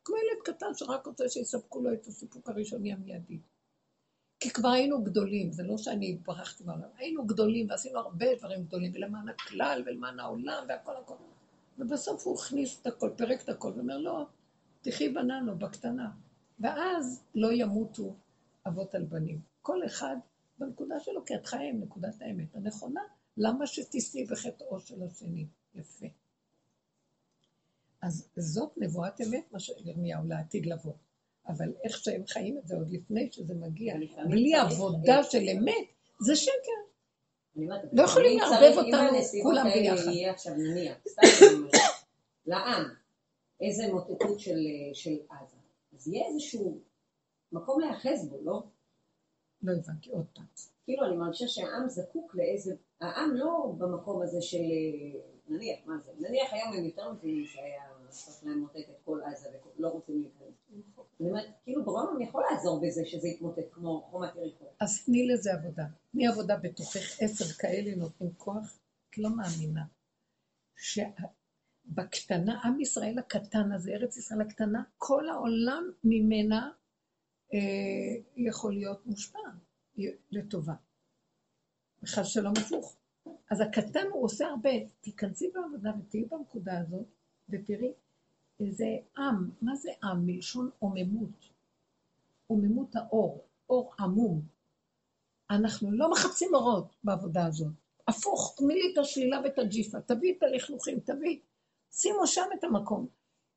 [0.04, 3.38] כמו ילד קטן שרק רוצה שיספקו לו את הסיפוק הראשוני המיידי.
[4.40, 8.92] כי כבר היינו גדולים, זה לא שאני ברחתי מהעולם, היינו גדולים ועשינו הרבה דברים גדולים,
[8.94, 11.14] ולמען הכלל ולמען העולם והכל הכל.
[11.78, 14.26] ובסוף הוא הכניס את הכל, פירק את הכל, ואומר, לא,
[14.80, 16.10] תחי בננו, בקטנה.
[16.60, 18.16] ואז לא ימותו
[18.68, 19.40] אבות על בנים.
[19.62, 20.16] כל אחד
[20.58, 23.00] בנקודה שלו, כי את חיה עם נקודת האמת הנכונה,
[23.36, 25.46] למה שתישאי בחטאו של השני?
[25.74, 26.06] יפה.
[28.02, 30.92] אז זאת נבואת אמת, מה שירמיהו לעתיד לבוא.
[31.48, 33.94] אבל איך שהם חיים את זה עוד לפני שזה מגיע,
[34.30, 35.86] בלי עבודה של אמת,
[36.20, 36.80] זה שקר.
[37.92, 40.06] לא יכולים לערבב אותנו כולם ביחד.
[40.06, 41.46] אם יהיה עכשיו נניח, סתם
[42.46, 42.84] לעם,
[43.60, 44.40] איזה מוטטות
[44.92, 45.56] של עזה.
[45.94, 46.78] אז יהיה איזשהו
[47.52, 48.62] מקום להיאחז בו, לא?
[49.62, 50.44] לא הבנתי, עוד פעם.
[50.84, 52.74] כאילו, אני מרגישה שהעם זקוק לאיזה...
[53.00, 54.62] העם לא במקום הזה של...
[55.50, 56.12] נניח, מה זה?
[56.18, 60.54] נניח היום הם יותר מבינים שהיה צריך למוטט את כל עזה ולא רוצים להיכנס.
[61.20, 64.64] אני אומרת, כאילו ברום יכול לעזור בזה שזה יתמוטט כמו חומת יריחו.
[64.80, 65.84] אז תני לזה עבודה.
[66.12, 68.78] תני עבודה בתוכך, עשר כאלה נותנים כוח,
[69.10, 69.84] את לא מאמינה.
[71.86, 76.70] בקטנה, עם ישראל הקטן הזה, ארץ ישראל הקטנה, כל העולם ממנה
[77.54, 79.38] אה, יכול להיות מושפע
[80.30, 80.74] לטובה.
[82.02, 82.99] בכלל שלום הפוך.
[83.50, 84.70] אז הקטן הוא עושה הרבה.
[85.00, 87.06] תיכנסי בעבודה ותהיי בנקודה הזאת,
[87.48, 87.92] ותראי
[88.60, 88.86] איזה
[89.18, 89.50] עם.
[89.62, 90.26] מה זה עם?
[90.26, 91.50] מלשון עוממות.
[92.46, 94.42] עוממות האור, אור עמום.
[95.50, 97.72] אנחנו לא מחפשים אורות בעבודה הזאת.
[98.08, 101.40] הפוך, תני לי את השלילה ואת הג'יפה, תביאי את הלכלוכים, תביאי.
[101.92, 103.06] שימו שם את המקום.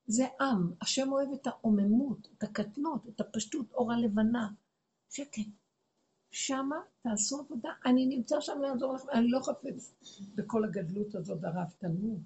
[0.08, 4.50] זה עם, השם אוהב את העוממות, את הקטנות, את הפשטות, אור הלבנה.
[5.10, 5.63] שקט.
[6.34, 9.94] שמה תעשו עבודה, אני נמצא שם לעזור לכם, אני לא חפץ
[10.36, 12.20] בכל הגדלות הזאת, הרהבתנות,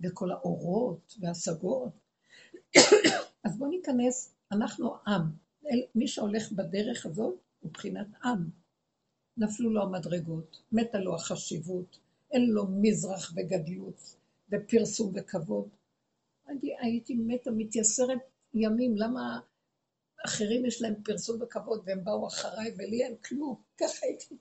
[0.00, 1.92] וכל האורות והשגות.
[3.44, 5.22] אז בואו ניכנס, אנחנו עם.
[5.94, 8.50] מי שהולך בדרך הזאת הוא בחינת עם.
[9.36, 11.98] נפלו לו המדרגות, מתה לו החשיבות,
[12.30, 14.16] אין לו מזרח וגדלות,
[14.52, 15.68] ופרסום וכבוד.
[16.48, 18.18] אני הייתי מתה, מתייסרת
[18.54, 19.40] ימים, למה
[20.26, 24.36] אחרים יש להם פרסום וכבוד והם באו אחריי ולי אין כלום, ככה הייתי.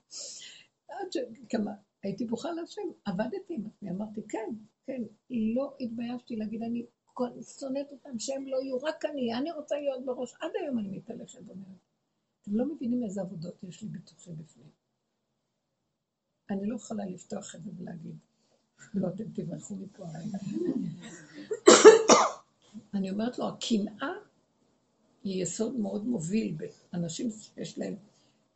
[0.90, 1.72] עד שכמה,
[2.04, 4.50] הייתי בוכה להשם, עבדתי עם עצמי, אמרתי כן,
[4.86, 6.86] כן, לא התביישתי להגיד, אני
[7.60, 11.40] שונאת אותם, שהם לא יהיו, רק אני, אני רוצה להיות בראש, עד היום אני מתהלכת
[11.48, 11.78] ואומרת.
[12.42, 14.70] אתם לא מבינים איזה עבודות יש לי בתוכי בפנים.
[16.50, 18.16] אני לא יכולה לפתוח את זה ולהגיד,
[18.94, 20.04] לא, אתם תברחו מפה.
[22.94, 24.14] אני אומרת לו, הקנאה
[25.24, 26.58] היא יסוד מאוד מוביל
[26.94, 27.96] באנשים שיש להם,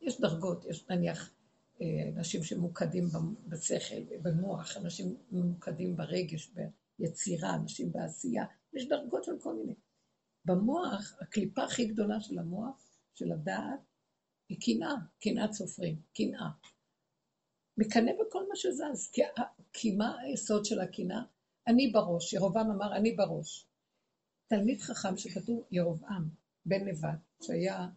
[0.00, 1.30] יש דרגות, יש נניח
[1.80, 1.86] אה,
[2.16, 3.04] אנשים שממוקדים
[3.48, 6.52] בשכל, במוח, אנשים ממוקדים ברגש,
[6.98, 9.74] ביצירה, אנשים בעשייה, יש דרגות של כל מיני.
[10.44, 13.80] במוח, הקליפה הכי גדולה של המוח, של הדעת,
[14.48, 16.48] היא קנאה, קנאת סופרים, קנאה.
[17.78, 19.22] מקנא בכל מה שזז, כי,
[19.72, 21.22] כי מה היסוד של הקנאה?
[21.66, 23.66] אני בראש, ירובעם אמר אני בראש.
[24.46, 26.28] תלמיד חכם שכתוב ירובעם,
[26.66, 27.88] בן נבט, שהיה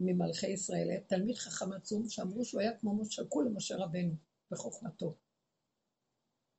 [0.00, 4.16] ממלכי ישראל, היה תלמיד חכם עצום, שאמרו שהוא היה כמו שקול למשה רבנו
[4.50, 5.16] בחוכמתו.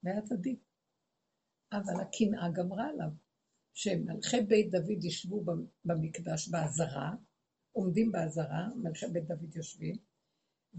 [0.04, 0.60] והיה צדיק.
[1.72, 3.10] אבל הקנאה גמרה עליו,
[3.74, 5.44] שמלכי בית דוד ישבו
[5.86, 7.16] במקדש בעזרה,
[7.72, 9.96] עומדים בעזרה, מלכי בית דוד יושבים,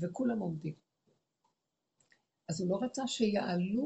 [0.00, 0.74] וכולם עומדים.
[2.48, 3.84] אז הוא לא רצה שיעלו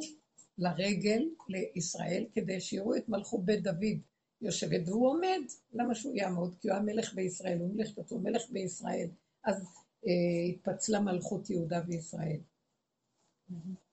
[0.58, 3.98] לרגל לישראל כדי שיראו את מלכות בית דוד
[4.44, 5.40] יושבת, והוא עומד.
[5.72, 6.54] למה שהוא יעמוד?
[6.60, 9.08] כי הוא המלך בישראל, הוא מלך כתוב, מלך בישראל.
[9.44, 9.64] אז
[10.06, 12.40] אה, התפצלה מלכות יהודה וישראל.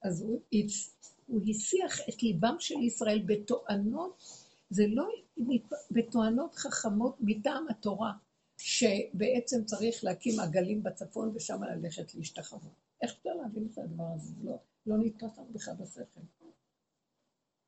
[0.03, 0.41] אז הוא,
[1.27, 4.23] הוא הסיח את ליבם של ישראל בתואנות,
[4.69, 5.07] זה לא
[5.91, 8.13] בתואנות חכמות מטעם התורה,
[8.57, 12.71] שבעצם צריך להקים עגלים בצפון ושם ללכת להשתחוות.
[13.01, 14.33] איך אפשר להבין את הדבר הזה?
[14.43, 15.03] לא, לא לנו
[15.53, 16.21] בכלל בשכל.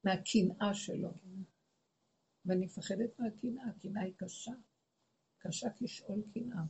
[0.04, 1.10] מהקנאה שלו.
[2.46, 4.52] ואני מפחדת מהקנאה, הקנאה היא קשה.
[5.40, 6.62] קשה כשאול קנאה.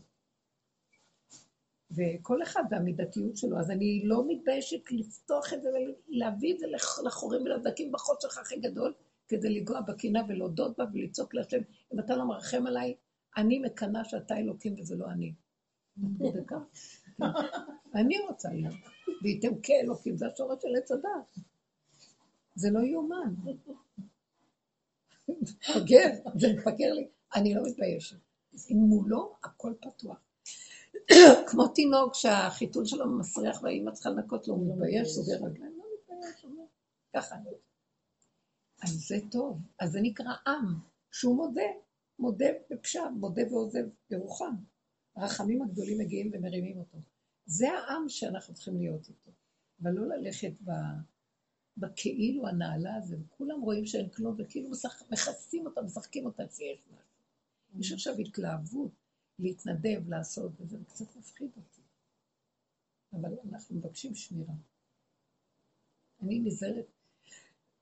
[1.91, 6.65] וכל אחד והמידתיות שלו, אז אני לא מתביישת לפתוח את זה ולהביא את זה
[7.05, 8.93] לחורים ולדקים בחושך הכי גדול,
[9.27, 11.61] כדי לגוע בקנאה ולהודות בה ולצעוק להשם,
[11.93, 12.95] אם אתה לא מרחם עליי,
[13.37, 15.33] אני מקנאה שאתה אלוקים וזה לא אני.
[16.35, 16.57] דקה.
[17.95, 18.75] אני רוצה להיות,
[19.23, 21.45] וייתם כאלוקים, זה השורש של עץ הדת.
[22.55, 23.35] זה לא יאומן.
[25.29, 28.17] מפגר, זה מפגר לי, אני לא מתביישת.
[28.69, 30.17] מולו הכל פתוח.
[31.49, 36.45] כמו תינוק שהחיתול שלו מסריח והאימא צריכה לנקות לו, הוא מתבייש, סוגר רגליים, לא מתבייש,
[36.45, 36.63] אומר,
[37.15, 37.49] ככה אני.
[38.83, 40.65] אז זה טוב, אז זה נקרא עם,
[41.11, 41.61] שהוא מודה,
[42.19, 44.55] מודה בפשם, מודה ועוזב ירוחם.
[45.15, 46.97] הרחמים הגדולים מגיעים ומרימים אותו.
[47.45, 49.31] זה העם שאנחנו צריכים להיות איתו,
[49.81, 50.71] אבל לא ללכת ב...
[51.77, 54.69] בכאילו הנעלה הזה, וכולם רואים שאין כלום, וכאילו
[55.11, 57.79] מכסים אותה, משחקים אותה שיש משהו.
[57.79, 58.91] יש עכשיו התלהבות
[59.39, 61.81] להתנדב, לעשות, וזה קצת מפחיד אותי.
[63.13, 64.53] אבל אנחנו מבקשים שמירה.
[66.21, 66.85] אני נזהרת.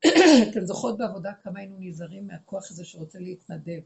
[0.52, 3.82] אתם זוכרות בעבודה כמה היינו נזהרים מהכוח הזה שרוצה להתנדב.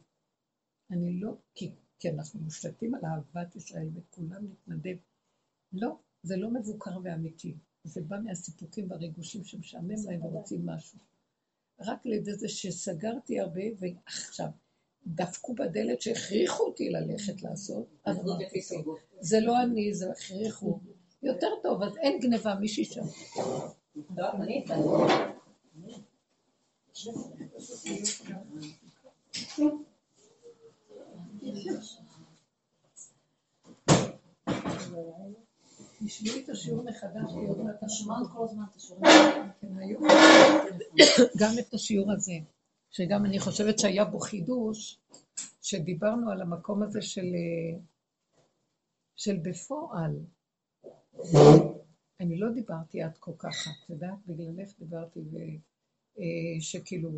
[0.91, 4.97] אני לא, כי, כי אנחנו מושתתים על אהבת ישראל וכולם להתנדב.
[5.73, 7.55] לא, זה לא מבוקר ואמיתי.
[7.85, 10.99] זה בא מהסיפוקים והריגושים שמשעמם להם ורוצים משהו.
[11.79, 14.47] רק לידי זה שסגרתי הרבה, ועכשיו,
[15.07, 18.61] דפקו בדלת שהכריחו אותי ללכת לעשות, אז אמרתי,
[19.19, 20.79] זה לא אני, זה הכריחו.
[21.23, 23.05] יותר טוב, אז אין גניבה, מישהי שם.
[35.99, 39.01] תשמעי את השיעור מחדש, כי עוד מעט שומעת כל הזמן את השיעור.
[41.39, 42.33] גם את השיעור הזה,
[42.91, 44.99] שגם אני חושבת שהיה בו חידוש,
[45.61, 47.25] שדיברנו על המקום הזה של,
[49.15, 50.19] של בפועל.
[52.19, 55.19] אני לא דיברתי עד כה ככה, את יודעת, בגללך דיברתי,
[56.59, 57.09] שכאילו,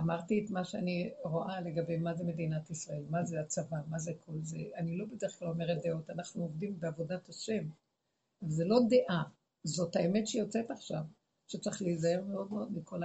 [0.00, 4.12] אמרתי את מה שאני רואה לגבי מה זה מדינת ישראל, מה זה הצבא, מה זה
[4.26, 4.58] כל זה.
[4.76, 7.68] אני לא בדרך כלל אומרת דעות, אנחנו עובדים בעבודת השם.
[8.42, 9.22] אבל זה לא דעה,
[9.64, 11.02] זאת האמת שיוצאת עכשיו,
[11.46, 13.00] שצריך להיזהר מאוד מאוד מכל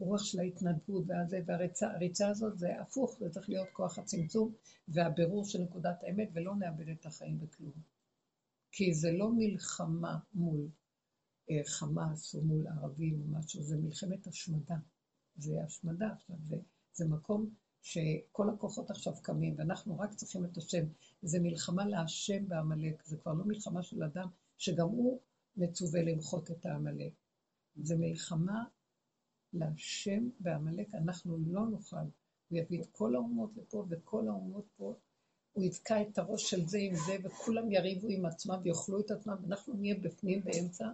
[0.00, 4.54] הרוח של ההתנדבות והזה, והריצה הזאת זה הפוך, זה צריך להיות כוח הצמצום
[4.88, 7.82] והבירור של נקודת האמת, ולא נאבד את החיים בכלום.
[8.72, 10.68] כי זה לא מלחמה מול
[11.50, 14.76] אה, חמאס או מול ערבים או משהו, זה מלחמת השמדה.
[15.38, 16.56] זה השמדה עכשיו, זה,
[16.94, 17.50] זה מקום
[17.82, 20.84] שכל הכוחות עכשיו קמים, ואנחנו רק צריכים את השם.
[21.22, 24.28] זה מלחמה להשם בעמלק, זה כבר לא מלחמה של אדם,
[24.58, 25.20] שגם הוא
[25.56, 27.12] מצווה למחות את העמלק.
[27.76, 28.64] זה מלחמה
[29.52, 31.96] להשם בעמלק, אנחנו לא נוכל.
[32.48, 34.94] הוא יביא את כל האומות לפה וכל האומות פה.
[35.52, 39.36] הוא יתקע את הראש של זה עם זה, וכולם יריבו עם עצמם ויאכלו את עצמם,
[39.42, 40.88] ואנחנו נהיה בפנים באמצע.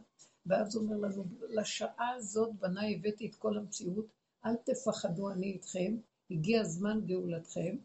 [0.47, 4.07] ואז הוא אומר לנו, לשעה הזאת בניי הבאתי את כל המציאות,
[4.47, 5.97] אל תפחדו, אני איתכם,
[6.31, 7.77] הגיע זמן גאולתכם,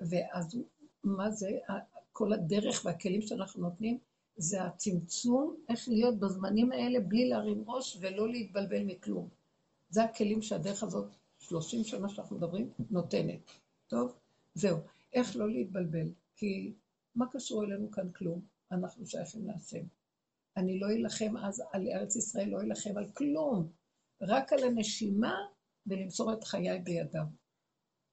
[0.00, 0.58] ואז
[1.04, 1.50] מה זה,
[2.12, 3.98] כל הדרך והכלים שאנחנו נותנים,
[4.36, 9.28] זה הצמצום, איך להיות בזמנים האלה בלי להרים ראש ולא להתבלבל מכלום.
[9.90, 11.06] זה הכלים שהדרך הזאת,
[11.38, 13.50] 30 שנה שאנחנו מדברים, נותנת.
[13.86, 14.14] טוב?
[14.54, 14.78] זהו.
[15.12, 16.08] איך לא להתבלבל?
[16.36, 16.72] כי
[17.14, 18.40] מה קשור אלינו כאן כלום?
[18.72, 19.84] אנחנו שייכים להשם.
[20.56, 23.68] אני לא אלחם אז על ארץ ישראל, לא אלחם על כלום.
[24.20, 25.34] רק על הנשימה
[25.88, 27.24] ולמסור את חיי בידיו.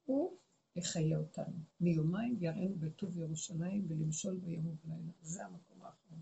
[0.05, 0.37] הוא
[0.75, 1.53] יחיה אותנו.
[1.81, 5.11] מיומיים יראינו בטוב ירושלים ולמשול ביום ובלילה.
[5.21, 6.19] זה המקום האחרון.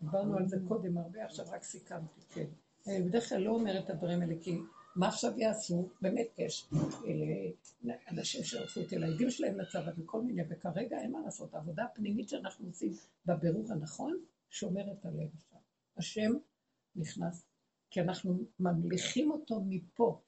[0.00, 2.46] דיברנו על זה קודם הרבה, עכשיו רק סיכמתי, כן.
[2.86, 4.58] אני בדרך כלל לא אומרת את הדברים האלה, כי
[4.96, 5.88] מה עכשיו יעשו?
[6.00, 6.70] באמת יש
[8.10, 11.54] אנשים שהלכו את הילדים שלהם לצבא וכל מיני, וכרגע אין מה לעשות.
[11.54, 12.92] העבודה הפנימית שאנחנו עושים
[13.26, 14.18] בבירור הנכון,
[14.50, 15.58] שומרת הלב עכשיו.
[15.96, 16.32] השם
[16.96, 17.42] נכנס,
[17.90, 20.20] כי אנחנו ממליכים אותו מפה.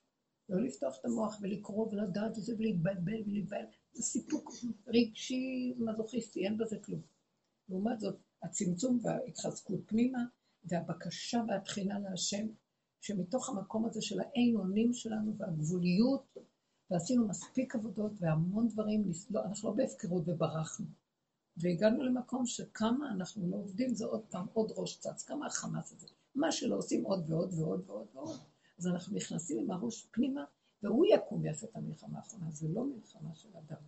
[0.49, 3.65] לא לפתוח את המוח ולקרוא ולדעת את זה ולהתבלבל ולהתבלבל.
[3.93, 4.51] זה סיפוק
[4.87, 7.01] רגשי מזוכיסטי, אין בזה כלום.
[7.69, 10.25] לעומת זאת, הצמצום וההתחזקות פנימה,
[10.65, 12.47] והבקשה והתחינה להשם,
[13.01, 16.37] שמתוך המקום הזה של האין אונים שלנו והגבוליות,
[16.91, 20.87] ועשינו מספיק עבודות והמון דברים, לא, אנחנו לא בהפקרות וברחנו.
[21.57, 26.09] והגענו למקום שכמה אנחנו לא עובדים, זה עוד פעם עוד ראש צץ, כמה החמאס הזה.
[26.35, 28.41] מה שלא עושים עוד ועוד ועוד ועוד ועוד.
[28.79, 30.45] אז אנחנו נכנסים עם הראש פנימה,
[30.83, 32.51] והוא יקום ויעשה את המלחמה האחרונה.
[32.51, 33.83] זה לא מלחמה של אדם.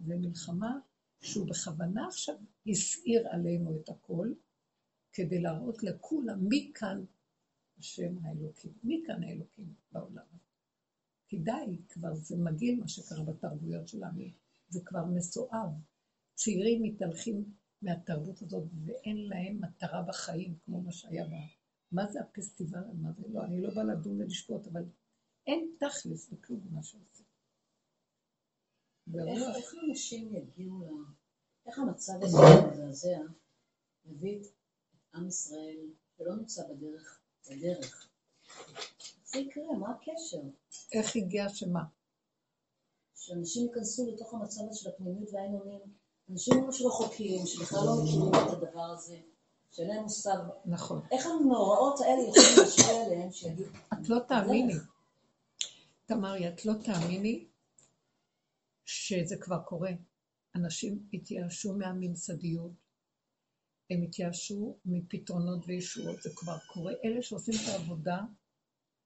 [0.00, 0.78] זה מלחמה
[1.20, 2.34] שהוא בכוונה עכשיו
[2.66, 4.32] הסעיר עלינו את הכל,
[5.12, 7.04] כדי להראות לכולם מי כאן
[7.78, 10.24] השם האלוקים, מי כאן האלוקים בעולם.
[11.28, 14.22] כי די, כבר זה מגעיל מה שקרה בתרבויות שלנו,
[14.68, 15.68] זה כבר מסואב.
[16.34, 17.44] צעירים מתהלכים
[17.84, 21.36] מהתרבות הזאת ואין להם מטרה בחיים, כמו מה שהיה בה.
[21.92, 22.84] מה זה הפסטיבל?
[22.94, 23.22] מה זה?
[23.28, 24.82] לא, אני לא באה לדון ולשפוט, אבל
[25.46, 27.26] אין תכלס בכלום במה שעושים.
[29.16, 31.04] איך אנשים יגיעו ל...
[31.66, 33.18] איך המצב הזה המזעזע
[34.04, 34.46] מביא את
[35.14, 35.76] עם ישראל
[36.16, 37.20] שלא נמצא בדרך,
[37.50, 38.08] בדרך.
[39.24, 40.42] זה יקרה, מה הקשר?
[40.92, 41.84] איך הגיע שמה?
[43.14, 45.54] שאנשים ייכנסו לתוך המצב הזה של הפנימיות והאין
[46.30, 49.16] אנשים ממש רחוקים, שבכלל לא מכירים את הדבר הזה,
[49.72, 50.36] שאין להם מושג.
[50.66, 51.00] נכון.
[51.10, 53.70] איך המאורעות האלה יכולים להשפיע עליהם שיגידו...
[53.92, 54.74] את לא תאמיני.
[56.06, 57.46] תמרי, את לא תאמיני
[58.84, 59.90] שזה כבר קורה.
[60.54, 62.72] אנשים התייאשו מהממסדיות,
[63.90, 66.92] הם התייאשו מפתרונות וישועות, זה כבר קורה.
[67.04, 68.20] אלה שעושים את העבודה,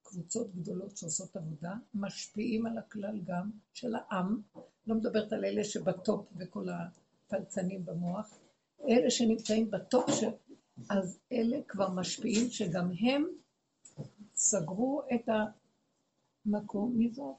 [0.03, 4.43] קבוצות גדולות שעושות עבודה, משפיעים על הכלל גם של העם,
[4.86, 6.69] לא מדברת על אלה שבטופ וכל
[7.29, 8.39] הפלצנים במוח,
[8.89, 10.29] אלה שנמצאים בטופ של...
[10.91, 13.27] אז אלה כבר משפיעים שגם הם
[14.35, 15.29] סגרו את
[16.47, 16.93] המקום.
[16.97, 17.35] מי זאת?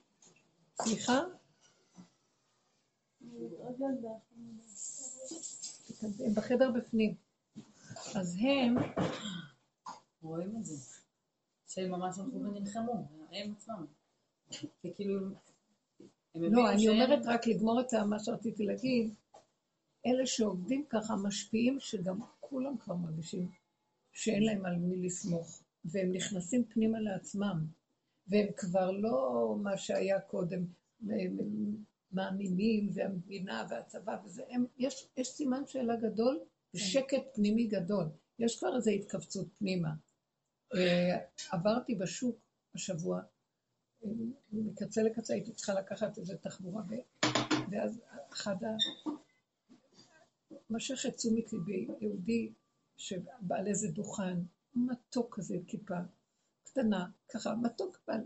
[0.81, 1.19] סליחה?
[6.01, 7.15] הם בחדר בפנים.
[8.15, 8.75] אז הם...
[10.21, 10.75] רואים את זה.
[11.67, 13.85] שהם ממש הלכו ונלחמו, הם עצמם.
[14.83, 15.29] זה כאילו...
[16.35, 19.13] לא, אני אומרת רק לגמור את מה שרציתי להגיד.
[20.05, 23.49] אלה שעובדים ככה משפיעים שגם כולם כבר מרגישים
[24.13, 27.65] שאין להם על מי לסמוך, והם נכנסים פנימה לעצמם,
[28.27, 30.65] והם כבר לא מה שהיה קודם,
[32.11, 36.39] מאמינים, והמדינה והצבא וזה, הם, יש, יש סימן שאלה גדול
[36.73, 38.05] ושקט פנימי גדול.
[38.39, 39.89] יש כבר איזו התכווצות פנימה.
[40.75, 41.17] אה,
[41.51, 42.39] עברתי בשוק
[42.75, 43.21] השבוע,
[44.51, 46.83] מקצה לקצה הייתי צריכה לקחת איזה תחבורה,
[47.71, 48.01] ואז
[48.33, 48.67] אחד ה...
[50.69, 52.51] משך את תשומת ליבי, יהודי
[52.97, 54.37] שבעל איזה דוכן,
[54.75, 55.95] מתוק כזה, כיפה,
[56.63, 58.21] קטנה, ככה, מתוק בעל,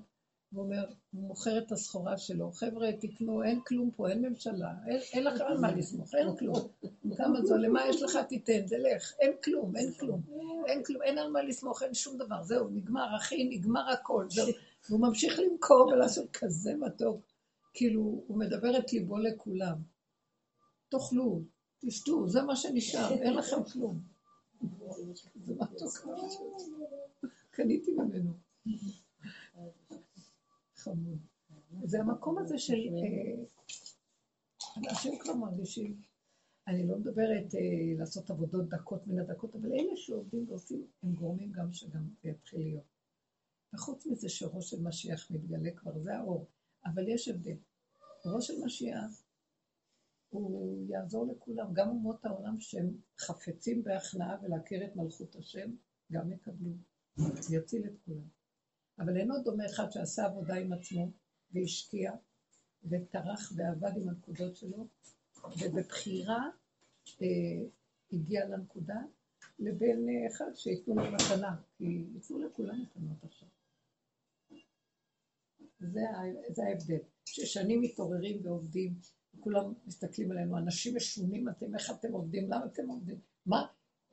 [0.51, 4.99] הוא אומר, הוא מוכר את הסחורה שלו, חבר'ה, תקנו, אין כלום פה, אין ממשלה, אין,
[5.13, 6.67] אין לכם על מה לסמוך, אין כלום.
[7.17, 10.21] כמה זו, למה יש לך תיתן, זה לך, אין כלום, אין כלום,
[10.67, 14.47] אין כלום, אין על מה לסמוך, אין שום דבר, זהו, נגמר, אחי, נגמר הכל, זהו.
[14.89, 17.21] והוא ממשיך למכור ולעשות כזה מתוק,
[17.73, 19.75] כאילו, הוא מדבר את ליבו לכולם.
[20.89, 21.41] תאכלו,
[21.85, 24.01] תשתו, זה מה שנשאר, אין לכם כלום.
[25.43, 26.07] זה מתוק.
[27.51, 28.34] קניתי ממנו.
[30.76, 31.18] חמוד.
[31.84, 32.73] זה המקום הזה של...
[32.73, 33.43] אה,
[34.77, 36.01] אנשים כבר מרגישים,
[36.68, 37.60] אני לא מדברת אה,
[37.97, 42.60] לעשות עבודות דקות מן הדקות, אבל אלה שעובדים ועושים, הם גורמים גם שגם זה יתחיל
[42.60, 42.84] להיות.
[43.73, 46.47] וחוץ מזה שראש של משיח מתגלה כבר, זה האור.
[46.85, 47.57] אבל יש הבדל.
[48.26, 49.22] ראש של משיח,
[50.34, 51.73] הוא יעזור לכולם.
[51.73, 55.72] גם אומות העולם שהם חפצים בהכנעה ולהכיר את מלכות השם,
[56.11, 56.72] גם יקבלו.
[57.51, 58.27] יציל את כולם.
[58.99, 61.11] אבל אין עוד דומה אחד שעשה עבודה עם עצמו
[61.51, 62.11] והשקיע
[62.84, 64.88] וטרח ועבד עם הנקודות שלו,
[65.60, 66.49] ובבחירה
[67.22, 67.27] אה,
[68.11, 69.01] הגיע לנקודה,
[69.60, 73.47] לבין אה, אחד שייתנו לו מתנה, כי ייתנו לכולם מתנות עכשיו.
[75.80, 76.97] זה, ההבדל.
[77.26, 78.93] ששנים מתעוררים ועובדים,
[79.38, 83.19] וכולם מסתכלים עלינו, אנשים משונים אתם, איך אתם עובדים, למה אתם עובדים?
[83.45, 83.65] מה?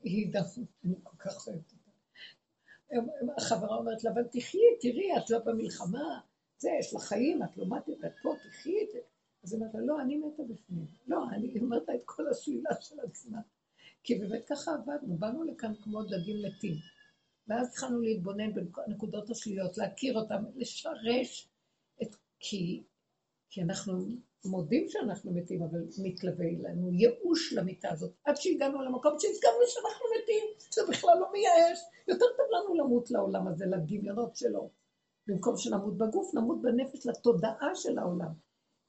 [0.03, 1.73] היא דפנה, אני כל כך אוהבת
[3.37, 6.21] החברה אומרת לה, אבל תחי, תראי, את לא במלחמה,
[6.59, 8.77] זה, יש לך חיים, את לא מתת, את פה, תחי.
[9.45, 10.87] אז היא אומרת לה, לא, אני מתה בפנים.
[11.07, 13.41] לא, אני אומרת לה את כל השלילה של עצמה.
[14.03, 16.75] כי באמת ככה עבדנו, באנו לכאן כמו דגים מתים.
[17.49, 21.49] ואז התחלנו להתבונן בנקודות השליליות, להכיר אותן, לשרש
[22.03, 22.17] את...
[22.41, 22.83] כי,
[23.51, 24.07] כי אנחנו
[24.45, 28.12] מודים שאנחנו מתים, אבל מתלווה לנו ייאוש למיטה הזאת.
[28.25, 31.79] עד שהגענו למקום שהסכמנו שאנחנו מתים, זה בכלל לא מייאש.
[32.09, 34.71] יותר טוב לנו למות לעולם הזה, לדמיונות שלו.
[35.27, 38.33] במקום שנמות בגוף, נמות בנפש לתודעה של העולם.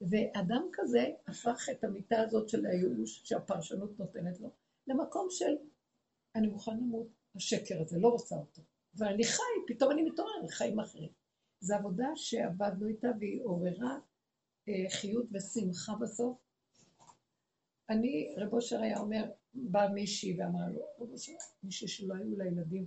[0.00, 4.48] ואדם כזה הפך את המיטה הזאת של הייאוש שהפרשנות נותנת לו,
[4.86, 5.56] למקום של
[6.34, 7.06] אני מוכן למות,
[7.36, 8.62] השקר הזה, לא רוצה אותו.
[8.94, 11.10] ואני חי, פתאום אני מתעורר לחיים אחרים.
[11.60, 13.98] זו עבודה שעבדנו איתה והיא עוררה
[14.88, 16.38] חיות ושמחה בסוף.
[17.90, 19.24] אני, רב אושר היה אומר,
[19.54, 21.32] בא מישהי ואמרה לו, רב אושר,
[21.62, 22.86] מישהי שלא היו לה ילדים.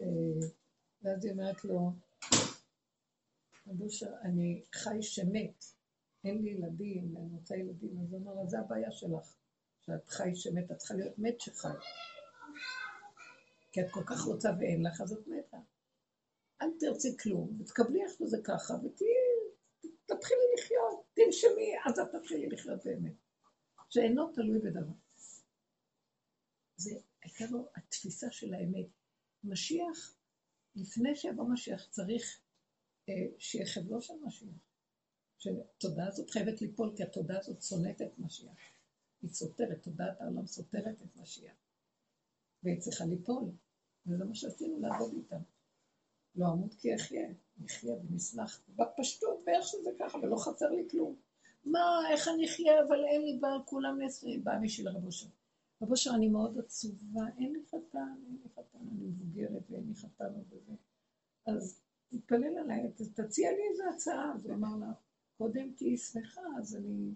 [0.00, 0.06] אה,
[1.02, 1.92] ואז היא אומרת לו,
[3.66, 5.64] רב אושר, אני חי שמת,
[6.24, 8.00] אין לי ילדים, אני רוצה ילדים.
[8.02, 9.34] אז הוא אמר לה, זה הבעיה שלך,
[9.80, 11.68] שאת חי שמת, את צריכה להיות מת שחי.
[13.72, 15.58] כי את כל כך רוצה ואין לך, אז את מתה.
[16.62, 18.74] אל תרצי כלום, ותקבלי איך שזה ככה,
[20.12, 23.14] ותתחילי לחיות, תנשמי, אז את תתחילי לחיות באמת.
[23.88, 24.92] שאינו תלוי בדבר.
[26.76, 26.90] זה
[27.22, 28.86] הייתה לו התפיסה של האמת.
[29.44, 30.16] משיח,
[30.74, 32.40] לפני שיבוא משיח, צריך
[33.08, 34.54] אה, שיהיה חבלו של משיח.
[35.38, 38.58] שהתודעה הזאת חייבת ליפול, כי התודעה הזאת שונאת את משיח.
[39.22, 41.56] היא סותרת, תודעת העולם סותרת את משיח.
[42.62, 43.44] והיא צריכה ליפול,
[44.06, 45.36] וזה מה שעשינו לעבוד איתה.
[46.34, 47.28] לא אמות כי אחיה,
[47.60, 51.16] נחיה ונשמח בפשטות ואיך שזה ככה, ולא חסר לי כלום.
[51.64, 55.26] מה, איך אני אחיה, אבל אין לי בעל, כולם נשואים, באה מישהי לרב אושר.
[55.82, 59.94] רב אושר, אני מאוד עצובה, אין לי חתן, אין לי חתן, אני מבוגרת ואין לי
[59.94, 60.72] חתן וזה.
[61.46, 64.32] אז תתפלל עליי, תציע לי איזו הצעה.
[64.34, 64.92] אז הוא אמר לה,
[65.38, 67.12] קודם תהיי שמחה, אז אני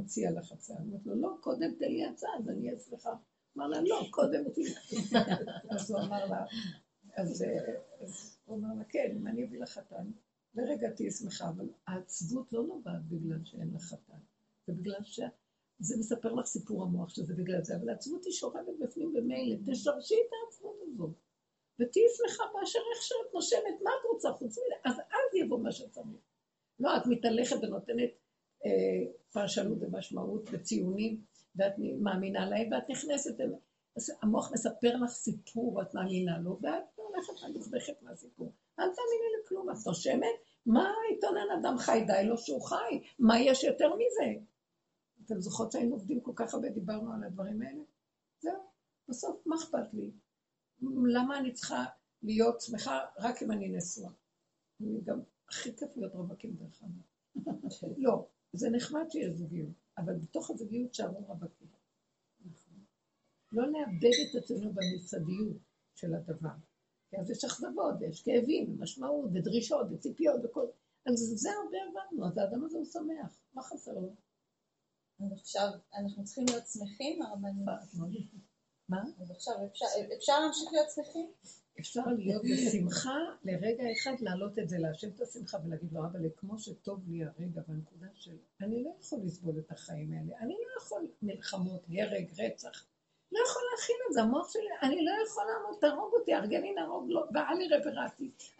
[0.00, 0.76] אציע לך הצעה.
[0.76, 3.14] אמרת לו, לא, קודם תן לי הצעה, אז אני אהיה שמחה.
[3.56, 4.74] אמר לה, לא, קודם תהיי.
[5.70, 6.44] אז הוא אמר לה,
[7.16, 7.44] אז
[8.48, 10.10] הוא אמר לה, כן, אם אני אביא לך חתן,
[10.54, 14.18] לרגע תהיי שמחה, אבל העצבות לא נובעת בגלל שאין לך חתן,
[14.66, 15.20] זה בגלל ש...
[15.80, 20.14] זה מספר לך סיפור המוח שזה בגלל זה, אבל העצבות היא שוכבת בפנים במילא, תשרשי
[20.14, 21.10] את העצבות הזאת.
[21.80, 24.60] ותהיי שמחה באשר איך שאת נושמת, מה את רוצה חוץ מזה?
[24.84, 26.06] אז אז יבוא מה שצריך.
[26.80, 28.10] לא, את מתהלכת ונותנת
[28.64, 31.22] אה, פרשנות ומשמעות וציונים,
[31.56, 33.40] ואת מאמינה להם, ואת נכנסת,
[34.22, 38.52] המוח מספר לך סיפור ואת מאמינה לו, ואת הולכת ומזבחת מהסיפור.
[38.78, 40.36] אל תאמיני לכלום, את נושמת?
[40.66, 42.04] מה התאונן אדם חי?
[42.06, 43.00] די לו שהוא חי.
[43.18, 44.44] מה יש יותר מזה?
[45.24, 47.82] אתם זוכרות שהיינו עובדים כל כך הרבה, דיברנו על הדברים האלה?
[48.40, 48.62] זהו,
[49.08, 50.10] בסוף, מה אכפת לי?
[51.14, 51.84] למה אני צריכה
[52.22, 54.10] להיות שמחה רק אם אני נשואה?
[54.80, 57.94] אני גם הכי כיף להיות רווקים דרך אגב.
[57.96, 61.77] לא, זה נחמד שיש זוגיות, אבל בתוך הזוגיות שערו רווקים.
[63.52, 65.56] לא נאבד את עצמנו במסעדיות
[65.94, 66.54] של הדבר.
[67.10, 70.66] כי אז יש אכזבות, ויש כאבים, ומשמעות, ודרישות, וציפיות, וכל...
[71.06, 74.14] אז זה הרבה הבנו, אז האדם הזה הוא שמח, מה חסר לו?
[75.20, 77.66] אז עכשיו אנחנו צריכים להיות שמחים, הרבנים.
[78.88, 79.02] מה?
[79.20, 81.30] אז עכשיו אפשר, אפשר להמשיך להיות שמחים?
[81.80, 86.58] אפשר להיות בשמחה לרגע אחד, להעלות את זה, להשם את השמחה ולהגיד לו, אבל כמו
[86.58, 91.08] שטוב לי הרגע בנקודה של, אני לא יכול לסבול את החיים האלה, אני לא יכול
[91.22, 92.86] מלחמות, הרג, רצח,
[93.32, 97.10] לא יכול להכין את זה, המוח שלי, אני לא יכול לעמוד, תהרוג אותי, ארגני נהרוג
[97.10, 97.78] לו, ואל יראה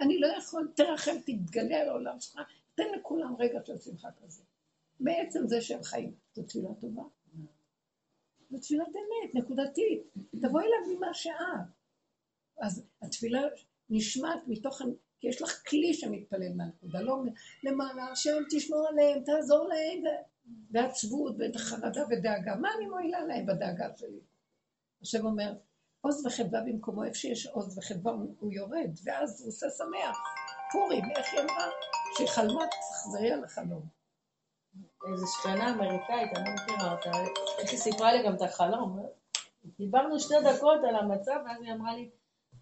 [0.01, 2.41] אני לא יכול, תרחם, תתגלה על העולם שלך,
[2.75, 4.43] תן לכולם רגע של שמחה כזה.
[5.01, 7.03] בעצם זה שהם חיים, זו תפילה טובה.
[8.51, 10.03] זו תפילת אמת, נקודתית.
[10.43, 11.63] תבואי אליו עם השעה.
[12.61, 13.41] אז התפילה
[13.91, 14.83] נשמעת מתוך,
[15.21, 17.23] כי יש לך כלי שמתפלל מהנקודה, לא
[17.63, 20.03] למעלה, השם תשמור עליהם, תעזור להם,
[20.71, 22.57] ועצבות וחרדה ודאגה.
[22.57, 24.21] מה אני מועילה להם בדאגה שלי?
[25.03, 25.55] השם אומר,
[26.01, 30.19] עוז וחדווה במקומו, איפה שיש עוז וחדווה הוא יורד, ואז הוא עושה שמח.
[30.73, 31.71] פורים, איך היא אמרה?
[32.17, 33.83] שהיא חלמה, תחזרי על החלום.
[35.13, 37.11] איזו שכנה אמריקאית, אני לא מכירה אותה,
[37.59, 39.07] איך היא סיפרה לי גם את החלום.
[39.79, 42.11] דיברנו שתי דקות על המצב, ואז היא אמרה לי,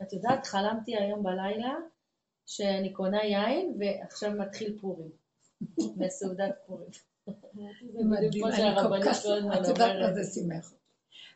[0.03, 1.75] את יודעת, חלמתי היום בלילה
[2.47, 5.11] שאני קונה יין, ועכשיו מתחיל פורים.
[5.99, 6.91] מסעודת פורים.
[7.95, 9.19] מדהים, אני כל כך,
[9.61, 10.86] את יודעת מה זה שימח אותי.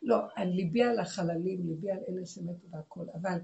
[0.02, 3.38] לא, ליבי על החללים, ליבי על אלה שמתו והכל, אבל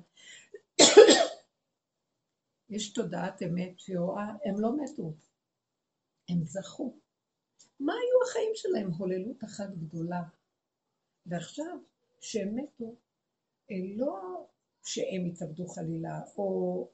[2.71, 5.13] יש תודעת אמת שרואה, הם לא מתו,
[6.29, 6.95] הם זכו.
[7.81, 8.91] מה היו החיים שלהם?
[8.93, 10.23] הוללות אחת גדולה.
[11.27, 11.79] ועכשיו,
[12.21, 12.95] שהם מתו,
[13.97, 14.47] לא
[14.85, 16.89] שהם התאבדו חלילה, או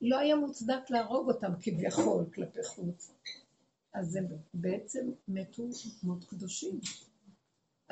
[0.00, 3.12] לא היה מוצדק להרוג אותם כביכול כלפי חוץ.
[3.94, 5.68] אז הם בעצם מתו
[6.02, 6.80] מות קדושים.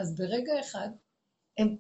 [0.01, 0.89] אז ברגע אחד
[1.59, 1.77] הם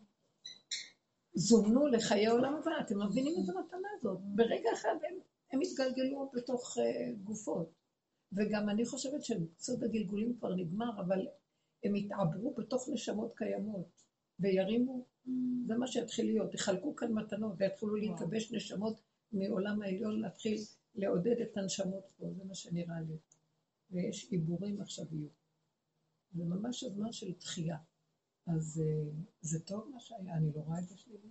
[1.34, 2.70] זומנו לחיי עולם הבא.
[2.80, 4.18] אתם מבינים את המתנה הזאת?
[4.22, 5.18] ברגע אחד הם,
[5.52, 6.80] הם התגלגלו בתוך uh,
[7.24, 7.72] גופות.
[8.32, 11.26] וגם אני חושבת שסוד הגלגולים כבר נגמר, אבל
[11.84, 14.02] הם התעברו בתוך נשמות קיימות,
[14.40, 15.04] וירימו,
[15.66, 16.54] זה מה שיתחיל להיות.
[16.54, 19.00] יחלקו כאן מתנות, ויתחילו להתלבש נשמות
[19.32, 20.58] מעולם העליון, להתחיל
[20.94, 23.16] לעודד את הנשמות פה, זה מה שנראה לי.
[23.90, 25.28] ויש עיבורים עכשיו יהיו.
[26.32, 27.76] זה ממש הזמן של תחייה.
[28.56, 31.28] אז uh, זה טוב מה שהיה, אני לא רואה את זה שלילי.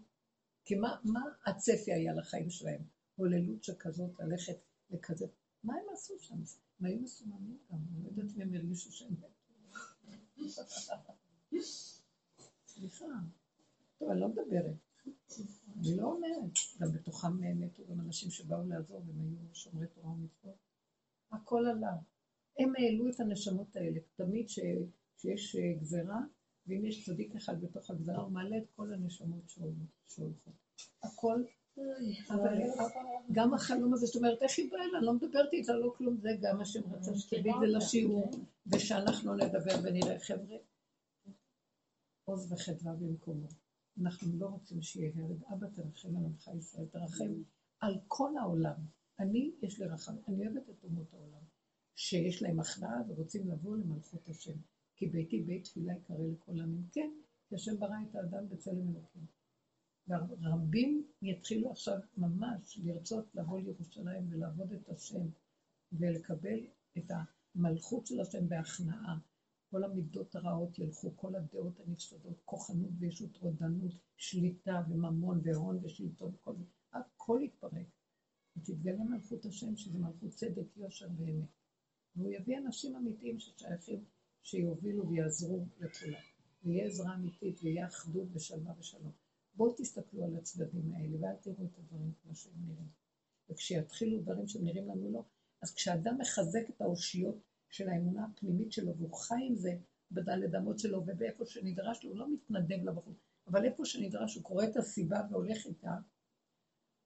[0.65, 2.81] כי מה, מה הצפי היה לחיים שלהם?
[3.15, 4.57] הוללות שכזאת, ללכת
[4.89, 5.25] לכזה...
[5.63, 6.35] מה הם עשו שם?
[6.79, 9.15] הם היו מסוממים גם, אני לא יודעת אם הם הרגישו שהם.
[12.67, 13.05] סליחה.
[13.97, 14.75] טוב, אני לא מדברת.
[15.77, 16.51] אני לא אומרת.
[16.79, 20.55] גם בתוכם מתו גם אנשים שבאו לעזור והם היו שומרי תורה ומצוות.
[21.31, 21.95] הכל עלה.
[22.59, 23.99] הם העלו את הנשמות האלה.
[24.15, 24.45] תמיד
[25.17, 26.19] כשיש גזרה,
[26.69, 29.55] ואם יש צדיק אחד בתוך הגזרה, הוא מעלה את כל הנשמות
[30.07, 30.53] שהולכות.
[31.03, 31.43] הכל,
[32.29, 32.57] אבל
[33.31, 35.01] גם החלום הזה, זאת אומרת, איך היא באה אליי?
[35.01, 38.31] לא מדברת איתה, לא כלום, זה גם מה שהם רצו שתביא את זה לשיעור,
[38.71, 40.57] ושאנחנו נדבר ונראה, חבר'ה,
[42.25, 43.47] עוז וחדווה במקומו.
[44.01, 45.43] אנחנו לא רוצים שיהיה הרד.
[45.43, 47.33] אבא, תרחם על עמך ישראל, תרחם
[47.79, 48.75] על כל העולם.
[49.19, 51.43] אני, יש לי רחם, אני אוהבת את אומות העולם,
[51.95, 54.57] שיש להם הכנעה ורוצים לבוא למלכות השם.
[54.99, 56.87] כי ביתי בית תפילה יקרא לכל העמים.
[56.91, 57.11] כן,
[57.49, 59.25] כי השם ברא את האדם בצלם אלוקים.
[60.07, 65.27] ורבים יתחילו עכשיו ממש לרצות לבוא לירושלים ולעבוד את השם
[65.91, 66.59] ולקבל
[66.97, 67.11] את
[67.55, 69.19] המלכות של השם בהכנעה.
[69.71, 76.55] כל המידות הרעות ילכו, כל הדעות הנפסדות, כוחנות וישות רודנות, שליטה וממון והון ושלטון, כל
[76.55, 76.63] זה,
[76.93, 77.87] הכל יתפרק.
[78.57, 81.49] ותתגלה מלכות השם, שזה מלכות צדק, יושר ואמת.
[82.15, 84.05] והוא יביא אנשים אמיתיים ששייכים
[84.43, 86.21] שיובילו ויעזרו לכולם.
[86.63, 89.11] ויהיה עזרה אמיתית, ויהיה אחדות ושלווה ושלום.
[89.55, 92.89] בואו תסתכלו על הצדדים האלה, ואל תראו את הדברים כמו שהם נראים.
[93.49, 95.23] וכשיתחילו דברים שנראים לנו לא,
[95.61, 97.35] אז כשאדם מחזק את האושיות
[97.69, 99.77] של האמונה הפנימית שלו, והוא חי עם זה
[100.11, 103.13] בדלת אמות שלו, ובאיפה שנדרש לו, הוא לא מתנדב לבחור,
[103.47, 105.95] אבל איפה שנדרש, הוא קורא את הסיבה והולך איתה,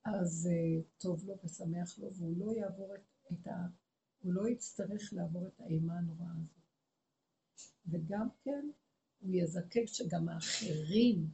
[0.05, 3.01] אז uh, טוב לו ושמח לו, והוא לא יעבור את,
[3.31, 3.67] את ה...
[4.21, 6.62] הוא לא יצטרך לעבור את האימה הנוראה הזאת.
[7.87, 8.69] וגם כן
[9.19, 11.27] הוא יזקק שגם האחרים,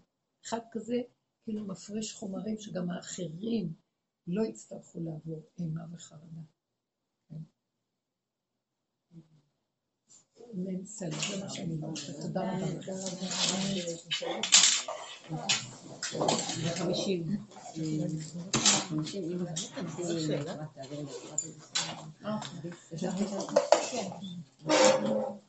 [0.46, 1.02] אחד כזה
[1.44, 3.74] כאילו מפרש חומרים שגם האחרים
[4.28, 6.42] לא יצטרכו לעבור אימה וחרדה.
[7.30, 7.36] כן.
[10.54, 11.94] מ"ם סלע, זה מה שאני אומרת.
[12.22, 12.82] תודה רבה.
[22.90, 23.10] תודה
[24.66, 25.49] אה, רבה.